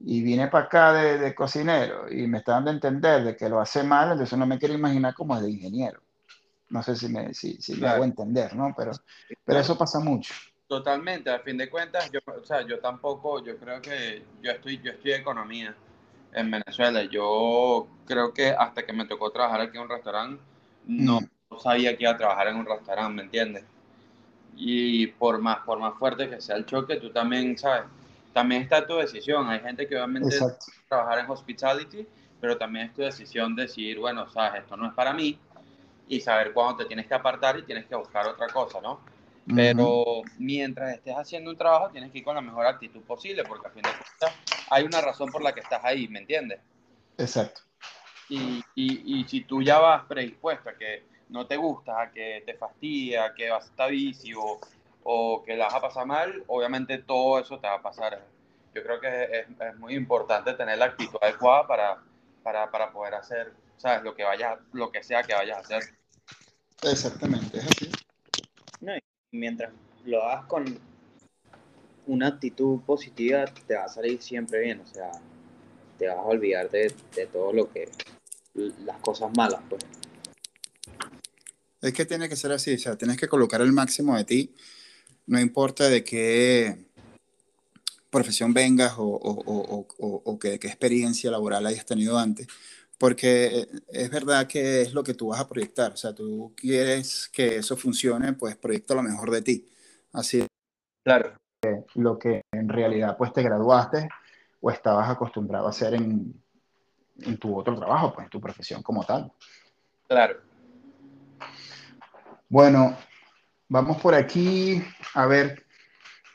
y 0.00 0.22
viene 0.22 0.48
para 0.48 0.64
acá 0.64 0.92
de, 0.92 1.18
de 1.18 1.34
cocinero 1.34 2.10
y 2.10 2.26
me 2.26 2.38
está 2.38 2.52
dando 2.52 2.70
a 2.70 2.74
entender 2.74 3.22
de 3.22 3.36
que 3.36 3.48
lo 3.48 3.60
hace 3.60 3.84
mal, 3.84 4.10
entonces 4.10 4.36
no 4.36 4.46
me 4.46 4.58
quiero 4.58 4.74
imaginar 4.74 5.14
cómo 5.14 5.36
es 5.36 5.42
de 5.42 5.50
ingeniero. 5.50 6.02
No 6.72 6.82
sé 6.82 6.96
si 6.96 7.08
me, 7.08 7.34
si, 7.34 7.60
si 7.60 7.74
me 7.74 7.86
hago 7.86 8.02
entender, 8.02 8.56
¿no? 8.56 8.74
Pero, 8.74 8.92
pero 9.44 9.60
eso 9.60 9.76
pasa 9.76 10.00
mucho. 10.00 10.32
Totalmente, 10.66 11.28
a 11.28 11.38
fin 11.40 11.58
de 11.58 11.68
cuentas, 11.68 12.10
yo, 12.10 12.20
o 12.26 12.42
sea, 12.42 12.66
yo 12.66 12.78
tampoco, 12.80 13.44
yo 13.44 13.58
creo 13.58 13.82
que 13.82 14.24
yo 14.40 14.52
estoy, 14.52 14.80
yo 14.80 14.92
estoy 14.92 15.12
economía 15.12 15.76
en 16.32 16.50
Venezuela. 16.50 17.04
Yo 17.04 17.86
creo 18.06 18.32
que 18.32 18.48
hasta 18.50 18.86
que 18.86 18.94
me 18.94 19.04
tocó 19.04 19.30
trabajar 19.30 19.60
aquí 19.60 19.76
en 19.76 19.82
un 19.82 19.90
restaurante, 19.90 20.42
no 20.86 21.20
mm. 21.20 21.58
sabía 21.62 21.94
que 21.94 22.04
iba 22.04 22.12
a 22.12 22.16
trabajar 22.16 22.48
en 22.48 22.56
un 22.56 22.64
restaurante, 22.64 23.12
¿me 23.12 23.22
entiendes? 23.22 23.64
Y 24.56 25.08
por 25.08 25.42
más, 25.42 25.58
por 25.58 25.78
más 25.78 25.92
fuerte 25.98 26.30
que 26.30 26.40
sea 26.40 26.56
el 26.56 26.64
choque, 26.64 26.96
tú 26.96 27.10
también, 27.10 27.58
¿sabes? 27.58 27.84
También 28.32 28.62
está 28.62 28.86
tu 28.86 28.96
decisión. 28.96 29.46
Hay 29.50 29.60
gente 29.60 29.86
que 29.86 29.94
obviamente 29.94 30.38
trabajar 30.88 31.18
en 31.18 31.30
hospitality, 31.30 32.06
pero 32.40 32.56
también 32.56 32.86
es 32.86 32.94
tu 32.94 33.02
decisión 33.02 33.54
decir, 33.54 33.98
bueno, 33.98 34.26
sabes, 34.30 34.62
esto 34.62 34.74
no 34.74 34.86
es 34.86 34.94
para 34.94 35.12
mí, 35.12 35.38
y 36.08 36.20
saber 36.20 36.52
cuándo 36.52 36.78
te 36.78 36.86
tienes 36.86 37.06
que 37.06 37.14
apartar 37.14 37.58
y 37.58 37.62
tienes 37.62 37.86
que 37.86 37.94
buscar 37.94 38.26
otra 38.26 38.48
cosa, 38.48 38.80
¿no? 38.80 39.00
Pero 39.54 40.22
mientras 40.38 40.94
estés 40.94 41.14
haciendo 41.16 41.50
un 41.50 41.56
trabajo, 41.56 41.90
tienes 41.90 42.12
que 42.12 42.18
ir 42.18 42.24
con 42.24 42.34
la 42.34 42.40
mejor 42.40 42.66
actitud 42.66 43.00
posible, 43.02 43.42
porque 43.44 43.66
al 43.66 43.72
fin 43.72 43.82
de 43.82 43.90
cuentas 43.90 44.38
hay 44.70 44.84
una 44.84 45.00
razón 45.00 45.30
por 45.30 45.42
la 45.42 45.52
que 45.52 45.60
estás 45.60 45.84
ahí, 45.84 46.06
¿me 46.08 46.20
entiendes? 46.20 46.60
Exacto. 47.18 47.62
Y, 48.28 48.62
y, 48.74 49.20
y, 49.20 49.28
si 49.28 49.42
tú 49.42 49.62
ya 49.62 49.78
vas 49.78 50.04
predispuesto 50.06 50.70
a 50.70 50.74
que 50.74 51.04
no 51.28 51.46
te 51.46 51.56
gusta, 51.56 52.00
a 52.00 52.10
que 52.10 52.42
te 52.46 52.54
fastidia, 52.54 53.34
que 53.34 53.50
vas 53.50 53.64
a 53.64 53.68
estar 53.68 53.90
vicio 53.90 54.40
o 55.02 55.42
que 55.44 55.56
la 55.56 55.66
vas 55.66 55.74
a 55.74 55.80
pasar 55.80 56.06
mal, 56.06 56.44
obviamente 56.46 56.98
todo 56.98 57.40
eso 57.40 57.58
te 57.58 57.66
va 57.66 57.74
a 57.74 57.82
pasar. 57.82 58.24
Yo 58.74 58.82
creo 58.82 59.00
que 59.00 59.24
es, 59.24 59.46
es 59.48 59.76
muy 59.76 59.94
importante 59.94 60.54
tener 60.54 60.78
la 60.78 60.86
actitud 60.86 61.18
adecuada 61.20 61.66
para, 61.66 61.98
para, 62.42 62.70
para 62.70 62.92
poder 62.92 63.14
hacer, 63.14 63.52
¿sabes? 63.76 64.02
Lo 64.02 64.14
que, 64.14 64.24
vaya, 64.24 64.58
lo 64.72 64.90
que 64.90 65.02
sea 65.02 65.22
que 65.22 65.34
vayas 65.34 65.58
a 65.58 65.60
hacer. 65.60 65.94
Exactamente, 66.82 67.58
es 67.58 67.66
así. 67.66 67.90
No, 68.80 68.92
mientras 69.30 69.72
lo 70.04 70.22
hagas 70.22 70.46
con 70.46 70.78
una 72.06 72.28
actitud 72.28 72.80
positiva, 72.80 73.44
te 73.66 73.74
va 73.74 73.84
a 73.84 73.88
salir 73.88 74.20
siempre 74.20 74.60
bien, 74.60 74.80
o 74.80 74.86
sea, 74.86 75.10
te 75.98 76.08
vas 76.08 76.16
a 76.16 76.22
olvidar 76.22 76.70
de, 76.70 76.92
de 77.14 77.26
todo 77.26 77.52
lo 77.52 77.70
que, 77.70 77.90
las 78.54 78.98
cosas 79.00 79.30
malas, 79.36 79.60
pues. 79.68 79.84
Es 81.80 81.92
que 81.92 82.04
tiene 82.04 82.28
que 82.28 82.36
ser 82.36 82.52
así, 82.52 82.74
o 82.74 82.78
sea, 82.78 82.96
tienes 82.96 83.16
que 83.16 83.28
colocar 83.28 83.60
el 83.60 83.72
máximo 83.72 84.16
de 84.16 84.24
ti, 84.24 84.54
no 85.26 85.40
importa 85.40 85.88
de 85.88 86.04
qué 86.04 86.86
profesión 88.10 88.52
vengas 88.52 88.94
o, 88.98 89.04
o, 89.04 89.86
o, 89.98 90.22
o 90.24 90.38
qué, 90.38 90.58
qué, 90.58 90.68
experiencia 90.68 91.30
laboral 91.30 91.66
hayas 91.66 91.86
tenido 91.86 92.18
antes, 92.18 92.46
porque 93.02 93.66
es 93.88 94.10
verdad 94.12 94.46
que 94.46 94.82
es 94.82 94.94
lo 94.94 95.02
que 95.02 95.14
tú 95.14 95.30
vas 95.30 95.40
a 95.40 95.48
proyectar, 95.48 95.90
o 95.90 95.96
sea, 95.96 96.14
tú 96.14 96.54
quieres 96.56 97.28
que 97.32 97.56
eso 97.56 97.76
funcione, 97.76 98.32
pues 98.34 98.54
proyecta 98.54 98.94
lo 98.94 99.02
mejor 99.02 99.32
de 99.32 99.42
ti. 99.42 99.68
Así. 100.12 100.46
Claro. 101.02 101.36
lo 101.94 102.16
que 102.16 102.42
en 102.52 102.68
realidad 102.68 103.16
pues 103.16 103.32
te 103.32 103.42
graduaste 103.42 104.08
o 104.60 104.70
estabas 104.70 105.10
acostumbrado 105.10 105.66
a 105.66 105.70
hacer 105.70 105.94
en, 105.94 106.32
en 107.22 107.36
tu 107.38 107.58
otro 107.58 107.76
trabajo, 107.76 108.12
pues 108.14 108.26
en 108.26 108.30
tu 108.30 108.40
profesión 108.40 108.84
como 108.84 109.02
tal. 109.02 109.32
Claro. 110.06 110.36
Bueno, 112.48 112.96
vamos 113.68 114.00
por 114.00 114.14
aquí 114.14 114.80
a 115.14 115.26
ver 115.26 115.66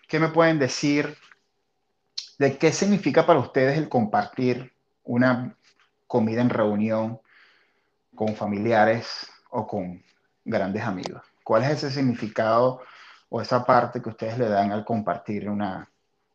qué 0.09 0.19
me 0.19 0.27
pueden 0.27 0.59
decir 0.59 1.15
de 2.37 2.57
qué 2.57 2.73
significa 2.73 3.25
para 3.25 3.39
ustedes 3.39 3.77
el 3.77 3.87
compartir 3.87 4.73
una 5.05 5.57
comida 6.07 6.41
en 6.41 6.49
reunión 6.49 7.19
con 8.15 8.35
familiares 8.35 9.27
o 9.51 9.67
con 9.67 10.03
grandes 10.43 10.83
amigos. 10.83 11.21
¿Cuál 11.43 11.63
es 11.63 11.71
ese 11.71 11.91
significado 11.91 12.81
o 13.29 13.41
esa 13.41 13.65
parte 13.65 14.01
que 14.01 14.09
ustedes 14.09 14.37
le 14.37 14.47
dan 14.49 14.71
al 14.71 14.85
compartir 14.85 15.49
una, 15.49 15.89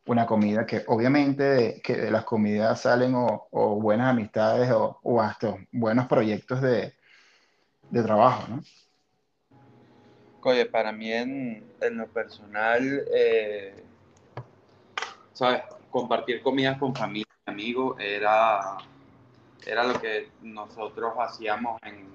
una 0.05 0.25
comida 0.25 0.65
que 0.65 0.83
obviamente 0.87 1.43
de, 1.43 1.81
que 1.81 1.95
de 1.95 2.11
las 2.11 2.23
comidas 2.23 2.81
salen 2.81 3.13
o, 3.15 3.47
buenas 3.79 4.09
amistades 4.09 4.69
o, 4.71 5.21
hasta 5.21 5.55
buenos 5.71 6.07
proyectos 6.07 6.61
de, 6.61 6.93
trabajo, 7.91 8.47
¿no? 8.47 8.63
Oye, 10.45 10.65
para 10.65 10.91
mí 10.91 11.11
en, 11.11 11.63
lo 11.91 12.07
personal, 12.07 13.05
eh, 13.13 13.81
¿sabes? 15.31 15.61
Compartir 15.89 16.41
comidas 16.41 16.77
con 16.79 16.93
familia 16.93 17.31
y 17.47 17.51
amigos 17.51 17.97
era, 17.99 18.77
era 19.65 19.83
lo 19.83 19.99
que 19.99 20.29
nosotros 20.41 21.13
hacíamos 21.19 21.79
en 21.83 22.07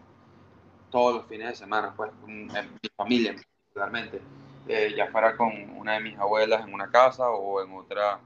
todos 0.91 1.17
los 1.17 1.27
fines 1.27 1.49
de 1.49 1.57
semana, 1.57 1.93
pues, 1.97 2.11
en 2.27 2.47
mi 2.47 2.89
familia, 2.97 3.35
particularmente. 3.35 4.23
Eh, 4.67 4.95
ya 4.95 5.07
fuera 5.11 5.37
con 5.37 5.51
una 5.79 5.95
de 5.95 6.01
mis 6.01 6.19
abuelas 6.19 6.67
en 6.67 6.75
una 6.75 6.91
casa 6.91 7.31
o 7.31 7.63
en 7.63 7.73
otra 7.73 8.21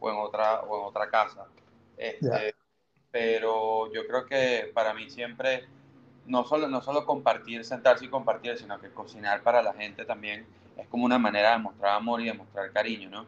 o 0.00 0.10
en 0.10 0.16
otra 0.16 0.60
o 0.62 0.80
en 0.80 0.86
otra 0.86 1.08
casa. 1.08 1.46
Este, 1.96 2.54
pero 3.12 3.92
yo 3.92 4.04
creo 4.08 4.26
que 4.26 4.72
para 4.74 4.92
mí 4.92 5.08
siempre 5.08 5.68
no 6.26 6.44
solo 6.44 6.66
no 6.66 6.82
solo 6.82 7.06
compartir 7.06 7.64
sentarse 7.64 8.06
y 8.06 8.08
compartir 8.08 8.58
sino 8.58 8.80
que 8.80 8.88
cocinar 8.90 9.42
para 9.42 9.62
la 9.62 9.72
gente 9.72 10.04
también 10.04 10.44
es 10.76 10.88
como 10.88 11.04
una 11.04 11.18
manera 11.18 11.52
de 11.52 11.58
mostrar 11.58 11.94
amor 11.94 12.20
y 12.22 12.24
de 12.24 12.34
mostrar 12.34 12.72
cariño 12.72 13.10
no 13.10 13.26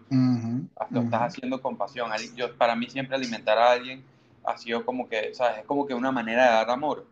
hasta 0.75 1.01
estás 1.01 1.23
haciendo 1.23 1.61
compasión 1.61 2.11
yo 2.35 2.57
para 2.57 2.75
mí 2.75 2.89
siempre 2.89 3.15
alimentar 3.15 3.59
a 3.59 3.73
alguien 3.73 4.03
ha 4.47 4.57
sido 4.57 4.85
como 4.85 5.09
que 5.09 5.35
sabes 5.35 5.59
es 5.59 5.65
como 5.65 5.87
que 5.87 5.95
una 5.95 6.13
manera 6.13 6.45
de 6.45 6.51
dar 6.51 6.71
amor 6.71 7.07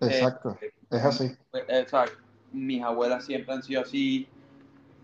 exacto 0.00 0.56
eh, 0.60 0.72
es 0.90 1.04
así 1.04 1.36
exacto 1.68 2.18
mis 2.52 2.82
abuelas 2.82 3.24
siempre 3.24 3.54
han 3.54 3.62
sido 3.62 3.82
así 3.82 4.28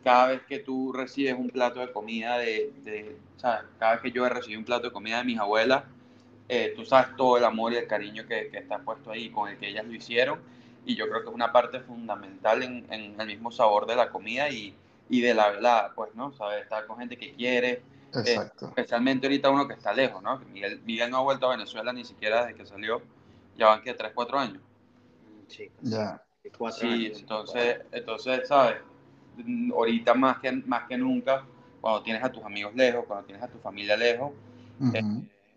cada 0.03 0.29
vez 0.29 0.43
que 0.49 0.59
tú 0.59 0.93
recibes 0.93 1.35
un 1.35 1.51
plato 1.51 1.81
de 1.81 1.93
comida 1.93 2.39
de, 2.39 2.73
de 2.85 3.17
¿sabes? 3.37 3.65
cada 3.79 3.93
vez 3.93 4.03
que 4.03 4.11
yo 4.11 4.27
he 4.27 4.29
recibido 4.29 4.61
un 4.61 4.65
plato 4.65 4.89
de 4.89 4.93
comida 4.93 5.19
de 5.19 5.25
mis 5.25 5.39
abuelas, 5.39 5.85
eh, 6.49 6.73
tú 6.77 6.85
sabes 6.85 7.17
todo 7.17 7.39
el 7.39 7.45
amor 7.45 7.73
y 7.73 7.77
el 7.77 7.87
cariño 7.87 8.27
que, 8.27 8.49
que, 8.51 8.59
está 8.59 8.79
puesto 8.79 9.11
ahí, 9.11 9.31
con 9.31 9.49
el 9.49 9.59
que 9.59 9.69
ellas 9.69 9.85
lo 9.87 9.95
hicieron, 9.95 10.41
y 10.85 10.97
yo 10.97 11.09
creo 11.09 11.23
que 11.23 11.29
es 11.29 11.35
una 11.35 11.53
parte 11.53 11.81
fundamental 11.81 12.63
en, 12.63 12.87
en 12.91 13.21
el 13.21 13.27
mismo 13.27 13.53
sabor 13.53 13.87
de 13.87 13.97
la 13.97 14.11
comida 14.11 14.49
y, 14.51 14.75
y 15.09 15.21
de 15.21 15.35
la 15.35 15.51
velada, 15.51 15.93
pues, 15.95 16.15
¿no? 16.15 16.33
Sabes, 16.33 16.63
estar 16.63 16.87
con 16.87 16.99
gente 16.99 17.17
que 17.17 17.33
quiere, 17.33 17.83
eh, 18.15 18.51
especialmente 18.61 19.27
ahorita 19.27 19.51
uno 19.51 19.67
que 19.67 19.75
está 19.75 19.93
lejos, 19.93 20.23
¿no? 20.23 20.39
Miguel, 20.53 20.81
Miguel 20.85 21.11
no 21.11 21.19
ha 21.19 21.23
vuelto 21.23 21.47
a 21.47 21.57
Venezuela 21.57 21.93
ni 21.93 22.05
siquiera 22.05 22.45
desde 22.45 22.59
que 22.59 22.67
salió, 22.67 23.03
ya 23.57 23.69
van 23.69 23.83
que 23.83 23.95
3, 23.95 24.13
4 24.15 24.39
años. 24.39 24.63
Sí, 25.49 25.71
ya. 25.81 26.23
Sí, 26.73 27.13
entonces, 27.15 27.83
entonces, 27.93 28.49
¿sabes? 28.49 28.79
ahorita 29.75 30.15
más 30.15 30.39
que, 30.39 30.53
más 30.53 30.87
que 30.89 30.99
nunca, 30.99 31.45
cuando 31.81 32.03
tienes 32.03 32.23
a 32.23 32.31
tus 32.31 32.45
amigos 32.45 32.75
lejos, 32.75 33.05
cuando 33.07 33.25
tienes 33.25 33.43
a 33.43 33.49
tu 33.49 33.59
familia 33.59 33.97
lejos, 33.97 34.33
eh, 34.93 35.03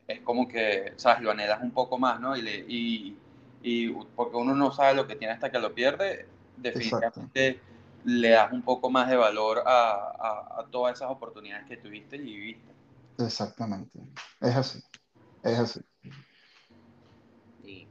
es 0.07 0.21
como 0.21 0.47
que, 0.47 0.93
¿sabes? 0.95 1.23
Lo 1.23 1.31
anhelas 1.31 1.61
un 1.61 1.71
poco 1.71 1.97
más, 1.97 2.19
¿no? 2.19 2.37
Y, 2.37 2.41
le, 2.41 2.65
y, 2.67 3.17
y, 3.63 3.89
porque 4.15 4.37
uno 4.37 4.53
no 4.53 4.71
sabe 4.71 4.93
lo 4.93 5.07
que 5.07 5.15
tiene 5.15 5.33
hasta 5.33 5.51
que 5.51 5.59
lo 5.59 5.73
pierde, 5.73 6.27
definitivamente 6.57 7.59
le 8.05 8.29
das 8.29 8.51
un 8.51 8.61
poco 8.61 8.89
más 8.89 9.09
de 9.09 9.15
valor 9.15 9.63
a, 9.65 9.91
a, 9.91 10.61
a, 10.61 10.67
todas 10.69 10.95
esas 10.95 11.09
oportunidades 11.09 11.65
que 11.67 11.77
tuviste 11.77 12.15
y 12.17 12.21
viviste. 12.21 12.71
Exactamente, 13.17 13.99
es 14.41 14.55
así, 14.55 14.79
es 15.43 15.59
así. 15.59 15.81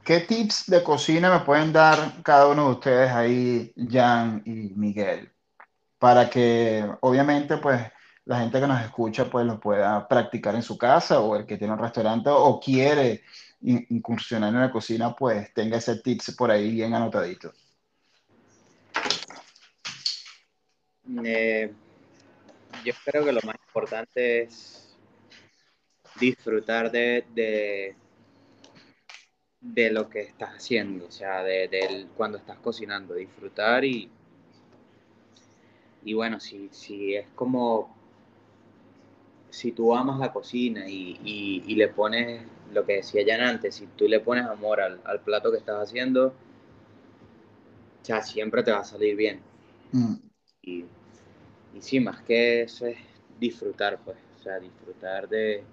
¿Qué 0.03 0.19
tips 0.21 0.67
de 0.67 0.83
cocina 0.83 1.31
me 1.31 1.43
pueden 1.43 1.73
dar 1.73 2.21
cada 2.23 2.47
uno 2.47 2.65
de 2.65 2.71
ustedes 2.71 3.11
ahí, 3.11 3.73
Jan 3.75 4.41
y 4.45 4.73
Miguel? 4.75 5.35
para 6.05 6.29
que 6.29 6.87
obviamente 7.01 7.57
pues 7.57 7.81
la 8.25 8.39
gente 8.39 8.59
que 8.59 8.67
nos 8.67 8.81
escucha 8.81 9.29
pues 9.29 9.45
lo 9.45 9.59
pueda 9.59 10.07
practicar 10.07 10.53
en 10.53 10.61
su 10.61 10.77
casa 10.77 11.19
o 11.19 11.35
el 11.35 11.47
que 11.47 11.57
tiene 11.57 11.73
un 11.73 11.79
restaurante 11.79 12.29
o 12.29 12.59
quiere 12.59 13.23
incursionar 13.61 14.53
en 14.53 14.59
la 14.61 14.71
cocina 14.71 15.15
pues 15.15 15.53
tenga 15.53 15.77
ese 15.77 15.97
tips 15.97 16.35
por 16.35 16.51
ahí 16.51 16.71
bien 16.71 16.93
anotadito. 16.93 17.51
Eh, 21.23 21.71
yo 22.83 22.93
creo 23.05 23.25
que 23.25 23.31
lo 23.31 23.41
más 23.41 23.55
importante 23.67 24.43
es 24.43 24.97
disfrutar 26.19 26.91
de, 26.91 27.25
de, 27.33 27.95
de 29.61 29.91
lo 29.91 30.09
que 30.09 30.21
estás 30.21 30.51
haciendo, 30.51 31.05
o 31.05 31.11
sea, 31.11 31.43
de, 31.43 32.07
cuando 32.15 32.37
estás 32.37 32.57
cocinando, 32.59 33.13
disfrutar 33.13 33.83
y, 33.83 34.09
y 36.03 36.13
bueno, 36.13 36.39
si, 36.39 36.69
si 36.71 37.15
es 37.15 37.27
como, 37.35 37.95
si 39.49 39.71
tú 39.71 39.95
amas 39.95 40.19
la 40.19 40.31
cocina 40.31 40.87
y, 40.87 41.19
y, 41.65 41.75
le 41.75 41.87
pones 41.89 42.43
lo 42.71 42.85
que 42.85 42.97
decía 42.97 43.23
Jan 43.25 43.41
antes, 43.41 43.75
si 43.75 43.87
tú 43.87 44.07
le 44.07 44.19
pones 44.19 44.45
amor 44.45 44.81
al, 44.81 45.01
al, 45.03 45.19
plato 45.21 45.51
que 45.51 45.57
estás 45.57 45.81
haciendo, 45.81 46.33
ya 48.03 48.21
siempre 48.21 48.63
te 48.63 48.71
va 48.71 48.79
a 48.79 48.83
salir 48.83 49.15
bien. 49.15 49.41
Mm. 49.91 50.15
Y, 50.61 50.85
y 51.75 51.81
sí, 51.81 51.99
más 51.99 52.21
que 52.21 52.61
eso 52.61 52.87
es 52.87 52.97
disfrutar, 53.39 53.99
pues, 54.03 54.17
o 54.39 54.43
sea, 54.43 54.59
disfrutar 54.59 55.27
de... 55.27 55.63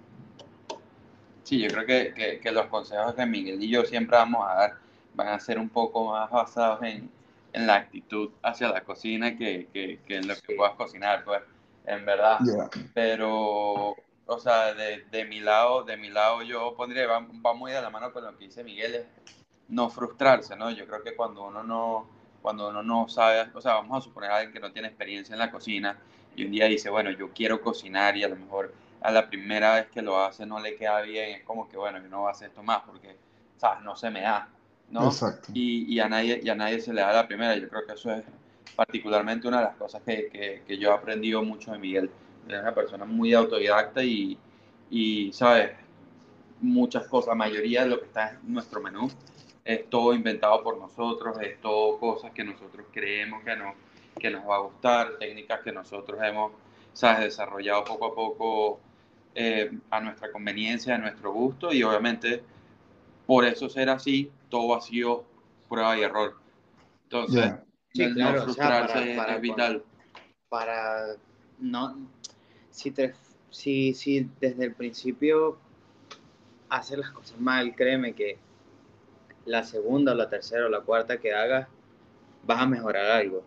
Sí, 1.43 1.59
yo 1.59 1.69
creo 1.69 1.85
que, 1.85 2.13
que, 2.13 2.39
que 2.39 2.51
los 2.51 2.67
consejos 2.67 3.15
que 3.15 3.25
Miguel 3.25 3.61
y 3.63 3.69
yo 3.69 3.83
siempre 3.85 4.17
vamos 4.17 4.45
a 4.47 4.53
dar 4.53 4.77
van 5.13 5.27
a 5.29 5.39
ser 5.39 5.59
un 5.59 5.69
poco 5.69 6.11
más 6.11 6.29
basados 6.29 6.81
en, 6.83 7.09
en 7.53 7.67
la 7.67 7.75
actitud 7.75 8.31
hacia 8.41 8.69
la 8.69 8.83
cocina 8.83 9.37
que, 9.37 9.67
que, 9.71 9.99
que 10.05 10.17
en 10.17 10.27
lo 10.27 10.35
que 10.35 10.55
puedas 10.55 10.75
cocinar, 10.75 11.23
pues, 11.23 11.41
en 11.85 12.05
verdad. 12.05 12.39
Pero, 12.93 13.95
o 14.25 14.39
sea, 14.39 14.73
de, 14.73 15.05
de, 15.11 15.25
mi 15.25 15.39
lado, 15.39 15.83
de 15.83 15.97
mi 15.97 16.09
lado 16.09 16.41
yo 16.41 16.75
pondría, 16.75 17.07
va, 17.07 17.25
va, 17.45 17.53
muy 17.53 17.71
de 17.71 17.81
la 17.81 17.89
mano 17.89 18.11
con 18.11 18.23
lo 18.23 18.37
que 18.37 18.45
dice 18.45 18.63
Miguel, 18.63 18.95
es 18.95 19.05
no 19.69 19.89
frustrarse, 19.89 20.55
¿no? 20.55 20.71
Yo 20.71 20.85
creo 20.87 21.03
que 21.03 21.15
cuando 21.15 21.43
uno 21.43 21.63
no, 21.63 22.09
cuando 22.43 22.69
uno 22.69 22.83
no 22.83 23.07
sabe, 23.07 23.49
o 23.53 23.61
sea, 23.61 23.75
vamos 23.75 23.97
a 23.97 24.01
suponer 24.01 24.29
a 24.29 24.35
alguien 24.35 24.53
que 24.53 24.59
no 24.59 24.71
tiene 24.71 24.89
experiencia 24.89 25.31
en 25.31 25.39
la 25.39 25.49
cocina 25.49 25.97
y 26.35 26.43
un 26.43 26.51
día 26.51 26.65
dice, 26.65 26.89
bueno, 26.89 27.09
yo 27.11 27.31
quiero 27.31 27.61
cocinar 27.61 28.17
y 28.17 28.23
a 28.23 28.27
lo 28.27 28.35
mejor 28.35 28.73
a 29.01 29.11
la 29.11 29.29
primera 29.29 29.75
vez 29.75 29.87
que 29.87 30.01
lo 30.01 30.21
hace 30.21 30.45
no 30.45 30.59
le 30.59 30.75
queda 30.75 30.99
bien, 31.01 31.39
es 31.39 31.43
como 31.43 31.69
que, 31.69 31.77
bueno, 31.77 31.99
yo 32.03 32.09
no 32.09 32.19
voy 32.19 32.27
a 32.27 32.31
hacer 32.31 32.49
esto 32.49 32.61
más 32.61 32.81
porque, 32.85 33.15
¿sabes? 33.55 33.81
No 33.83 33.95
se 33.95 34.09
me 34.09 34.21
da. 34.21 34.49
¿no? 34.89 35.09
Y, 35.53 35.93
y, 35.93 35.99
a 36.01 36.09
nadie, 36.09 36.41
y 36.43 36.49
a 36.49 36.55
nadie 36.55 36.81
se 36.81 36.93
le 36.93 36.99
da 36.99 37.13
la 37.13 37.27
primera. 37.27 37.55
Yo 37.55 37.69
creo 37.69 37.85
que 37.85 37.93
eso 37.93 38.11
es 38.11 38.23
particularmente 38.75 39.47
una 39.47 39.59
de 39.59 39.63
las 39.63 39.75
cosas 39.77 40.01
que, 40.05 40.27
que, 40.27 40.63
que 40.67 40.77
yo 40.77 40.89
he 40.89 40.93
aprendido 40.93 41.41
mucho 41.43 41.71
de 41.71 41.79
Miguel. 41.79 42.11
Es 42.47 42.59
una 42.59 42.75
persona 42.75 43.05
muy 43.05 43.33
autodidacta 43.33 44.03
y, 44.03 44.37
y, 44.89 45.31
¿sabes? 45.31 45.71
Muchas 46.59 47.07
cosas, 47.07 47.29
la 47.29 47.35
mayoría 47.35 47.83
de 47.83 47.89
lo 47.89 47.99
que 47.99 48.05
está 48.05 48.31
en 48.31 48.53
nuestro 48.53 48.81
menú 48.81 49.09
es 49.65 49.89
todo 49.89 50.13
inventado 50.13 50.61
por 50.63 50.77
nosotros, 50.77 51.37
es 51.41 51.59
todo 51.61 51.97
cosas 51.99 52.31
que 52.31 52.43
nosotros 52.43 52.85
creemos 52.91 53.43
que, 53.43 53.55
no, 53.55 53.73
que 54.19 54.29
nos 54.29 54.47
va 54.47 54.55
a 54.55 54.59
gustar, 54.59 55.17
técnicas 55.17 55.61
que 55.61 55.71
nosotros 55.71 56.19
hemos, 56.21 56.51
¿sabes? 56.91 57.25
Desarrollado 57.25 57.83
poco 57.83 58.05
a 58.07 58.15
poco 58.15 58.79
eh, 59.35 59.71
a 59.89 59.99
nuestra 60.01 60.31
conveniencia, 60.31 60.95
a 60.95 60.97
nuestro 60.97 61.31
gusto 61.31 61.73
y 61.73 61.81
obviamente 61.83 62.43
por 63.25 63.45
eso 63.45 63.69
ser 63.69 63.89
así, 63.89 64.31
todo 64.49 64.67
vacío, 64.69 65.23
prueba 65.69 65.97
y 65.97 66.01
error. 66.01 66.35
Entonces, 67.03 67.53
no 67.95 68.41
frustrarse 68.41 69.15
para, 69.15 69.35
es 69.35 69.41
vital. 69.41 69.83
Para 70.49 71.15
no, 71.59 71.97
si, 72.69 72.91
te, 72.91 73.13
si, 73.49 73.93
si 73.93 74.29
desde 74.41 74.65
el 74.65 74.73
principio 74.73 75.57
haces 76.69 76.97
las 76.97 77.11
cosas 77.11 77.39
mal, 77.39 77.75
créeme 77.75 78.13
que 78.13 78.37
la 79.45 79.63
segunda, 79.63 80.15
la 80.15 80.29
tercera 80.29 80.65
o 80.65 80.69
la 80.69 80.81
cuarta 80.81 81.19
que 81.19 81.33
hagas, 81.33 81.67
vas 82.43 82.61
a 82.61 82.65
mejorar 82.65 83.11
algo. 83.11 83.43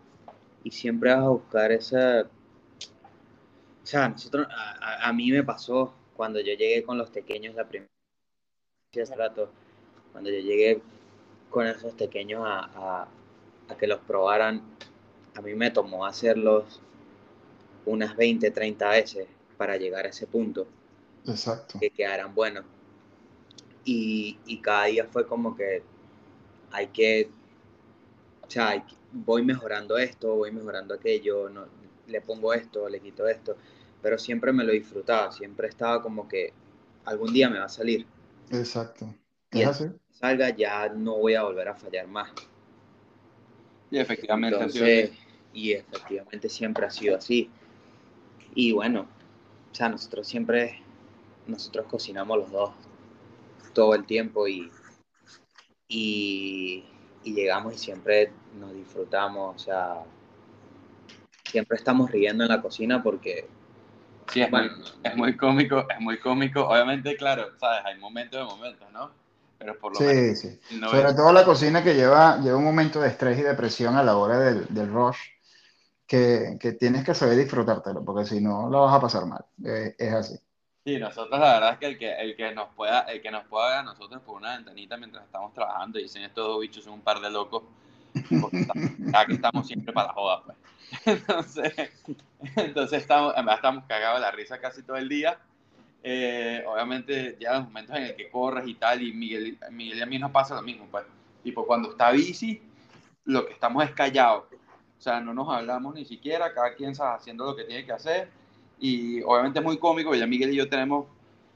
Y 0.65 0.71
siempre 0.71 1.11
vas 1.11 1.25
a 1.25 1.29
buscar 1.29 1.73
esa... 1.73 2.23
O 2.23 3.87
sea, 3.87 4.09
nosotros, 4.09 4.49
a, 4.51 5.09
a 5.09 5.13
mí 5.13 5.31
me 5.31 5.45
pasó 5.45 5.93
cuando 6.17 6.41
yo 6.41 6.55
llegué 6.55 6.83
con 6.83 6.99
los 6.99 7.11
pequeños 7.11 7.55
la 7.55 7.69
primera 7.69 7.89
rato, 9.17 9.51
cuando 10.13 10.31
yo 10.31 10.41
llegué 10.41 10.81
con 11.51 11.67
esos 11.67 11.93
pequeños 11.95 12.43
a, 12.45 13.07
a, 13.69 13.77
que 13.77 13.87
los 13.87 14.01
probaran, 14.01 14.63
a 15.35 15.43
mí 15.43 15.55
me 15.55 15.71
tomó 15.71 16.07
hacerlos 16.07 16.81
unas 17.85 18.17
20, 18.17 18.51
30 18.51 18.89
veces 18.91 19.29
para 19.57 19.77
llegar 19.77 20.07
a 20.07 20.09
ese 20.09 20.27
punto. 20.27 20.67
Exacto. 21.27 21.79
Que 21.79 21.91
quedaran 21.91 22.35
buenos. 22.35 22.65
Y, 23.87 24.39
y 24.47 24.59
cada 24.61 24.87
día 24.87 25.07
fue 25.07 25.27
como 25.27 25.57
que 25.57 25.83
hay 26.71 26.89
que, 26.89 27.31
o 28.47 28.51
sea, 28.51 28.85
voy 29.13 29.43
mejorando 29.43 29.97
esto, 29.97 30.35
voy 30.35 30.53
mejorando 30.53 30.93
aquello, 30.93 31.49
no, 31.49 31.67
le 32.07 32.21
pongo 32.21 32.53
esto, 32.53 32.89
le 32.89 33.01
quito 33.01 33.27
esto, 33.27 33.57
pero 34.03 34.19
siempre 34.19 34.53
me 34.53 34.65
lo 34.65 34.73
disfrutaba, 34.73 35.33
siempre 35.33 35.69
estaba 35.69 36.03
como 36.03 36.29
que 36.29 36.53
algún 37.05 37.33
día 37.33 37.49
me 37.49 37.59
va 37.59 37.65
a 37.65 37.71
salir. 37.71 38.07
Exacto. 38.51 39.15
Y 39.53 39.63
así? 39.63 39.87
salga 40.11 40.51
ya 40.51 40.89
no 40.89 41.17
voy 41.19 41.35
a 41.35 41.43
volver 41.43 41.69
a 41.69 41.75
fallar 41.75 42.07
más. 42.09 42.31
Y 43.91 43.99
efectivamente. 43.99 44.57
Entonces, 44.57 45.13
y 45.53 45.73
efectivamente 45.73 46.49
siempre 46.49 46.87
ha 46.87 46.91
sido 46.91 47.17
así. 47.17 47.51
Y 48.55 48.73
bueno, 48.73 49.07
o 49.71 49.75
sea, 49.75 49.89
nosotros 49.89 50.27
siempre, 50.27 50.81
nosotros 51.47 51.87
cocinamos 51.87 52.39
los 52.39 52.51
dos 52.51 52.71
todo 53.77 53.95
el 53.95 54.07
tiempo 54.07 54.49
y, 54.49 54.73
y, 55.87 56.83
llegamos 57.23 57.75
y 57.75 57.79
siempre 57.79 58.33
nos 58.59 58.73
disfrutamos, 58.73 59.55
o 59.55 59.59
sea, 59.59 60.03
siempre 61.45 61.77
estamos 61.77 62.11
riendo 62.11 62.45
en 62.45 62.49
la 62.49 62.63
cocina 62.63 63.03
porque... 63.03 63.47
Sí, 64.33 64.41
es, 64.41 64.51
muy, 64.51 64.71
es 65.05 65.17
muy 65.17 65.37
cómico, 65.37 65.87
es 65.89 66.01
muy 66.01 66.19
cómico. 66.19 66.67
Obviamente, 66.67 67.17
claro, 67.17 67.57
sabes, 67.61 67.85
hay 67.85 67.99
momentos 68.01 68.41
de 68.41 68.57
momentos, 68.57 68.91
¿no? 68.93 69.11
Pero 69.59 69.79
por 69.79 69.93
lo 69.93 69.99
sí, 69.99 70.35
Sí, 70.35 70.59
Sobre 70.81 71.15
todo 71.15 71.33
la 71.33 71.45
cocina 71.45 71.85
que 71.85 71.95
lleva, 71.95 72.39
lleva 72.39 72.57
un 72.57 72.65
momento 72.65 73.01
de 73.01 73.09
estrés 73.09 73.39
y 73.39 73.43
depresión 73.43 73.95
a 73.95 74.03
la 74.03 74.17
hora 74.17 74.41
del, 74.41 74.67
del 74.71 74.91
rush, 74.91 75.19
que, 76.07 76.57
que, 76.59 76.73
tienes 76.73 77.05
que 77.05 77.15
saber 77.15 77.37
disfrutártelo, 77.37 78.05
porque 78.05 78.25
si 78.25 78.41
no, 78.41 78.69
lo 78.69 78.83
vas 78.83 78.95
a 78.95 79.01
pasar 79.01 79.27
mal. 79.27 79.45
Eh, 79.65 79.95
es 79.99 80.13
así. 80.13 80.39
Sí, 80.87 81.01
nosotros 81.01 81.41
la 81.41 81.55
verdad 81.55 81.73
es 81.73 81.79
que 81.79 81.87
el 81.87 81.99
que, 81.99 82.13
el 82.13 82.37
que 82.37 82.55
nos 82.55 82.69
pueda, 82.75 83.01
el 83.01 83.21
que 83.21 83.29
nos 83.29 83.45
pueda 83.47 83.71
ver 83.71 83.79
a 83.79 83.83
nosotros 83.83 84.23
por 84.23 84.37
una 84.37 84.55
ventanita 84.55 84.97
mientras 84.97 85.25
estamos 85.25 85.53
trabajando 85.53 85.99
dicen 85.99 86.23
estos 86.23 86.47
dos 86.47 86.61
bichos 86.61 86.85
son 86.85 86.93
un 86.93 87.01
par 87.01 87.19
de 87.19 87.29
locos, 87.29 87.65
aquí 89.13 89.33
estamos 89.33 89.67
siempre 89.67 89.93
para 89.93 90.07
la 90.07 90.13
joda, 90.13 90.45
pues. 90.45 90.57
Entonces, 91.05 91.75
entonces 92.55 93.03
estamos, 93.03 93.35
verdad 93.35 93.57
estamos 93.57 93.85
cagados 93.89 94.19
de 94.19 94.21
la 94.21 94.31
risa 94.31 94.61
casi 94.61 94.85
todo 94.85 94.97
el 94.97 95.09
día. 95.09 95.37
Eh, 96.05 96.65
obviamente 96.69 97.37
ya 97.41 97.55
los 97.55 97.65
momentos 97.65 97.97
en 97.97 98.05
el 98.05 98.15
que 98.15 98.31
corres 98.31 98.69
y 98.69 98.75
tal, 98.75 99.03
y 99.03 99.13
Miguel, 99.13 99.59
Miguel 99.73 99.99
y 99.99 100.03
a 100.03 100.07
mí 100.07 100.21
nos 100.21 100.31
pasa 100.31 100.55
lo 100.55 100.63
mismo, 100.63 100.87
pues. 100.89 101.05
Tipo, 101.43 101.67
cuando 101.67 101.91
está 101.91 102.13
bici, 102.13 102.63
lo 103.25 103.45
que 103.45 103.55
estamos 103.55 103.83
es 103.83 103.91
callados. 103.91 104.45
O 104.53 105.03
sea, 105.03 105.19
no 105.19 105.35
nos 105.35 105.49
hablamos 105.53 105.97
ni 105.97 106.05
siquiera, 106.05 106.55
cada 106.55 106.77
quien 106.77 106.91
está 106.91 107.15
haciendo 107.15 107.45
lo 107.45 107.57
que 107.57 107.65
tiene 107.65 107.85
que 107.85 107.93
hacer 107.93 108.46
y 108.79 109.23
obviamente 109.23 109.59
es 109.59 109.65
muy 109.65 109.79
cómico, 109.79 110.15
ya 110.15 110.27
Miguel 110.27 110.53
y 110.53 110.57
yo 110.57 110.69
tenemos 110.69 111.07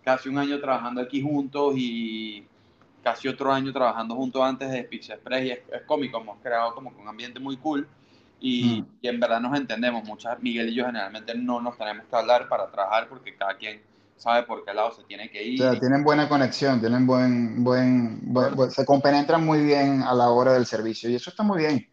casi 0.02 0.28
un 0.28 0.38
año 0.38 0.58
trabajando 0.60 1.00
aquí 1.00 1.20
juntos 1.20 1.74
y 1.76 2.46
casi 3.02 3.28
otro 3.28 3.52
año 3.52 3.72
trabajando 3.72 4.14
juntos 4.14 4.42
antes 4.42 4.70
de 4.70 4.84
Pizza 4.84 5.14
Express 5.14 5.44
y 5.44 5.50
es, 5.50 5.60
cómico, 5.86 6.20
hemos 6.20 6.38
creado 6.42 6.74
como 6.74 6.90
un 6.98 7.08
ambiente 7.08 7.38
muy 7.38 7.56
cool 7.56 7.86
y, 8.40 8.80
mm. 8.80 8.86
y, 9.02 9.08
en 9.08 9.20
verdad 9.20 9.40
nos 9.40 9.58
entendemos, 9.58 10.04
muchas, 10.04 10.40
Miguel 10.40 10.70
y 10.70 10.74
yo 10.74 10.86
generalmente 10.86 11.34
no 11.34 11.60
nos 11.60 11.76
tenemos 11.76 12.06
que 12.06 12.16
hablar 12.16 12.48
para 12.48 12.70
trabajar 12.70 13.08
porque 13.08 13.34
cada 13.36 13.54
quien 13.56 13.80
sabe 14.16 14.42
por 14.42 14.64
qué 14.64 14.74
lado 14.74 14.92
se 14.92 15.02
tiene 15.04 15.30
que 15.30 15.42
ir. 15.42 15.62
O 15.62 15.70
sea, 15.70 15.80
tienen 15.80 16.04
buena 16.04 16.28
conexión, 16.28 16.80
tienen 16.80 17.06
buen, 17.06 17.64
buen, 17.64 18.20
se 18.70 18.84
compenetran 18.84 19.44
muy 19.44 19.62
bien 19.64 20.02
a 20.02 20.14
la 20.14 20.30
hora 20.30 20.52
del 20.52 20.66
servicio 20.66 21.08
y 21.08 21.14
eso 21.14 21.30
está 21.30 21.42
muy 21.42 21.58
bien, 21.58 21.86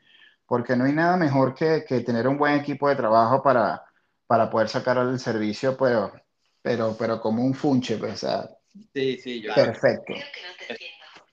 porque 0.46 0.76
no 0.76 0.86
hay 0.86 0.94
nada 0.94 1.16
mejor 1.16 1.54
que, 1.54 1.86
que 1.88 2.02
tener 2.02 2.28
un 2.28 2.38
buen 2.38 2.56
equipo 2.56 2.90
de 2.90 2.96
trabajo 2.96 3.42
para, 3.42 3.87
para 4.28 4.50
poder 4.50 4.70
sacar 4.70 4.98
el 4.98 5.20
servicio, 5.20 5.76
pero, 5.78 6.12
pero, 6.62 6.96
pero 6.98 7.20
como 7.20 7.44
un 7.44 7.54
funche, 7.54 7.98
pues, 7.98 8.14
o 8.14 8.18
sea, 8.18 8.50
sí, 8.94 9.18
sí, 9.18 9.42
yo 9.42 9.56
perfecto. 9.56 10.14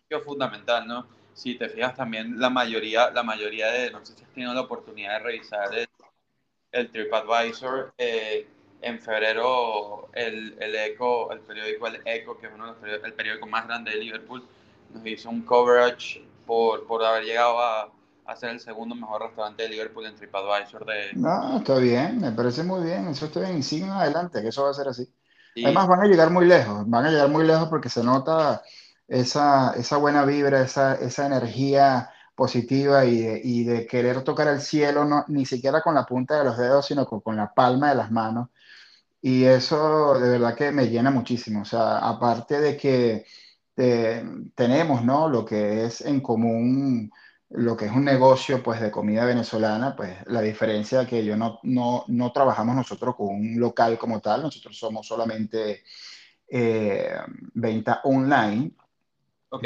Es 0.09 0.25
fundamental, 0.25 0.87
¿no? 0.87 1.09
Si 1.35 1.57
te 1.57 1.69
fijas 1.69 1.97
también, 1.97 2.39
la 2.39 2.49
mayoría, 2.49 3.11
la 3.11 3.25
mayoría 3.25 3.67
de, 3.73 3.91
no 3.91 4.05
sé 4.07 4.15
si 4.15 4.23
has 4.23 4.31
tenido 4.31 4.55
la 4.55 4.61
oportunidad 4.61 5.19
de 5.19 5.19
revisar 5.19 5.75
el, 5.75 5.89
el 6.71 6.91
TripAdvisor, 6.91 7.93
eh, 7.99 8.47
en 8.85 9.01
febrero 9.01 10.09
el, 10.13 10.57
el 10.61 10.75
Eco, 10.77 11.33
el 11.33 11.41
periódico 11.41 11.87
El 11.87 12.03
Eco, 12.05 12.39
que 12.39 12.47
es 12.47 12.53
uno 12.53 12.67
de 12.67 12.71
los 12.73 12.79
periódicos, 12.79 13.09
el 13.09 13.15
periódico 13.15 13.47
más 13.47 13.67
grande 13.67 13.93
de 13.93 13.97
Liverpool, 13.97 14.45
nos 14.93 15.07
hizo 15.07 15.31
un 15.31 15.43
coverage 15.43 16.23
por, 16.47 16.87
por 16.87 17.03
haber 17.03 17.25
llegado 17.25 17.59
a 17.61 17.91
a 18.27 18.37
ser 18.37 18.51
el 18.51 18.61
segundo 18.61 18.95
mejor 18.95 19.23
restaurante 19.23 19.63
de 19.65 19.69
Liverpool 19.69 20.07
en 20.07 20.15
TripAdvisor. 20.15 20.87
De... 20.87 21.13
No, 21.15 21.59
está 21.59 21.77
bien, 21.77 22.21
me 22.21 22.33
parece 22.33 22.63
muy 22.63 22.85
bien, 22.85 23.09
eso 23.09 23.27
está 23.27 23.41
bien, 23.41 23.59
y 23.59 23.63
siguen 23.63 23.91
adelante, 23.91 24.41
que 24.41 24.49
eso 24.49 24.65
va 24.65 24.71
a 24.71 24.75
ser 24.75 24.89
así. 24.89 25.09
Además 25.57 25.87
van 25.87 26.01
a 26.01 26.07
llegar 26.07 26.31
muy 26.31 26.47
lejos, 26.47 26.89
van 26.89 27.07
a 27.07 27.11
llegar 27.11 27.29
muy 27.29 27.47
lejos 27.47 27.69
porque 27.69 27.89
se 27.89 28.03
nota 28.03 28.63
esa, 29.07 29.75
esa 29.77 29.97
buena 29.99 30.25
vibra, 30.25 30.63
esa, 30.63 30.95
esa 30.97 31.27
energía 31.27 32.11
positiva 32.35 33.05
y 33.05 33.21
de, 33.21 33.41
y 33.45 33.65
de, 33.65 33.87
querer 33.87 34.23
tocar 34.25 34.49
el 34.49 34.61
cielo, 34.61 35.05
no, 35.05 35.25
ni 35.29 35.47
siquiera 35.47 35.81
con 35.81 35.95
la 35.95 36.05
punta 36.05 36.39
de 36.39 36.45
los 36.45 36.59
dedos, 36.59 36.87
sino 36.87 37.07
con, 37.07 37.21
con, 37.21 37.37
la 37.37 37.55
palma 37.55 37.91
de 37.91 37.95
las 37.95 38.11
manos. 38.11 38.49
Y 39.23 39.45
eso 39.45 40.19
de 40.19 40.29
verdad 40.29 40.55
que 40.57 40.73
me 40.73 40.89
llena 40.89 41.11
muchísimo. 41.11 41.63
O 41.63 41.65
sea, 41.65 41.99
aparte 41.99 42.61
de 42.61 42.77
que 42.77 43.25
eh, 43.77 44.25
tenemos, 44.55 45.05
¿no? 45.05 45.29
Lo 45.29 45.45
que 45.45 45.87
es 45.87 46.01
en 46.03 46.21
común 46.21 47.11
lo 47.57 47.77
que 47.77 47.87
es 47.87 47.93
un 47.93 48.05
negocio 48.05 48.63
pues 48.63 48.81
de 48.81 48.91
comida 48.91 49.25
venezolana, 49.25 49.95
pues 49.95 50.17
la 50.27 50.41
diferencia 50.41 51.03
es 51.03 51.09
que 51.09 51.25
yo 51.25 51.37
no, 51.37 51.61
no, 51.63 52.05
no 52.09 52.33
trabajamos 52.33 52.75
nosotros 52.75 53.15
con 53.15 53.29
un 53.29 53.61
local 53.61 53.97
como 53.97 54.21
tal, 54.21 54.43
nosotros 54.43 54.77
somos 54.77 55.07
solamente 55.07 55.85
eh, 56.49 57.15
venta 57.55 58.01
online. 58.05 58.73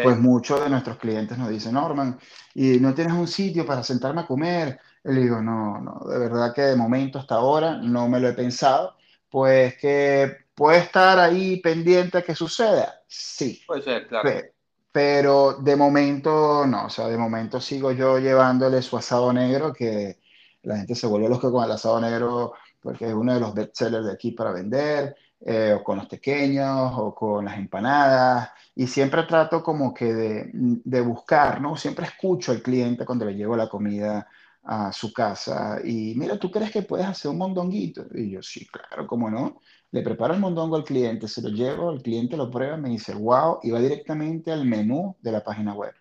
Pues 0.03 0.19
muchos 0.19 0.63
de 0.63 0.69
nuestros 0.69 0.99
clientes 0.99 1.39
nos 1.39 1.49
dicen, 1.49 1.73
Norman, 1.73 2.19
¿y 2.55 2.79
no 2.79 2.93
tienes 2.93 3.15
un 3.15 3.27
sitio 3.27 3.65
para 3.65 3.83
sentarme 3.83 4.21
a 4.21 4.27
comer? 4.27 4.79
Y 5.03 5.13
le 5.15 5.23
digo, 5.23 5.41
no, 5.41 5.81
no, 5.81 6.07
de 6.07 6.19
verdad 6.19 6.53
que 6.55 6.61
de 6.61 6.77
momento 6.77 7.19
hasta 7.19 7.37
ahora 7.37 7.79
no 7.79 8.07
me 8.07 8.21
lo 8.21 8.29
he 8.29 8.35
pensado, 8.35 8.97
pues 9.31 9.79
que 9.79 10.31
puede 10.55 10.81
estar 10.81 11.19
ahí 11.19 11.59
pendiente 11.63 12.19
a 12.19 12.23
que 12.23 12.35
suceda. 12.35 13.01
Sí. 13.07 13.63
Puede 13.67 13.81
ser, 13.81 14.07
claro 14.09 14.29
pero 14.29 14.58
de 14.93 15.77
momento 15.77 16.67
no, 16.67 16.87
o 16.87 16.91
sea, 16.91 17.07
de 17.09 17.17
momento 17.17 17.61
sigo 17.61 17.93
yo 17.93 18.19
llevándole 18.19 18.83
su 18.83 18.97
asado 18.97 19.33
negro, 19.33 19.73
que 19.73 20.19
la 20.63 20.79
gente 20.79 20.95
se 20.95 21.07
vuelve 21.07 21.29
loca 21.29 21.51
con 21.51 21.65
el 21.65 21.73
asado 21.73 22.01
negro 22.01 22.55
porque 22.81 23.07
es 23.07 23.15
uno 23.15 23.35
de 23.35 23.41
los 23.41 23.55
bestsellers 23.55 24.07
de 24.07 24.13
aquí 24.13 24.33
para 24.33 24.53
vender, 24.53 25.17
eh, 25.41 25.73
o 25.79 25.85
con 25.85 25.99
los 25.99 26.07
pequeños, 26.07 26.93
o 26.97 27.15
con 27.15 27.45
las 27.45 27.59
empanadas, 27.59 28.51
y 28.75 28.87
siempre 28.87 29.25
trato 29.25 29.63
como 29.63 29.93
que 29.95 30.13
de, 30.13 30.51
de, 30.53 31.01
buscar, 31.01 31.61
¿no? 31.61 31.77
Siempre 31.77 32.07
escucho 32.07 32.53
al 32.53 32.63
cliente 32.63 33.05
cuando 33.05 33.25
le 33.25 33.35
llevo 33.35 33.57
la 33.57 33.69
comida 33.69 34.29
a 34.65 34.93
su 34.93 35.13
casa, 35.13 35.79
y 35.85 36.15
mira, 36.17 36.39
¿tú 36.39 36.51
crees 36.51 36.71
que 36.73 36.83
puedes 36.83 37.07
hacer 37.07 37.31
un 37.31 37.39
mondonguito? 37.39 38.07
Y 38.15 38.31
yo, 38.31 38.43
sí, 38.43 38.67
claro, 38.67 39.07
¿cómo 39.07 39.31
no? 39.31 39.61
Le 39.91 40.03
preparo 40.03 40.35
el 40.35 40.41
mondongo 40.41 40.77
al 40.77 40.85
cliente, 40.85 41.29
se 41.29 41.43
lo 41.43 41.49
llevo, 41.49 41.91
el 41.91 42.03
cliente 42.03 42.37
lo 42.37 42.51
prueba, 42.51 42.77
me 42.77 42.91
dice, 42.91 43.15
wow, 43.15 43.61
y 43.63 43.71
va 43.71 43.81
directamente 43.81 44.53
al 44.53 44.65
menú 44.67 45.17
de 45.21 45.33
la 45.33 45.43
página 45.43 45.75
web. 45.75 45.95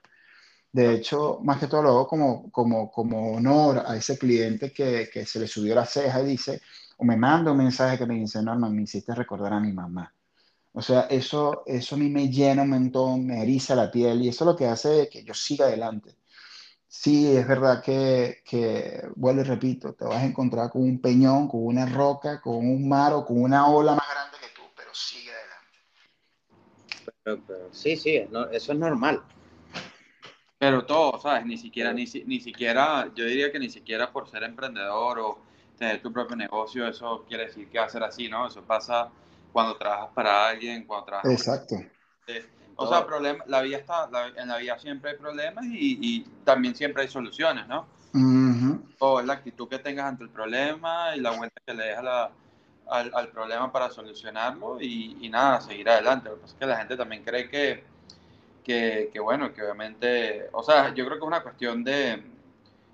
De 0.72 0.94
hecho, 0.96 1.40
más 1.44 1.60
que 1.60 1.68
todo 1.68 1.84
lo 1.84 1.90
hago 1.90 2.08
como, 2.08 2.52
como, 2.52 2.92
como 2.92 3.34
honor 3.34 3.84
a 3.86 3.96
ese 3.96 4.18
cliente 4.18 4.72
que, 4.72 5.10
que 5.12 5.26
se 5.26 5.40
le 5.40 5.48
subió 5.48 5.76
la 5.76 5.86
ceja 5.86 6.22
y 6.22 6.26
dice, 6.26 6.62
o 6.98 7.06
me 7.06 7.18
manda 7.18 7.52
un 7.52 7.58
mensaje 7.58 7.98
que 7.98 8.06
me 8.06 8.16
dice, 8.16 8.42
Norman, 8.44 8.76
me 8.76 8.84
hiciste 8.84 9.16
recordar 9.16 9.54
a 9.54 9.60
mi 9.60 9.72
mamá. 9.72 10.14
O 10.74 10.82
sea, 10.82 11.02
eso, 11.10 11.64
eso 11.66 11.96
a 11.96 11.98
mí 11.98 12.10
me 12.10 12.30
llena 12.30 12.64
un 12.64 12.70
montón, 12.70 13.26
me 13.26 13.42
eriza 13.42 13.76
la 13.76 13.90
piel 13.90 14.22
y 14.22 14.30
eso 14.30 14.44
es 14.44 14.48
lo 14.48 14.56
que 14.56 14.68
hace 14.68 15.10
que 15.10 15.24
yo 15.24 15.34
siga 15.34 15.66
adelante 15.66 16.18
sí, 17.02 17.38
es 17.38 17.48
verdad 17.48 17.84
que, 17.84 18.41
que, 18.43 19.08
vuelvo 19.16 19.41
y 19.41 19.43
repito, 19.43 19.93
te 19.93 20.06
vas 20.06 20.18
a 20.18 20.26
encontrar 20.26 20.72
con 20.72 20.82
un 20.82 21.00
peñón, 21.00 21.48
con 21.48 21.66
una 21.66 21.86
roca, 21.86 22.41
con 22.41 22.58
un 22.58 22.88
mar 22.89 23.14
o 23.14 23.26
con 23.26 23.41
una 23.41 23.68
ola 23.68 23.95
más 23.95 24.10
grande 24.10 24.38
que 24.39 24.48
tú, 24.56 24.64
pero 24.76 24.89
sigue 24.93 25.30
adelante. 25.32 25.78
Pero, 27.24 27.70
sí, 27.72 27.95
sí, 27.95 28.16
eso 28.52 28.72
es 28.74 28.80
normal. 28.80 29.22
Pero 30.58 30.86
todo, 30.86 31.20
¿sabes? 31.20 31.45
Ni 31.45 31.58
siquiera, 31.58 31.93
ni, 31.93 32.06
ni 32.26 32.39
siquiera, 32.39 33.12
yo 33.14 33.26
diría 33.26 33.52
que 33.52 33.60
ni 33.60 33.70
siquiera 33.70 34.12
por 34.12 34.28
ser 34.28 34.41
emprendedor 34.43 35.20
o 35.20 35.39
tener 35.78 36.02
tu 36.02 36.12
propio 36.12 36.36
negocio, 36.36 36.88
eso 36.88 37.24
quiere 37.28 37.45
decir 37.45 37.70
que 37.70 37.78
va 37.78 37.86
a 37.86 37.89
ser 37.89 38.02
así, 38.02 38.28
¿no? 38.28 38.48
Eso 38.48 38.64
pasa 38.64 39.12
cuando 39.54 39.78
trabajas 39.78 40.10
para 40.16 40.50
alguien, 40.50 40.86
cuando 40.88 41.06
trabajas... 41.06 41.32
Exacto. 41.32 41.76
O 42.80 42.88
sea, 42.88 43.05
problema, 43.05 43.43
la 43.47 43.61
vida 43.61 43.78
está, 43.78 44.07
en 44.36 44.47
la 44.47 44.57
vida 44.57 44.78
siempre 44.78 45.11
hay 45.11 45.17
problemas 45.17 45.65
y, 45.65 45.97
y 45.99 46.21
también 46.43 46.75
siempre 46.75 47.03
hay 47.03 47.09
soluciones, 47.09 47.67
¿no? 47.67 47.88
O 48.99 49.21
la 49.21 49.34
actitud 49.34 49.67
que 49.67 49.80
tengas 49.80 50.05
ante 50.05 50.23
el 50.23 50.30
problema 50.30 51.15
y 51.15 51.19
la 51.19 51.32
vuelta 51.32 51.59
que 51.65 51.73
le 51.73 51.86
des 51.86 52.03
la, 52.03 52.32
al, 52.89 53.11
al, 53.13 53.28
problema 53.30 53.71
para 53.71 53.89
solucionarlo 53.89 54.80
y, 54.80 55.17
y, 55.21 55.30
nada, 55.30 55.61
seguir 55.61 55.89
adelante. 55.89 56.30
Lo 56.30 56.36
que 56.36 56.41
pasa 56.41 56.53
es 56.53 56.59
que 56.59 56.65
la 56.65 56.78
gente 56.78 56.97
también 56.97 57.23
cree 57.23 57.49
que, 57.49 57.84
que, 58.63 59.09
que, 59.11 59.19
bueno, 59.19 59.53
que 59.53 59.61
obviamente, 59.63 60.49
o 60.51 60.63
sea, 60.63 60.93
yo 60.93 61.05
creo 61.05 61.17
que 61.17 61.23
es 61.23 61.28
una 61.28 61.43
cuestión 61.43 61.84
de, 61.84 62.23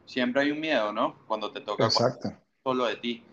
siempre 0.06 0.42
hay 0.42 0.52
un 0.52 0.60
miedo, 0.60 0.92
¿no? 0.92 1.16
Cuando 1.28 1.52
te 1.52 1.62
toca 1.62 1.86
Exacto. 1.86 2.34
solo 2.64 2.86
de 2.86 2.96
ti. 2.98 3.24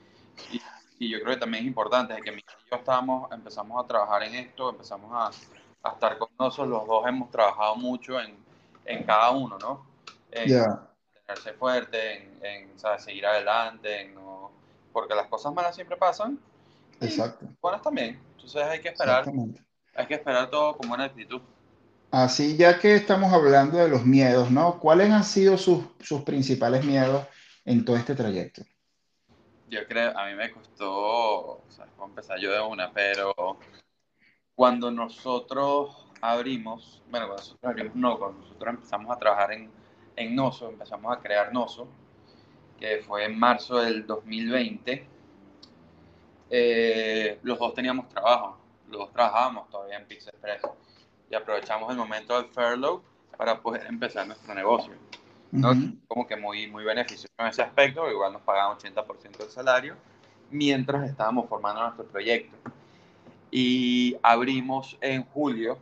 Y, 0.53 0.61
y 0.98 1.09
yo 1.11 1.20
creo 1.20 1.34
que 1.34 1.40
también 1.40 1.64
es 1.64 1.68
importante, 1.68 2.14
es 2.14 2.22
que 2.22 2.30
Miguel 2.30 2.44
y 2.66 2.70
yo 2.70 2.76
estábamos, 2.76 3.30
empezamos 3.32 3.82
a 3.82 3.86
trabajar 3.86 4.22
en 4.24 4.34
esto, 4.34 4.70
empezamos 4.70 5.11
a, 5.12 5.30
a 5.83 5.91
estar 5.91 6.18
con 6.18 6.28
nosotros, 6.39 6.68
los 6.68 6.87
dos 6.87 7.07
hemos 7.07 7.31
trabajado 7.31 7.76
mucho 7.76 8.20
en, 8.20 8.37
en 8.85 9.05
cada 9.05 9.31
uno, 9.31 9.59
¿no? 9.59 9.87
En 10.31 10.49
tenerse 11.26 11.53
fuerte, 11.55 12.16
en, 12.16 12.39
en 12.45 12.78
¿sabes? 12.78 13.05
seguir 13.05 13.26
adelante, 13.26 14.03
en 14.03 14.14
no, 14.14 14.51
porque 14.93 15.14
las 15.14 15.26
cosas 15.26 15.53
malas 15.55 15.74
siempre 15.74 15.97
pasan. 15.97 16.39
Exacto. 17.01 17.47
Buenas 17.61 17.83
también. 17.83 18.20
Entonces 18.33 18.62
hay 18.62 18.81
que 18.81 18.89
esperar, 18.89 19.24
hay 19.95 20.07
que 20.07 20.14
esperar 20.14 20.51
todo 20.51 20.76
con 20.76 20.89
buena 20.89 21.05
actitud. 21.05 21.41
Así, 22.11 22.57
ya 22.57 22.78
que 22.78 22.97
estamos 22.97 23.33
hablando 23.33 23.78
de 23.78 23.89
los 23.89 24.05
miedos, 24.05 24.51
¿no? 24.51 24.81
¿Cuáles 24.81 25.11
han 25.11 25.22
sido 25.22 25.57
sus, 25.57 25.85
sus 26.01 26.22
principales 26.22 26.85
miedos 26.85 27.24
en 27.64 27.85
todo 27.85 27.97
este 27.97 28.16
trayecto? 28.16 28.62
Yo 29.68 29.87
creo, 29.87 30.18
a 30.18 30.26
mí 30.26 30.35
me 30.35 30.51
costó, 30.51 30.91
o 30.91 31.64
sea, 31.68 31.87
empezar 32.05 32.41
yo 32.41 32.51
de 32.51 32.61
una, 32.61 32.91
pero 32.93 33.33
cuando 34.61 34.91
nosotros 34.91 36.07
abrimos, 36.21 37.03
bueno, 37.11 37.29
cuando 37.29 37.43
nosotros 37.43 37.71
abrimos 37.71 37.97
no, 37.97 38.19
cuando 38.19 38.41
nosotros 38.41 38.75
empezamos 38.75 39.17
a 39.17 39.19
trabajar 39.19 39.53
en, 39.53 39.71
en 40.17 40.37
Noso, 40.37 40.69
empezamos 40.69 41.17
a 41.17 41.19
crear 41.19 41.51
Noso, 41.51 41.89
que 42.79 42.99
fue 42.99 43.25
en 43.25 43.39
marzo 43.39 43.79
del 43.79 44.07
2020, 44.07 45.07
eh, 46.51 47.39
los 47.43 47.59
dos 47.59 47.73
teníamos 47.73 48.07
trabajo, 48.11 48.59
los 48.91 49.01
dos 49.01 49.13
trabajábamos 49.15 49.71
todavía 49.71 49.97
en 49.97 50.05
Pizza 50.05 50.29
Express 50.29 50.61
y 51.31 51.35
aprovechamos 51.35 51.91
el 51.91 51.97
momento 51.97 52.37
del 52.37 52.51
furlough 52.53 53.03
para 53.39 53.63
poder 53.63 53.87
empezar 53.87 54.27
nuestro 54.27 54.55
negocio. 54.55 54.93
¿no? 55.53 55.73
Como 56.07 56.27
que 56.27 56.37
muy, 56.37 56.67
muy 56.67 56.85
beneficioso 56.85 57.33
en 57.39 57.47
ese 57.47 57.63
aspecto, 57.63 58.11
igual 58.11 58.35
nos 58.35 58.43
pagaban 58.43 58.77
80% 58.77 59.39
del 59.39 59.49
salario 59.49 59.97
mientras 60.51 61.09
estábamos 61.09 61.49
formando 61.49 61.81
nuestro 61.83 62.05
proyecto. 62.05 62.59
Y 63.51 64.16
abrimos 64.22 64.96
en 65.01 65.24
julio, 65.24 65.78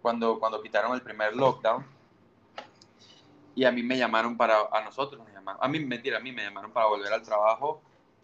cuando, 0.00 0.38
cuando 0.38 0.62
quitaron 0.62 0.94
el 0.94 1.02
primer 1.02 1.34
lockdown, 1.34 1.84
y 3.54 3.64
a 3.64 3.72
mí 3.72 3.82
me 3.82 3.98
llamaron 3.98 4.36
para, 4.36 4.68
a 4.72 4.82
nosotros 4.82 5.20
nos 5.20 5.32
llamaron, 5.32 5.62
a 5.62 5.68
mí, 5.68 5.80
mentira, 5.80 6.18
a 6.18 6.20
mí 6.20 6.32
me 6.32 6.42
llamaron 6.42 6.70
para 6.70 6.86
volver 6.86 7.12
al 7.12 7.22
trabajo 7.22 7.82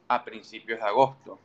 a 0.09 0.25
principios 0.25 0.81
de 0.81 0.87
agosto. 0.87 1.39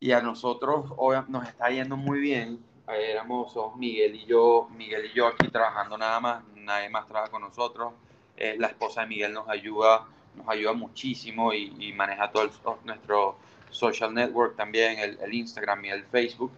Y 0.00 0.12
a 0.12 0.20
nosotros 0.20 0.92
hoy 0.96 1.16
nos 1.28 1.48
está 1.48 1.70
yendo 1.70 1.96
muy 1.96 2.20
bien. 2.20 2.62
Éramos 2.86 3.54
Miguel 3.76 4.16
y 4.16 4.26
yo, 4.26 4.68
Miguel 4.76 5.06
y 5.06 5.14
yo 5.14 5.26
aquí 5.26 5.48
trabajando 5.48 5.96
nada 5.96 6.20
más, 6.20 6.44
nadie 6.54 6.90
más 6.90 7.06
trabaja 7.06 7.30
con 7.30 7.40
nosotros. 7.40 7.94
Eh, 8.36 8.56
la 8.58 8.66
esposa 8.66 9.02
de 9.02 9.06
Miguel 9.06 9.32
nos 9.32 9.48
ayuda, 9.48 10.06
nos 10.34 10.46
ayuda 10.48 10.74
muchísimo 10.74 11.54
y, 11.54 11.92
maneja 11.94 12.30
todo 12.30 12.50
nuestro 12.84 13.36
social 13.74 14.14
network 14.14 14.56
también, 14.56 14.98
el, 14.98 15.18
el, 15.20 15.34
Instagram 15.34 15.84
y 15.84 15.90
el 15.90 16.04
Facebook. 16.06 16.52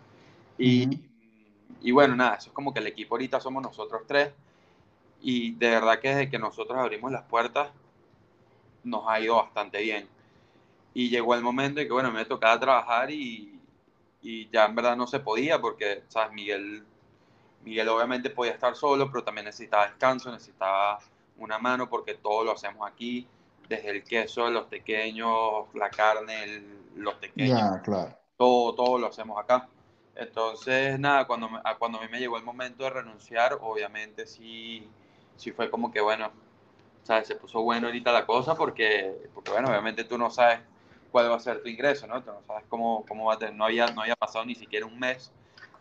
Y, 0.58 1.00
y 1.80 1.92
bueno, 1.92 2.14
nada, 2.14 2.36
eso 2.36 2.50
es 2.50 2.54
como 2.54 2.72
que 2.72 2.80
el 2.80 2.86
equipo 2.86 3.14
ahorita 3.14 3.40
somos 3.40 3.62
nosotros 3.62 4.02
tres. 4.06 4.32
Y 5.20 5.52
de 5.52 5.70
verdad 5.70 5.98
que 5.98 6.08
desde 6.08 6.30
que 6.30 6.38
nosotros 6.38 6.78
abrimos 6.78 7.10
las 7.10 7.24
puertas, 7.24 7.70
nos 8.84 9.04
ha 9.08 9.20
ido 9.20 9.36
bastante 9.36 9.80
bien. 9.82 10.08
Y 10.94 11.08
llegó 11.08 11.34
el 11.34 11.42
momento 11.42 11.80
en 11.80 11.86
que, 11.86 11.92
bueno, 11.92 12.12
me 12.12 12.24
tocaba 12.24 12.58
trabajar 12.60 13.10
y, 13.10 13.60
y 14.22 14.48
ya 14.50 14.66
en 14.66 14.74
verdad 14.74 14.96
no 14.96 15.06
se 15.06 15.20
podía 15.20 15.60
porque, 15.60 16.04
¿sabes? 16.08 16.32
Miguel 16.32 16.84
Miguel 17.66 17.88
obviamente 17.88 18.30
podía 18.30 18.52
estar 18.52 18.76
solo, 18.76 19.10
pero 19.10 19.24
también 19.24 19.44
necesitaba 19.46 19.88
descanso, 19.88 20.30
necesitaba 20.30 21.00
una 21.36 21.58
mano 21.58 21.90
porque 21.90 22.14
todo 22.14 22.44
lo 22.44 22.52
hacemos 22.52 22.88
aquí, 22.88 23.26
desde 23.68 23.90
el 23.90 24.04
queso, 24.04 24.50
los 24.50 24.66
pequeños, 24.66 25.66
la 25.74 25.90
carne, 25.90 26.62
los 26.96 27.14
pequeños, 27.14 27.80
claro. 27.82 28.16
todo, 28.36 28.74
todo 28.74 28.98
lo 28.98 29.08
hacemos 29.08 29.38
acá. 29.38 29.68
Entonces, 30.14 30.98
nada, 30.98 31.26
cuando, 31.26 31.48
cuando 31.78 31.98
a 31.98 32.02
mí 32.02 32.08
me 32.10 32.18
llegó 32.18 32.38
el 32.38 32.44
momento 32.44 32.84
de 32.84 32.90
renunciar, 32.90 33.58
obviamente 33.60 34.26
sí, 34.26 34.88
sí 35.36 35.52
fue 35.52 35.70
como 35.70 35.92
que, 35.92 36.00
bueno, 36.00 36.30
¿sabes? 37.02 37.28
se 37.28 37.36
puso 37.36 37.62
bueno 37.62 37.86
ahorita 37.86 38.12
la 38.12 38.24
cosa 38.24 38.54
porque, 38.54 39.14
porque, 39.34 39.50
bueno, 39.50 39.68
obviamente 39.68 40.04
tú 40.04 40.16
no 40.16 40.30
sabes 40.30 40.60
cuál 41.12 41.30
va 41.30 41.36
a 41.36 41.40
ser 41.40 41.62
tu 41.62 41.68
ingreso, 41.68 42.06
¿no? 42.06 42.22
Tú 42.22 42.30
no 42.32 42.42
sabes 42.46 42.64
cómo, 42.68 43.04
cómo 43.06 43.26
va 43.26 43.34
a 43.34 43.38
tener, 43.38 43.54
no 43.54 43.64
había, 43.66 43.86
no 43.88 44.02
había 44.02 44.16
pasado 44.16 44.44
ni 44.44 44.54
siquiera 44.54 44.86
un 44.86 44.98
mes 44.98 45.30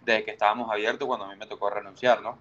de 0.03 0.23
que 0.23 0.31
estábamos 0.31 0.69
abiertos 0.69 1.07
cuando 1.07 1.25
a 1.25 1.29
mí 1.29 1.35
me 1.37 1.47
tocó 1.47 1.69
renunciar, 1.69 2.21
¿no? 2.21 2.37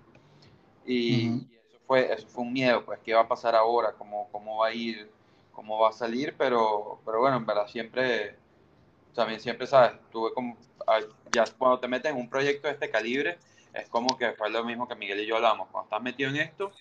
Y, 0.85 1.29
eso, 1.29 1.79
fue, 1.87 2.13
eso 2.13 2.27
fue 2.29 2.43
un 2.43 2.53
miedo, 2.53 2.85
pues, 2.85 2.99
¿qué 3.05 3.15
va 3.15 3.23
a 3.23 3.29
pasar 3.29 3.55
ahora? 3.55 3.93
¿Cómo, 3.93 4.29
cómo 4.31 4.59
va 4.59 4.69
a 4.69 4.75
ir? 4.75 5.11
¿Cómo 5.55 5.79
va 5.79 5.91
a 5.91 5.93
salir? 5.93 6.35
Pero, 6.37 7.01
pero 7.05 7.21
bueno, 7.21 7.37
en 7.37 7.47
verdad 7.47 7.67
siempre, 7.69 8.37
también 9.15 9.41
siempre, 9.41 9.67
¿sabes? 9.67 9.93
Tuve 10.11 10.33
como, 10.35 10.57
ya 11.33 11.45
cuando 11.57 11.79
te 11.79 11.89
metes 11.89 12.11
en 12.11 12.19
un 12.19 12.29
proyecto 12.29 12.69
de 12.69 12.75
este 12.75 12.91
calibre, 12.91 13.39
es 13.73 13.89
como 13.89 14.17
que 14.17 14.33
fue 14.33 14.51
lo 14.51 14.65
mismo 14.65 14.87
que 14.87 14.95
Miguel 14.95 15.21
y 15.21 15.27
yo 15.27 15.37
hablamos, 15.37 15.69
cuando 15.71 15.87
estás 15.87 16.03
metido 16.03 16.31
en 16.31 16.37
esto, 16.37 16.73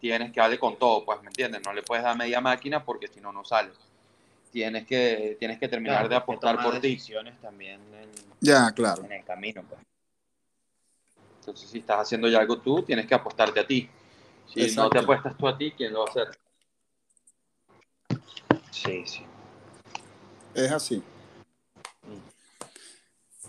tienes 0.00 0.32
que 0.32 0.40
darle 0.40 0.58
con 0.58 0.76
todo, 0.76 1.04
pues, 1.04 1.20
¿me 1.22 1.28
entiendes? 1.28 1.62
No 1.64 1.72
le 1.72 1.82
puedes 1.82 2.04
dar 2.04 2.16
media 2.16 2.40
máquina 2.40 2.84
porque 2.84 3.08
si 3.08 3.20
no, 3.20 3.32
no 3.32 3.44
sales. 3.44 3.76
Tienes 4.52 4.86
que, 4.86 5.36
tienes 5.38 5.58
que 5.58 5.68
terminar 5.68 6.08
de 6.08 6.16
apostar 6.16 6.62
por 6.62 6.80
ti. 6.80 6.98
también 7.42 7.80
ya, 8.40 8.70
claro. 8.72 9.04
en 9.04 9.12
el 9.12 9.24
camino, 9.24 9.62
pues. 9.68 9.80
Entonces, 11.40 11.70
si 11.70 11.78
estás 11.78 12.00
haciendo 12.00 12.28
ya 12.28 12.38
algo 12.40 12.58
tú, 12.58 12.82
tienes 12.82 13.06
que 13.06 13.14
apostarte 13.14 13.60
a 13.60 13.66
ti. 13.66 13.88
Si 14.46 14.74
no 14.74 14.88
te 14.88 14.98
apuestas 14.98 15.36
tú 15.36 15.46
a 15.46 15.56
ti, 15.56 15.72
¿quién 15.76 15.92
lo 15.92 16.00
va 16.00 16.06
a 16.06 16.10
hacer? 16.10 16.38
Sí, 18.70 19.02
sí. 19.06 19.22
Es 20.54 20.70
así. 20.70 21.02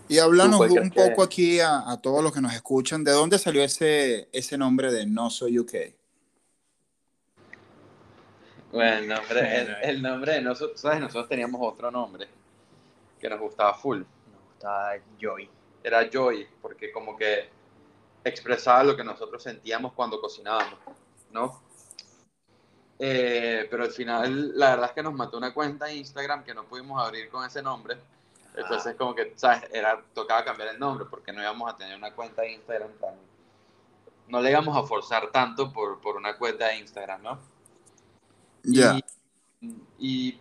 Y 0.08 0.18
háblanos 0.18 0.60
un 0.60 0.90
poco 0.90 1.22
aquí 1.22 1.60
a, 1.60 1.98
todos 2.02 2.22
los 2.22 2.32
que 2.32 2.40
nos 2.40 2.54
escuchan, 2.54 3.04
¿de 3.04 3.12
dónde 3.12 3.38
salió 3.38 3.62
ese, 3.62 4.28
ese 4.32 4.56
nombre 4.56 4.90
de 4.90 5.06
No 5.06 5.28
Soy 5.28 5.58
UK? 5.58 5.74
Bueno, 8.72 8.98
el 8.98 9.08
nombre, 9.08 9.78
el, 9.82 10.02
nombre 10.02 10.32
de 10.34 10.40
nosotros, 10.42 10.80
¿sabes? 10.80 11.00
Nosotros 11.00 11.28
teníamos 11.28 11.60
otro 11.62 11.90
nombre 11.90 12.28
que 13.18 13.28
nos 13.28 13.40
gustaba 13.40 13.74
full. 13.74 13.98
Nos 13.98 14.42
gustaba 14.52 14.92
Joy. 15.18 15.48
Era 15.82 16.08
Joy, 16.10 16.46
porque 16.60 16.90
como 16.90 17.16
que 17.16 17.48
expresaba 18.24 18.84
lo 18.84 18.96
que 18.96 19.04
nosotros 19.04 19.42
sentíamos 19.42 19.92
cuando 19.92 20.20
cocinábamos, 20.20 20.78
¿no? 21.32 21.67
Eh, 22.98 23.66
pero 23.70 23.84
al 23.84 23.90
final, 23.90 24.58
la 24.58 24.70
verdad 24.70 24.86
es 24.86 24.92
que 24.92 25.02
nos 25.02 25.14
mató 25.14 25.38
una 25.38 25.54
cuenta 25.54 25.86
de 25.86 25.96
Instagram 25.96 26.42
que 26.42 26.54
no 26.54 26.64
pudimos 26.64 27.00
abrir 27.00 27.28
con 27.28 27.44
ese 27.44 27.62
nombre. 27.62 27.96
Entonces, 28.56 28.96
como 28.96 29.14
que, 29.14 29.32
¿sabes? 29.36 29.64
Era, 29.72 30.02
tocaba 30.12 30.44
cambiar 30.44 30.70
el 30.70 30.80
nombre 30.80 31.06
porque 31.08 31.32
no 31.32 31.40
íbamos 31.40 31.72
a 31.72 31.76
tener 31.76 31.96
una 31.96 32.12
cuenta 32.12 32.42
de 32.42 32.52
Instagram 32.52 32.90
tan. 33.00 33.14
No 34.26 34.40
le 34.40 34.50
íbamos 34.50 34.76
a 34.76 34.82
forzar 34.82 35.30
tanto 35.30 35.72
por, 35.72 36.00
por 36.00 36.16
una 36.16 36.36
cuenta 36.36 36.66
de 36.66 36.78
Instagram, 36.78 37.22
¿no? 37.22 37.38
Ya. 38.64 38.98
Y, 39.60 39.76
y, 39.98 40.40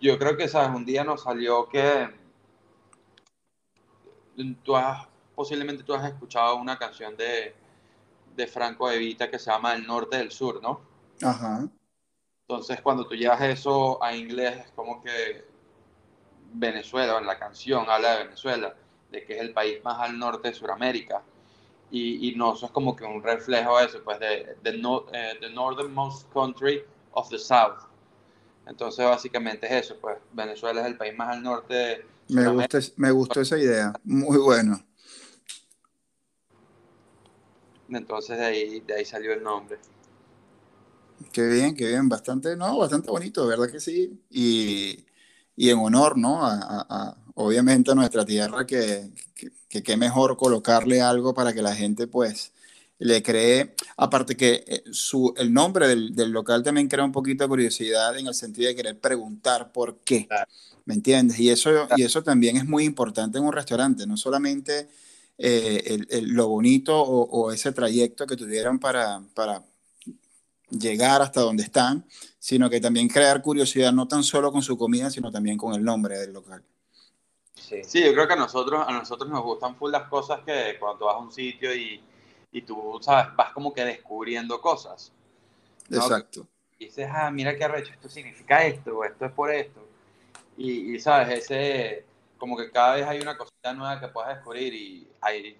yo 0.00 0.18
creo 0.18 0.36
que, 0.36 0.48
¿sabes? 0.48 0.74
Un 0.74 0.84
día 0.84 1.04
nos 1.04 1.22
salió 1.22 1.68
que. 1.68 2.16
Tú 4.62 4.76
has 4.76 5.08
posiblemente 5.38 5.84
tú 5.84 5.94
has 5.94 6.04
escuchado 6.04 6.56
una 6.56 6.76
canción 6.76 7.16
de, 7.16 7.54
de 8.34 8.46
Franco 8.48 8.90
Evita 8.90 9.30
que 9.30 9.38
se 9.38 9.52
llama 9.52 9.72
El 9.72 9.86
Norte 9.86 10.16
del 10.16 10.32
Sur, 10.32 10.60
¿no? 10.60 10.80
Ajá. 11.22 11.68
Entonces, 12.48 12.80
cuando 12.80 13.06
tú 13.06 13.14
llevas 13.14 13.42
eso 13.42 14.02
a 14.02 14.16
inglés, 14.16 14.64
es 14.64 14.70
como 14.74 15.02
que 15.02 15.44
Venezuela, 16.54 17.18
en 17.18 17.26
la 17.26 17.38
canción 17.38 17.84
habla 17.90 18.16
de 18.16 18.24
Venezuela, 18.24 18.74
de 19.10 19.24
que 19.24 19.34
es 19.34 19.40
el 19.40 19.52
país 19.52 19.84
más 19.84 19.98
al 19.98 20.18
norte 20.18 20.48
de 20.48 20.54
Sudamérica. 20.54 21.22
Y, 21.90 22.30
y 22.30 22.34
no, 22.36 22.54
eso 22.54 22.66
es 22.66 22.72
como 22.72 22.96
que 22.96 23.04
un 23.04 23.22
reflejo 23.22 23.78
de 23.78 23.84
eso, 23.84 24.02
pues, 24.02 24.18
de, 24.18 24.56
de 24.62 24.78
no, 24.78 25.04
eh, 25.12 25.36
the 25.40 25.50
northernmost 25.50 26.26
country 26.32 26.82
of 27.12 27.28
the 27.28 27.38
south. 27.38 27.82
Entonces, 28.66 29.04
básicamente 29.04 29.66
es 29.66 29.84
eso, 29.84 29.98
pues, 30.00 30.16
Venezuela 30.32 30.80
es 30.80 30.86
el 30.86 30.96
país 30.96 31.14
más 31.14 31.36
al 31.36 31.42
norte 31.42 31.74
de 31.74 32.04
me 32.28 32.46
gusta, 32.48 32.78
me 32.96 33.10
gustó 33.10 33.40
esa 33.40 33.56
idea, 33.56 33.92
muy 34.04 34.38
bueno. 34.38 34.82
Entonces 37.88 38.38
de 38.38 38.44
ahí, 38.44 38.80
de 38.80 38.94
ahí 38.96 39.04
salió 39.04 39.32
el 39.32 39.42
nombre. 39.42 39.78
Qué 41.32 41.46
bien, 41.46 41.74
qué 41.74 41.88
bien, 41.88 42.08
bastante, 42.08 42.56
no, 42.56 42.78
bastante 42.78 43.10
bonito, 43.10 43.46
¿verdad 43.46 43.70
que 43.70 43.80
sí? 43.80 44.20
Y, 44.30 45.04
y 45.56 45.70
en 45.70 45.78
honor, 45.78 46.16
¿no? 46.16 46.40
A, 46.42 47.16
obviamente 47.34 47.90
a 47.90 47.94
nuestra 47.94 48.24
tierra, 48.24 48.66
que, 48.66 49.10
que, 49.68 49.82
que, 49.82 49.96
mejor 49.96 50.36
colocarle 50.36 51.00
algo 51.00 51.34
para 51.34 51.52
que 51.52 51.62
la 51.62 51.74
gente, 51.74 52.06
pues, 52.06 52.52
le 52.98 53.22
cree, 53.22 53.74
aparte 53.96 54.36
que 54.36 54.64
eh, 54.66 54.82
su, 54.90 55.32
el 55.36 55.52
nombre 55.52 55.86
del, 55.86 56.14
del, 56.14 56.30
local 56.30 56.62
también 56.62 56.88
crea 56.88 57.04
un 57.04 57.12
poquito 57.12 57.44
de 57.44 57.48
curiosidad 57.48 58.18
en 58.18 58.26
el 58.26 58.34
sentido 58.34 58.68
de 58.68 58.74
querer 58.74 58.98
preguntar 58.98 59.70
por 59.72 59.98
qué, 59.98 60.28
¿me 60.84 60.94
entiendes? 60.94 61.38
Y 61.38 61.50
eso, 61.50 61.70
y 61.96 62.02
eso 62.02 62.22
también 62.22 62.56
es 62.56 62.66
muy 62.66 62.84
importante 62.84 63.38
en 63.38 63.44
un 63.44 63.52
restaurante, 63.52 64.06
no 64.06 64.16
solamente 64.16 64.88
eh, 65.36 65.98
lo 66.22 66.48
bonito 66.48 67.00
o, 67.00 67.52
ese 67.52 67.70
trayecto 67.72 68.26
que 68.26 68.36
tuvieron 68.36 68.80
para, 68.80 69.22
para 69.34 69.62
llegar 70.70 71.22
hasta 71.22 71.40
donde 71.40 71.62
están, 71.62 72.04
sino 72.38 72.68
que 72.68 72.80
también 72.80 73.08
crear 73.08 73.42
curiosidad 73.42 73.92
no 73.92 74.06
tan 74.06 74.22
solo 74.22 74.52
con 74.52 74.62
su 74.62 74.76
comida, 74.76 75.10
sino 75.10 75.30
también 75.30 75.56
con 75.56 75.74
el 75.74 75.82
nombre 75.82 76.18
del 76.18 76.32
local. 76.32 76.62
Sí. 77.54 77.82
sí, 77.84 78.02
yo 78.02 78.12
creo 78.12 78.26
que 78.26 78.32
a 78.34 78.36
nosotros, 78.36 78.84
a 78.86 78.92
nosotros 78.92 79.28
nos 79.28 79.42
gustan 79.42 79.76
full 79.76 79.90
las 79.90 80.08
cosas 80.08 80.40
que 80.46 80.76
cuando 80.78 81.06
vas 81.06 81.16
a 81.16 81.18
un 81.18 81.32
sitio 81.32 81.74
y, 81.74 82.00
y 82.52 82.62
tú, 82.62 82.98
¿sabes? 83.00 83.34
Vas 83.36 83.52
como 83.52 83.74
que 83.74 83.84
descubriendo 83.84 84.60
cosas. 84.60 85.12
Exacto. 85.90 86.46
Y 86.78 86.86
dices, 86.86 87.08
ah, 87.12 87.30
mira 87.30 87.56
qué 87.56 87.64
arrecho, 87.64 87.92
esto 87.92 88.08
significa 88.08 88.64
esto, 88.64 88.98
o 88.98 89.04
esto 89.04 89.26
es 89.26 89.32
por 89.32 89.50
esto. 89.50 89.86
Y, 90.56 90.94
y, 90.94 91.00
¿sabes? 91.00 91.40
Ese, 91.40 92.04
como 92.38 92.56
que 92.56 92.70
cada 92.70 92.94
vez 92.94 93.06
hay 93.06 93.20
una 93.20 93.36
cosita 93.36 93.72
nueva 93.74 94.00
que 94.00 94.08
puedes 94.08 94.34
descubrir 94.34 94.72
y 94.72 95.08
hay, 95.20 95.56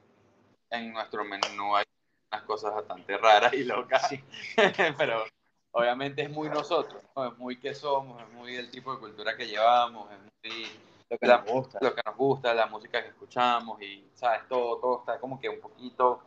en 0.70 0.92
nuestro 0.92 1.24
menú 1.24 1.76
hay 1.76 1.84
unas 2.30 2.44
cosas 2.44 2.74
bastante 2.74 3.16
raras 3.16 3.52
y 3.54 3.64
locas. 3.64 4.08
Pero 4.98 5.24
obviamente 5.72 6.22
es 6.22 6.30
muy 6.30 6.48
nosotros, 6.48 7.02
¿no? 7.16 7.26
Es 7.26 7.38
muy 7.38 7.58
que 7.58 7.74
somos, 7.74 8.22
es 8.22 8.28
muy 8.30 8.56
el 8.56 8.70
tipo 8.70 8.94
de 8.94 9.00
cultura 9.00 9.36
que 9.36 9.46
llevamos, 9.46 10.08
es 10.12 10.18
muy 10.50 10.66
lo 11.10 11.18
que, 11.18 11.26
nos 11.26 11.44
gusta. 11.46 11.78
lo 11.80 11.94
que 11.94 12.02
nos 12.04 12.16
gusta, 12.16 12.54
la 12.54 12.66
música 12.66 13.02
que 13.02 13.08
escuchamos 13.08 13.80
y, 13.80 14.04
¿sabes? 14.14 14.42
Todo, 14.48 14.76
todo 14.78 14.98
está 15.00 15.18
como 15.18 15.40
que 15.40 15.48
un 15.48 15.60
poquito, 15.60 16.20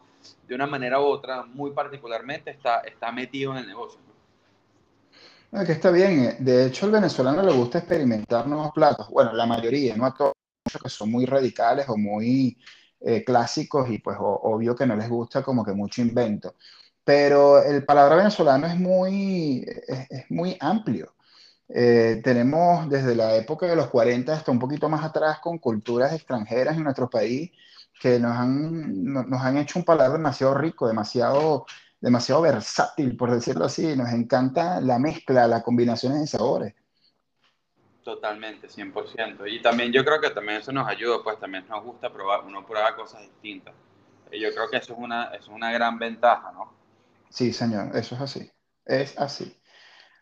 de 0.47 0.55
una 0.55 0.65
manera 0.65 0.99
u 0.99 1.03
otra, 1.03 1.43
muy 1.43 1.71
particularmente, 1.71 2.51
está, 2.51 2.79
está 2.79 3.11
metido 3.11 3.51
en 3.51 3.59
el 3.59 3.67
negocio. 3.67 3.99
que 5.65 5.71
está 5.71 5.91
bien. 5.91 6.37
De 6.39 6.65
hecho, 6.65 6.85
al 6.85 6.93
venezolano 6.93 7.43
le 7.43 7.53
gusta 7.53 7.79
experimentar 7.79 8.47
nuevos 8.47 8.71
platos. 8.71 9.07
Bueno, 9.09 9.33
la 9.33 9.45
mayoría, 9.45 9.95
no 9.95 10.05
a 10.05 10.15
todos 10.15 10.33
que 10.81 10.89
son 10.89 11.11
muy 11.11 11.25
radicales 11.25 11.89
o 11.89 11.97
muy 11.97 12.57
eh, 13.01 13.23
clásicos 13.23 13.89
y 13.89 13.99
pues 13.99 14.17
obvio 14.19 14.75
que 14.75 14.85
no 14.85 14.95
les 14.95 15.09
gusta 15.09 15.43
como 15.43 15.65
que 15.65 15.73
mucho 15.73 16.01
invento. 16.01 16.55
Pero 17.03 17.63
el 17.63 17.85
palabra 17.85 18.15
venezolano 18.15 18.67
es 18.67 18.77
muy, 18.77 19.65
es 20.09 20.29
muy 20.29 20.57
amplio. 20.59 21.13
Eh, 21.73 22.21
tenemos 22.23 22.89
desde 22.89 23.15
la 23.15 23.35
época 23.35 23.65
de 23.65 23.75
los 23.77 23.87
40 23.87 24.33
hasta 24.33 24.51
un 24.51 24.59
poquito 24.59 24.89
más 24.89 25.05
atrás 25.05 25.39
con 25.39 25.57
culturas 25.57 26.13
extranjeras 26.13 26.75
en 26.75 26.83
nuestro 26.83 27.09
país 27.09 27.51
que 27.99 28.19
nos 28.19 28.35
han, 28.35 29.03
nos 29.05 29.41
han 29.41 29.57
hecho 29.57 29.79
un 29.79 29.85
palabra 29.85 30.17
demasiado 30.17 30.55
rico, 30.55 30.87
demasiado, 30.87 31.65
demasiado 32.01 32.41
versátil, 32.41 33.15
por 33.15 33.31
decirlo 33.31 33.65
así. 33.65 33.95
Nos 33.95 34.09
encanta 34.11 34.81
la 34.81 34.99
mezcla, 34.99 35.47
las 35.47 35.63
combinaciones 35.63 36.19
de 36.21 36.27
sabores. 36.27 36.73
Totalmente, 38.03 38.67
100%. 38.67 39.45
Y 39.47 39.61
también 39.61 39.91
yo 39.91 40.03
creo 40.03 40.19
que 40.19 40.31
también 40.31 40.57
eso 40.57 40.71
nos 40.71 40.87
ayuda, 40.87 41.21
pues 41.23 41.39
también 41.39 41.67
nos 41.67 41.83
gusta 41.83 42.11
probar, 42.11 42.43
uno 42.45 42.65
prueba 42.65 42.95
cosas 42.95 43.21
distintas. 43.21 43.75
Y 44.31 44.39
yo 44.39 44.51
creo 44.53 44.69
que 44.69 44.77
eso 44.77 44.93
es 44.93 44.99
una, 44.99 45.25
es 45.25 45.47
una 45.47 45.71
gran 45.71 45.99
ventaja, 45.99 46.51
¿no? 46.51 46.73
Sí, 47.29 47.53
señor, 47.53 47.95
eso 47.95 48.15
es 48.15 48.21
así. 48.21 48.51
Es 48.85 49.17
así. 49.19 49.55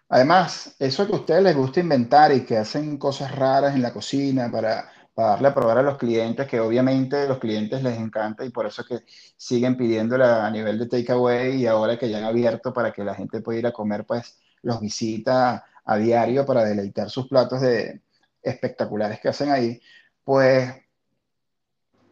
Además, 0.10 0.76
eso 0.80 1.06
que 1.06 1.14
a 1.14 1.18
ustedes 1.18 1.44
les 1.44 1.56
gusta 1.56 1.80
inventar 1.80 2.32
y 2.34 2.44
que 2.44 2.58
hacen 2.58 2.98
cosas 2.98 3.34
raras 3.36 3.76
en 3.76 3.82
la 3.82 3.94
cocina 3.94 4.52
para, 4.52 4.92
darle 5.16 5.50
a 5.50 5.54
probar 5.54 5.78
a 5.78 5.84
los 5.84 5.98
clientes, 5.98 6.48
que 6.48 6.60
obviamente 6.60 7.28
los 7.28 7.40
clientes 7.40 7.84
les 7.84 7.98
encanta 7.98 8.46
y 8.46 8.50
por 8.50 8.66
eso 8.66 8.84
que 8.86 9.02
siguen 9.38 9.76
pidiéndola 9.78 10.46
a 10.46 10.52
nivel 10.52 10.80
de 10.80 10.88
takeaway 10.88 11.58
y 11.58 11.68
ahora 11.68 11.98
que 11.98 12.10
ya 12.10 12.20
han 12.20 12.24
abierto 12.24 12.74
para 12.74 12.92
que 12.92 13.04
la 13.04 13.16
gente 13.16 13.42
pueda 13.42 13.60
ir 13.60 13.68
a 13.68 13.74
comer, 13.74 14.06
pues 14.06 14.40
los 14.62 14.80
visita 14.80 15.66
a 15.90 15.98
diario 15.98 16.46
para 16.46 16.64
deleitar 16.64 17.10
sus 17.10 17.28
platos 17.28 17.62
de 17.62 18.02
espectaculares 18.44 19.20
que 19.20 19.30
hacen 19.30 19.52
ahí, 19.52 19.82
pues 20.24 20.72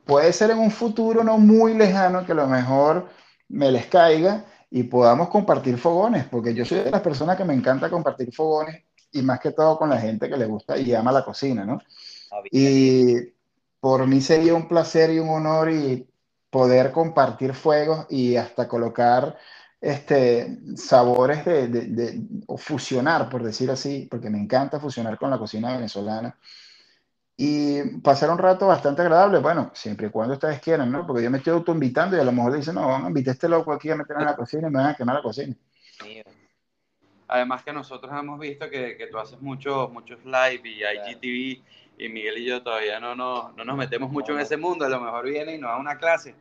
puede 0.04 0.34
ser 0.34 0.50
en 0.50 0.58
un 0.58 0.72
futuro 0.72 1.24
no 1.24 1.38
muy 1.38 1.76
lejano 1.76 2.26
que 2.26 2.32
a 2.32 2.36
lo 2.36 2.48
mejor 2.48 3.08
me 3.50 3.72
les 3.72 3.86
caiga 3.86 4.46
y 4.72 4.82
podamos 4.84 5.30
compartir 5.30 5.78
fogones, 5.78 6.26
porque 6.26 6.56
yo 6.56 6.66
soy 6.66 6.80
de 6.80 6.90
las 6.90 7.02
personas 7.02 7.38
que 7.38 7.46
me 7.46 7.54
encanta 7.54 7.88
compartir 7.92 8.34
fogones 8.34 8.84
y 9.12 9.22
más 9.22 9.40
que 9.40 9.52
todo 9.52 9.78
con 9.78 9.92
la 9.92 10.00
gente 10.00 10.28
que 10.28 10.38
le 10.38 10.48
gusta 10.48 10.76
y 10.76 10.96
ama 10.96 11.12
la 11.12 11.24
cocina, 11.24 11.64
¿no? 11.64 11.80
Ah, 12.32 12.42
y 12.50 13.16
por 13.80 14.08
mí 14.08 14.22
sería 14.22 14.56
un 14.56 14.68
placer 14.68 15.12
y 15.12 15.20
un 15.20 15.30
honor 15.30 15.70
y 15.70 16.08
poder 16.50 16.92
compartir 16.92 17.54
fuegos 17.54 18.08
y 18.10 18.38
hasta 18.38 18.68
colocar 18.68 19.38
este, 19.80 20.58
sabores 20.76 21.46
de, 21.46 21.68
de, 21.68 22.22
o 22.48 22.58
fusionar, 22.58 23.30
por 23.30 23.44
decir 23.44 23.70
así, 23.70 24.08
porque 24.10 24.30
me 24.30 24.40
encanta 24.40 24.80
fusionar 24.80 25.18
con 25.18 25.30
la 25.30 25.38
cocina 25.38 25.74
venezolana 25.74 26.36
y 27.40 28.00
pasar 28.00 28.32
un 28.32 28.40
rato 28.40 28.66
bastante 28.66 29.04
agradable, 29.04 29.38
bueno, 29.38 29.70
siempre 29.76 30.08
y 30.08 30.10
cuando 30.10 30.34
ustedes 30.34 30.60
quieran, 30.60 30.92
¿no? 30.92 31.06
Porque 31.06 31.22
yo 31.22 31.30
me 31.30 31.38
estoy 31.38 31.54
autoinvitando 31.54 32.18
y 32.18 32.20
a 32.20 32.24
lo 32.24 32.32
mejor 32.32 32.54
dicen, 32.54 32.74
no, 32.74 32.88
vamos 32.88 33.06
a 33.06 33.10
invitar 33.10 33.32
a 33.32 33.34
este 33.34 33.48
loco 33.48 33.72
aquí 33.72 33.92
a 33.92 33.96
meter 33.96 34.18
en 34.18 34.26
la 34.26 34.36
cocina 34.36 34.68
y 34.68 34.72
me 34.72 34.80
van 34.80 34.88
a 34.88 34.96
quemar 34.96 35.18
la 35.18 35.22
cocina. 35.22 35.56
Además 37.28 37.64
que 37.64 37.72
nosotros 37.72 38.12
hemos 38.18 38.40
visto 38.40 38.68
que, 38.70 38.98
que 38.98 39.08
tú 39.08 39.20
haces 39.20 39.40
muchos 39.40 39.92
muchos 39.92 40.18
live 40.26 40.62
y 40.64 40.82
IGTV 40.82 41.64
y 42.00 42.10
Miguel 42.10 42.40
y 42.40 42.46
yo 42.46 42.64
todavía 42.64 43.00
no, 43.00 43.14
no, 43.16 43.52
no 43.52 43.64
nos 43.64 43.78
metemos 43.78 44.12
mucho 44.12 44.34
en 44.34 44.40
ese 44.40 44.58
mundo, 44.58 44.86
a 44.86 44.90
lo 44.90 45.00
mejor 45.00 45.26
viene 45.26 45.56
y 45.56 45.60
nos 45.60 45.70
da 45.70 45.78
una 45.78 45.98
clase. 45.98 46.34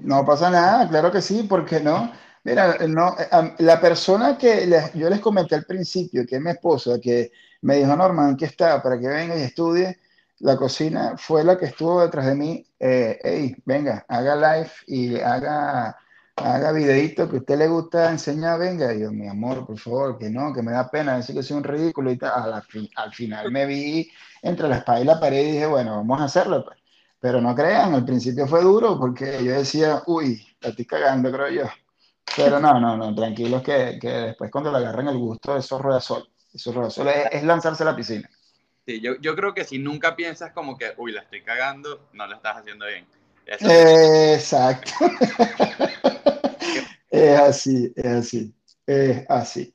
No 0.00 0.24
pasa 0.24 0.50
nada, 0.50 0.88
claro 0.88 1.12
que 1.12 1.20
sí, 1.20 1.46
porque 1.48 1.78
no. 1.78 2.10
Mira, 2.44 2.76
no, 2.88 3.16
eh, 3.18 3.54
la 3.58 3.80
persona 3.80 4.36
que 4.36 4.68
yo 4.94 5.08
les 5.08 5.20
comenté 5.20 5.54
al 5.54 5.64
principio, 5.64 6.26
que 6.26 6.36
es 6.36 6.42
mi 6.42 6.50
esposa, 6.50 6.98
que 7.00 7.30
me 7.62 7.76
dijo, 7.76 7.94
Norman, 7.96 8.36
que 8.36 8.46
está 8.46 8.82
para 8.82 8.98
que 8.98 9.06
venga 9.06 9.36
y 9.36 9.42
estudie, 9.42 9.98
la 10.40 10.56
cocina 10.56 11.14
fue 11.16 11.44
la 11.44 11.56
que 11.56 11.66
estuvo 11.66 12.02
detrás 12.02 12.26
de 12.26 12.34
mí. 12.34 12.66
Eh, 12.80 13.18
hey, 13.22 13.54
venga, 13.64 14.04
haga 14.08 14.34
live 14.34 14.70
y 14.88 15.20
haga, 15.20 15.96
haga 16.36 16.72
videito 16.72 17.28
que 17.30 17.36
a 17.36 17.38
usted 17.40 17.58
le 17.58 17.68
gusta 17.68 18.10
enseñar, 18.10 18.58
venga. 18.58 18.92
Y 18.92 19.00
yo, 19.02 19.12
mi 19.12 19.28
amor, 19.28 19.64
por 19.66 19.78
favor, 19.78 20.18
que 20.18 20.28
no, 20.28 20.52
que 20.52 20.62
me 20.62 20.72
da 20.72 20.90
pena 20.90 21.16
decir 21.16 21.36
que 21.36 21.44
soy 21.44 21.58
un 21.58 21.64
ridículo 21.64 22.10
y 22.10 22.18
tal. 22.18 22.52
Al, 22.52 23.12
final 23.12 23.52
me 23.52 23.66
vi 23.66 24.10
entre 24.42 24.68
la 24.68 24.78
espada 24.78 25.00
y 25.00 25.04
la 25.04 25.20
pared 25.20 25.42
y 25.46 25.52
dije, 25.52 25.66
bueno, 25.66 25.96
vamos 25.96 26.20
a 26.20 26.24
hacerlo. 26.24 26.64
Pues. 26.64 26.78
Pero 27.20 27.40
no 27.40 27.54
crean, 27.54 27.94
al 27.94 28.04
principio 28.04 28.48
fue 28.48 28.62
duro 28.62 28.98
porque 28.98 29.44
yo 29.44 29.52
decía, 29.52 30.02
uy, 30.06 30.44
la 30.60 30.70
estoy 30.70 30.86
cagando, 30.86 31.30
creo 31.30 31.50
yo. 31.50 31.81
Pero 32.36 32.60
no, 32.60 32.80
no, 32.80 32.96
no, 32.96 33.14
tranquilos 33.14 33.62
que, 33.62 33.98
que 34.00 34.08
después 34.08 34.50
cuando 34.50 34.72
le 34.72 34.78
agarren 34.78 35.08
el 35.08 35.18
gusto, 35.18 35.56
eso 35.56 35.78
rueda 35.78 36.00
sol. 36.00 36.28
Eso 36.52 36.72
rueda 36.72 36.90
sol 36.90 37.08
es 37.08 37.42
lanzarse 37.42 37.82
a 37.82 37.86
la 37.86 37.96
piscina. 37.96 38.28
Sí, 38.86 39.00
yo, 39.00 39.16
yo 39.20 39.36
creo 39.36 39.54
que 39.54 39.64
si 39.64 39.78
nunca 39.78 40.16
piensas 40.16 40.52
como 40.52 40.76
que, 40.76 40.92
uy, 40.96 41.12
la 41.12 41.22
estoy 41.22 41.42
cagando, 41.42 42.08
no 42.12 42.26
lo 42.26 42.34
estás 42.34 42.56
haciendo 42.56 42.86
bien. 42.86 43.06
Exacto. 43.46 44.90
es 47.10 47.40
así, 47.40 47.92
es 47.94 48.06
así, 48.06 48.54
es 48.86 49.24
así. 49.28 49.74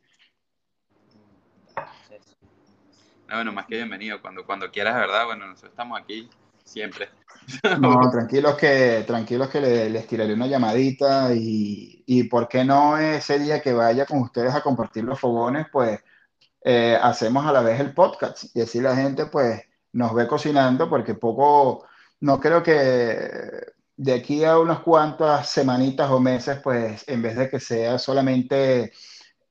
bueno, 3.27 3.51
más 3.51 3.67
que 3.67 3.75
bienvenido. 3.75 4.21
Cuando, 4.21 4.45
cuando 4.45 4.71
quieras, 4.71 4.95
¿verdad? 4.95 5.25
Bueno, 5.25 5.47
nosotros 5.47 5.71
estamos 5.71 5.99
aquí 5.99 6.29
siempre. 6.63 7.09
No, 7.79 8.09
tranquilos 8.11 8.55
que, 8.57 9.03
tranquilos 9.07 9.49
que 9.49 9.61
les, 9.61 10.07
tiraré 10.07 10.33
una 10.33 10.47
llamadita 10.47 11.33
y, 11.33 12.03
y 12.05 12.23
por 12.23 12.47
qué 12.47 12.65
no 12.65 12.97
ese 12.97 13.39
día 13.39 13.61
que 13.61 13.73
vaya 13.73 14.05
con 14.05 14.19
ustedes 14.19 14.53
a 14.53 14.61
compartir 14.61 15.03
los 15.03 15.19
fogones, 15.19 15.67
pues 15.71 15.99
eh, 16.63 16.97
hacemos 17.01 17.45
a 17.45 17.53
la 17.53 17.61
vez 17.61 17.79
el 17.79 17.93
podcast. 17.93 18.45
Y 18.53 18.61
así 18.61 18.81
la 18.81 18.95
gente 18.95 19.27
pues 19.27 19.61
nos 19.93 20.13
ve 20.13 20.27
cocinando 20.27 20.89
porque 20.89 21.15
poco, 21.15 21.85
no 22.19 22.39
creo 22.39 22.61
que 22.63 23.29
de 23.95 24.13
aquí 24.13 24.43
a 24.43 24.59
unas 24.59 24.81
cuantas 24.81 25.49
semanitas 25.49 26.09
o 26.11 26.19
meses 26.19 26.59
pues 26.63 27.03
en 27.07 27.21
vez 27.21 27.35
de 27.37 27.49
que 27.49 27.59
sea 27.59 27.97
solamente 27.97 28.91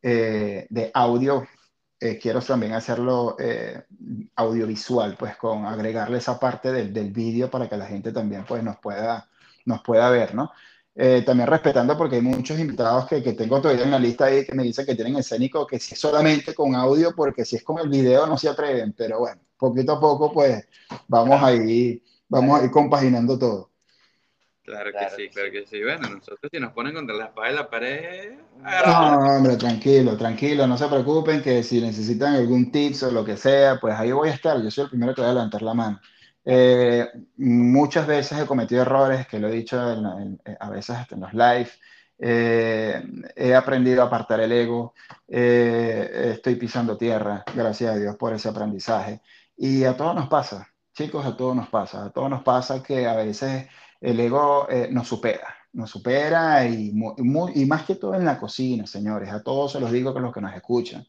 eh, 0.03 0.67
de 0.71 0.91
audio, 0.95 1.47
eh, 2.11 2.19
quiero 2.21 2.41
también 2.41 2.73
hacerlo 2.73 3.37
audiovisual 4.37 5.17
pues 5.19 5.37
con 5.37 5.67
agregarle 5.67 6.19
esa 6.19 6.39
parte 6.39 6.73
del, 6.73 6.93
del 6.93 7.11
vídeo 7.11 7.51
para 7.51 7.69
que 7.69 7.77
la 7.77 7.87
gente 7.87 8.13
también 8.13 8.45
pues 8.47 8.63
nos 8.63 8.77
pueda, 8.79 9.29
nos 9.65 9.83
pueda 9.83 10.11
ver, 10.11 10.35
¿no? 10.35 10.51
Eh, 10.99 11.23
también 11.27 11.47
respetando 11.47 11.95
porque 11.99 12.17
hay 12.17 12.23
muchos 12.23 12.59
invitados 12.59 13.07
que, 13.07 13.23
que, 13.23 13.35
tengo 13.35 13.61
todavía 13.61 13.85
en 13.85 13.91
la 13.91 13.99
lista 13.99 14.25
ahí 14.25 14.47
que 14.47 14.55
me 14.55 14.63
dicen 14.63 14.87
que 14.87 14.95
tienen 14.95 15.17
escénico, 15.17 15.67
que 15.67 15.79
si 15.79 15.93
es 15.93 16.01
solamente 16.01 16.55
con 16.55 16.75
audio, 16.75 17.15
porque 17.15 17.45
si 17.45 17.57
es 17.57 17.63
con 17.63 17.79
el 17.79 17.91
video 17.91 18.27
no 18.27 18.39
se 18.39 18.49
atreven, 18.49 18.95
pero 18.97 19.19
bueno, 19.19 19.43
poquito 19.59 19.93
a 19.93 20.01
poco 20.01 20.33
pues 20.33 20.67
vamos 21.07 21.43
ahí, 21.43 22.03
vamos 22.29 22.59
a 22.59 22.65
ir 22.65 22.71
compaginando 22.71 23.39
todo. 23.39 23.71
Claro, 24.67 24.91
que 24.91 25.11
sí, 25.17 25.29
claro 25.29 25.53
que 25.53 25.65
sí. 25.65 25.81
Bueno, 25.81 26.09
nosotros 26.09 26.51
si 26.53 26.59
nos 26.59 26.73
ponen 26.73 26.93
contra 26.93 27.15
la 27.15 27.27
espalda 27.27 27.53
y 27.53 27.55
la 27.55 27.71
pared... 27.71 28.33
No, 28.85 29.37
hombre, 29.37 29.57
tranquilo, 29.57 30.17
tranquilo, 30.17 30.67
no 30.67 30.77
se 30.77 30.89
preocupen 30.89 31.41
que 31.41 31.63
si 31.63 31.81
necesitan 31.81 32.35
algún 32.35 32.73
tips 32.73 33.05
o 33.05 33.13
lo 33.13 33.25
que 33.25 33.37
sea, 33.37 33.79
pues 33.81 33.95
ahí 33.95 34.11
voy 34.11 34.29
a 34.29 34.33
estar, 34.33 34.61
yo 34.61 34.69
soy 34.69 34.85
el 34.85 34.91
primero 34.91 35.15
que 35.15 35.21
voy 35.21 35.31
a 35.31 35.35
levantar 35.35 35.63
la 35.63 35.73
mano. 35.73 36.01
Eh, 36.45 37.07
muchas 37.37 38.09
veces 38.09 38.41
he 38.41 38.47
cometido 38.47 38.83
errores, 38.83 39.29
que 39.29 39.39
lo 39.39 39.47
he 39.47 39.53
dicho 39.53 39.79
a 39.81 40.71
veces 40.71 40.97
hasta 40.97 41.15
en 41.15 41.21
los 41.21 41.33
live. 41.33 41.71
Eh, 42.19 43.03
he 43.37 43.55
aprendido 43.55 44.03
a 44.03 44.07
apartar 44.07 44.41
el 44.41 44.51
ego. 44.51 44.95
Eh, 45.29 46.33
estoy 46.35 46.57
pisando 46.57 46.97
tierra, 46.97 47.45
gracias 47.55 47.95
a 47.95 47.99
Dios 47.99 48.17
por 48.17 48.35
ese 48.35 48.49
aprendizaje. 48.49 49.21
Y 49.57 49.85
a 49.85 49.97
todos 49.97 50.17
nos 50.17 50.29
pasa, 50.29 50.69
chicos, 50.93 51.25
a 51.25 51.37
todos 51.37 51.55
nos 51.55 51.69
pasa. 51.69 52.07
A 52.07 52.11
todos 52.11 52.31
nos 52.31 52.43
pasa 52.43 52.83
que 52.83 53.07
a 53.07 53.15
veces 53.15 53.69
el 54.11 54.21
ego 54.21 54.69
nos 54.91 55.09
supera, 55.09 55.55
nos 55.73 55.91
supera 55.91 56.67
y, 56.67 56.93
y, 57.19 57.67
más 57.67 57.85
que 57.85 57.97
todo 57.97 58.15
en 58.15 58.25
la 58.25 58.39
cocina, 58.39 58.87
señores. 58.87 59.31
A 59.31 59.43
todos 59.43 59.73
se 59.73 59.81
los 59.81 59.91
digo 59.91 60.15
que 60.15 60.21
los 60.21 60.33
que 60.33 60.41
nos 60.41 60.55
escuchan. 60.55 61.07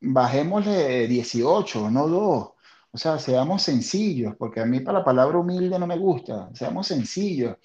bajémosle 0.00 1.06
18, 1.06 1.90
no 1.90 2.08
2 2.08 2.52
O 2.92 2.98
sea, 2.98 3.18
seamos 3.18 3.62
sencillos, 3.62 4.34
porque 4.38 4.60
a 4.60 4.66
mí 4.66 4.80
para 4.80 4.98
la 4.98 5.04
palabra 5.04 5.38
humilde 5.38 5.78
no 5.78 5.86
me 5.86 5.98
gusta, 5.98 6.50
seamos 6.54 6.86
sencillos. 6.86 7.56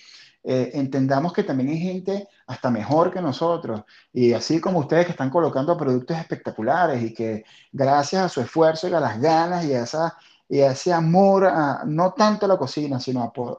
Eh, 0.43 0.71
entendamos 0.73 1.33
que 1.33 1.43
también 1.43 1.69
hay 1.69 1.77
gente 1.79 2.27
hasta 2.47 2.71
mejor 2.71 3.11
que 3.11 3.21
nosotros. 3.21 3.83
Y 4.11 4.33
así 4.33 4.59
como 4.59 4.79
ustedes 4.79 5.05
que 5.05 5.11
están 5.11 5.29
colocando 5.29 5.77
productos 5.77 6.17
espectaculares 6.17 7.01
y 7.03 7.13
que 7.13 7.43
gracias 7.71 8.23
a 8.23 8.29
su 8.29 8.41
esfuerzo 8.41 8.87
y 8.87 8.93
a 8.93 8.99
las 8.99 9.21
ganas 9.21 9.65
y 9.65 9.73
a, 9.73 9.83
esa, 9.83 10.17
y 10.51 10.59
ese 10.59 10.91
amor, 10.91 11.49
no 11.85 12.11
tanto 12.11 12.45
a 12.45 12.49
la 12.49 12.57
cocina, 12.57 12.99
sino 12.99 13.23
a 13.23 13.31
por, 13.31 13.57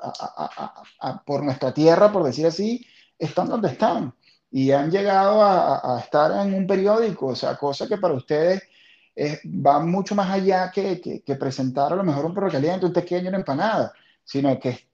por, 1.25 1.43
nuestra 1.43 1.73
tierra, 1.73 2.13
por 2.13 2.23
decir 2.23 2.45
así, 2.47 2.87
están 3.19 3.49
donde 3.49 3.69
están. 3.69 4.15
Y 4.51 4.73
han 4.73 4.91
llegado 4.91 5.43
a, 5.43 5.99
estar 5.99 6.47
en 6.47 6.53
un 6.53 6.67
periódico, 6.67 7.29
o 7.29 7.35
sea, 7.35 7.57
cosa 7.57 7.89
que 7.89 7.97
para 7.97 8.13
ustedes 8.13 8.63
va 9.17 9.81
mucho 9.81 10.15
más 10.15 10.31
allá 10.31 10.71
que, 10.71 11.01
que, 11.01 11.23
que, 11.23 11.37
presentar 11.37 11.95
a 11.95 11.97
lo 11.97 12.05
mejor 12.05 12.27
un 12.27 12.35
perro 12.35 12.51
caliente, 12.51 12.85
un 12.85 12.93
pequeño, 12.93 13.31
una 13.31 13.39
empanada, 13.39 13.95
sino 14.23 14.61
que 14.61 14.87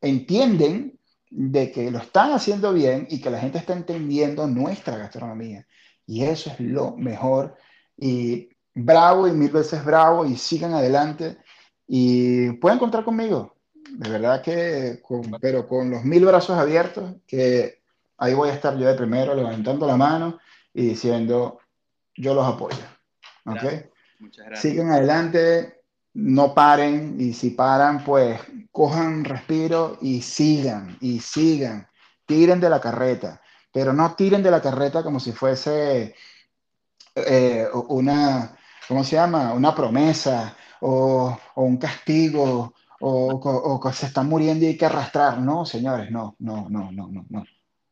entienden 0.00 0.98
de 1.28 1.70
que 1.70 1.90
lo 1.90 1.98
están 1.98 2.32
haciendo 2.32 2.72
bien 2.72 3.06
y 3.10 3.20
que 3.20 3.28
la 3.28 3.40
gente 3.40 3.58
está 3.58 3.74
entendiendo 3.74 4.46
nuestra 4.46 4.96
gastronomía. 4.96 5.66
Y 6.06 6.24
eso 6.24 6.50
es 6.50 6.60
lo 6.60 6.96
mejor. 6.96 7.56
Y 7.98 8.48
bravo 8.74 9.28
y 9.28 9.32
mil 9.32 9.50
veces 9.50 9.84
bravo 9.84 10.24
y 10.24 10.36
sigan 10.36 10.74
adelante. 10.74 11.38
Y 11.86 12.52
pueden 12.52 12.78
contar 12.78 13.04
conmigo. 13.04 13.56
De 13.74 14.08
verdad 14.08 14.42
que, 14.42 15.02
pero 15.40 15.66
con 15.66 15.90
los 15.90 16.04
mil 16.04 16.24
brazos 16.24 16.56
abiertos, 16.56 17.14
que 17.26 17.82
ahí 18.18 18.34
voy 18.34 18.48
a 18.48 18.54
estar 18.54 18.76
yo 18.78 18.86
de 18.86 18.94
primero 18.94 19.34
levantando 19.34 19.86
la 19.86 19.96
mano 19.96 20.38
y 20.72 20.86
diciendo, 20.88 21.58
yo 22.16 22.34
los 22.34 22.46
apoyo. 22.46 22.78
¿Ok? 23.44 23.62
Muchas 24.20 24.46
gracias. 24.46 24.60
Sigan 24.60 24.90
adelante, 24.90 25.82
no 26.14 26.54
paren 26.54 27.16
y 27.18 27.32
si 27.32 27.50
paran, 27.50 28.04
pues 28.04 28.40
cojan 28.70 29.24
respiro 29.24 29.98
y 30.00 30.22
sigan, 30.22 30.96
y 31.00 31.20
sigan, 31.20 31.88
tiren 32.26 32.60
de 32.60 32.70
la 32.70 32.80
carreta, 32.80 33.40
pero 33.72 33.92
no 33.92 34.14
tiren 34.14 34.42
de 34.42 34.50
la 34.50 34.60
carreta 34.60 35.02
como 35.02 35.20
si 35.20 35.32
fuese 35.32 36.14
eh, 37.14 37.66
una, 37.88 38.56
¿cómo 38.88 39.04
se 39.04 39.16
llama? 39.16 39.52
Una 39.52 39.74
promesa 39.74 40.56
o, 40.80 41.36
un 41.56 41.76
castigo 41.76 42.74
o, 43.00 43.80
que 43.80 43.92
se 43.92 44.06
están 44.06 44.28
muriendo 44.28 44.64
y 44.64 44.68
hay 44.68 44.76
que 44.76 44.86
arrastrar. 44.86 45.38
No, 45.38 45.64
señores, 45.64 46.10
no, 46.10 46.36
no, 46.38 46.68
no, 46.68 46.90
no, 46.92 47.08
no, 47.08 47.26
no. 47.28 47.44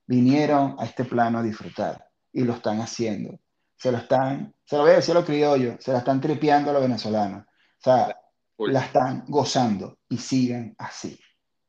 Vinieron 0.06 0.76
a 0.78 0.84
este 0.84 1.04
plano 1.04 1.38
a 1.38 1.42
disfrutar 1.42 2.08
y 2.32 2.42
lo 2.42 2.54
están 2.54 2.80
haciendo. 2.80 3.38
Se 3.76 3.90
lo 3.90 3.98
están, 3.98 4.54
se 4.64 4.76
lo 4.76 4.82
voy 4.82 4.92
a 4.92 4.96
decir 4.96 5.12
a 5.12 5.20
los 5.20 5.24
criollos, 5.24 5.76
se 5.82 5.92
la 5.92 5.98
están 5.98 6.20
tripeando 6.20 6.70
a 6.70 6.74
los 6.74 6.82
venezolanos. 6.82 7.44
O 7.44 7.82
sea, 7.82 8.16
la 8.58 8.80
están 8.80 9.24
gozando 9.26 9.98
y 10.08 10.18
sigan 10.18 10.74
así. 10.78 11.18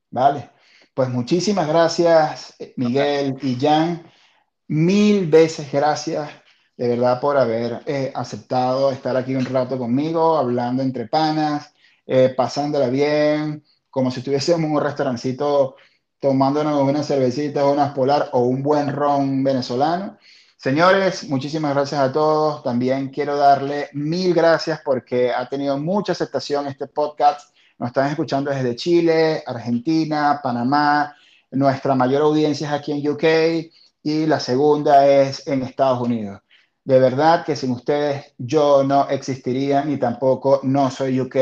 ¿Vale? 0.10 0.52
Pues 0.94 1.10
muchísimas 1.10 1.68
gracias, 1.68 2.56
Miguel 2.76 3.38
y 3.42 3.56
Jan. 3.56 4.04
Mil 4.68 5.28
veces 5.28 5.72
gracias, 5.72 6.30
de 6.82 6.88
verdad, 6.88 7.20
por 7.22 7.38
haber 7.38 7.84
eh, 7.86 8.12
aceptado 8.16 8.92
estar 8.92 9.16
aquí 9.16 9.36
un 9.36 9.46
rato 9.46 9.78
conmigo, 9.78 10.36
hablando 10.36 10.82
entre 10.82 11.08
panas, 11.08 11.76
eh, 12.08 12.34
pasándola 12.36 12.90
bien, 12.90 13.64
como 13.92 14.10
si 14.10 14.22
estuviésemos 14.22 14.64
en 14.64 14.72
un 14.72 14.82
restaurancito 14.82 15.76
tomándonos 16.20 16.82
una 16.82 17.04
cervecita, 17.04 17.68
unas 17.68 17.94
polar 17.94 18.30
o 18.32 18.40
un 18.46 18.64
buen 18.64 18.92
ron 18.92 19.44
venezolano. 19.44 20.18
Señores, 20.58 21.30
muchísimas 21.30 21.76
gracias 21.76 22.02
a 22.02 22.12
todos. 22.12 22.64
También 22.64 23.10
quiero 23.10 23.38
darle 23.38 23.90
mil 23.94 24.34
gracias 24.34 24.82
porque 24.84 25.32
ha 25.32 25.48
tenido 25.48 25.78
mucha 25.78 26.14
aceptación 26.14 26.66
este 26.66 26.88
podcast. 26.88 27.56
Nos 27.78 27.90
están 27.90 28.10
escuchando 28.10 28.50
desde 28.50 28.76
Chile, 28.76 29.44
Argentina, 29.46 30.40
Panamá. 30.42 31.16
Nuestra 31.52 31.94
mayor 31.94 32.24
audiencia 32.24 32.66
es 32.70 32.74
aquí 32.74 32.92
en 32.92 33.08
UK 33.08 33.24
y 34.02 34.26
la 34.26 34.40
segunda 34.40 35.06
es 35.06 35.46
en 35.46 35.62
Estados 35.62 36.02
Unidos. 36.02 36.42
De 36.84 37.00
verdad 37.00 37.46
que 37.46 37.56
sin 37.56 37.72
ustedes 37.72 38.34
yo 38.38 38.84
no 38.84 39.08
existiría 39.10 39.84
ni 39.86 39.98
tampoco 39.98 40.62
no 40.64 40.90
soy 40.90 41.20
UK. 41.22 41.36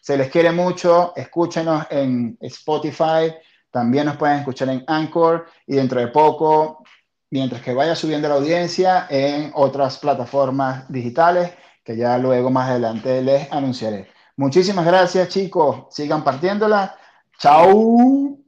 Se 0.00 0.16
les 0.16 0.30
quiere 0.30 0.52
mucho. 0.52 1.12
Escúchenos 1.16 1.86
en 1.90 2.36
Spotify. 2.40 3.34
También 3.70 4.06
nos 4.06 4.16
pueden 4.16 4.40
escuchar 4.40 4.68
en 4.68 4.84
Anchor 4.86 5.46
y 5.66 5.76
dentro 5.76 5.98
de 6.00 6.08
poco 6.08 6.84
mientras 7.32 7.62
que 7.62 7.72
vaya 7.72 7.96
subiendo 7.96 8.28
la 8.28 8.34
audiencia 8.34 9.06
en 9.08 9.50
otras 9.54 9.98
plataformas 9.98 10.84
digitales 10.92 11.50
que 11.82 11.96
ya 11.96 12.18
luego 12.18 12.50
más 12.50 12.68
adelante 12.68 13.22
les 13.22 13.50
anunciaré. 13.50 14.08
Muchísimas 14.36 14.84
gracias 14.84 15.28
chicos, 15.28 15.86
sigan 15.90 16.22
partiéndola. 16.22 16.94
Chao. 17.38 18.41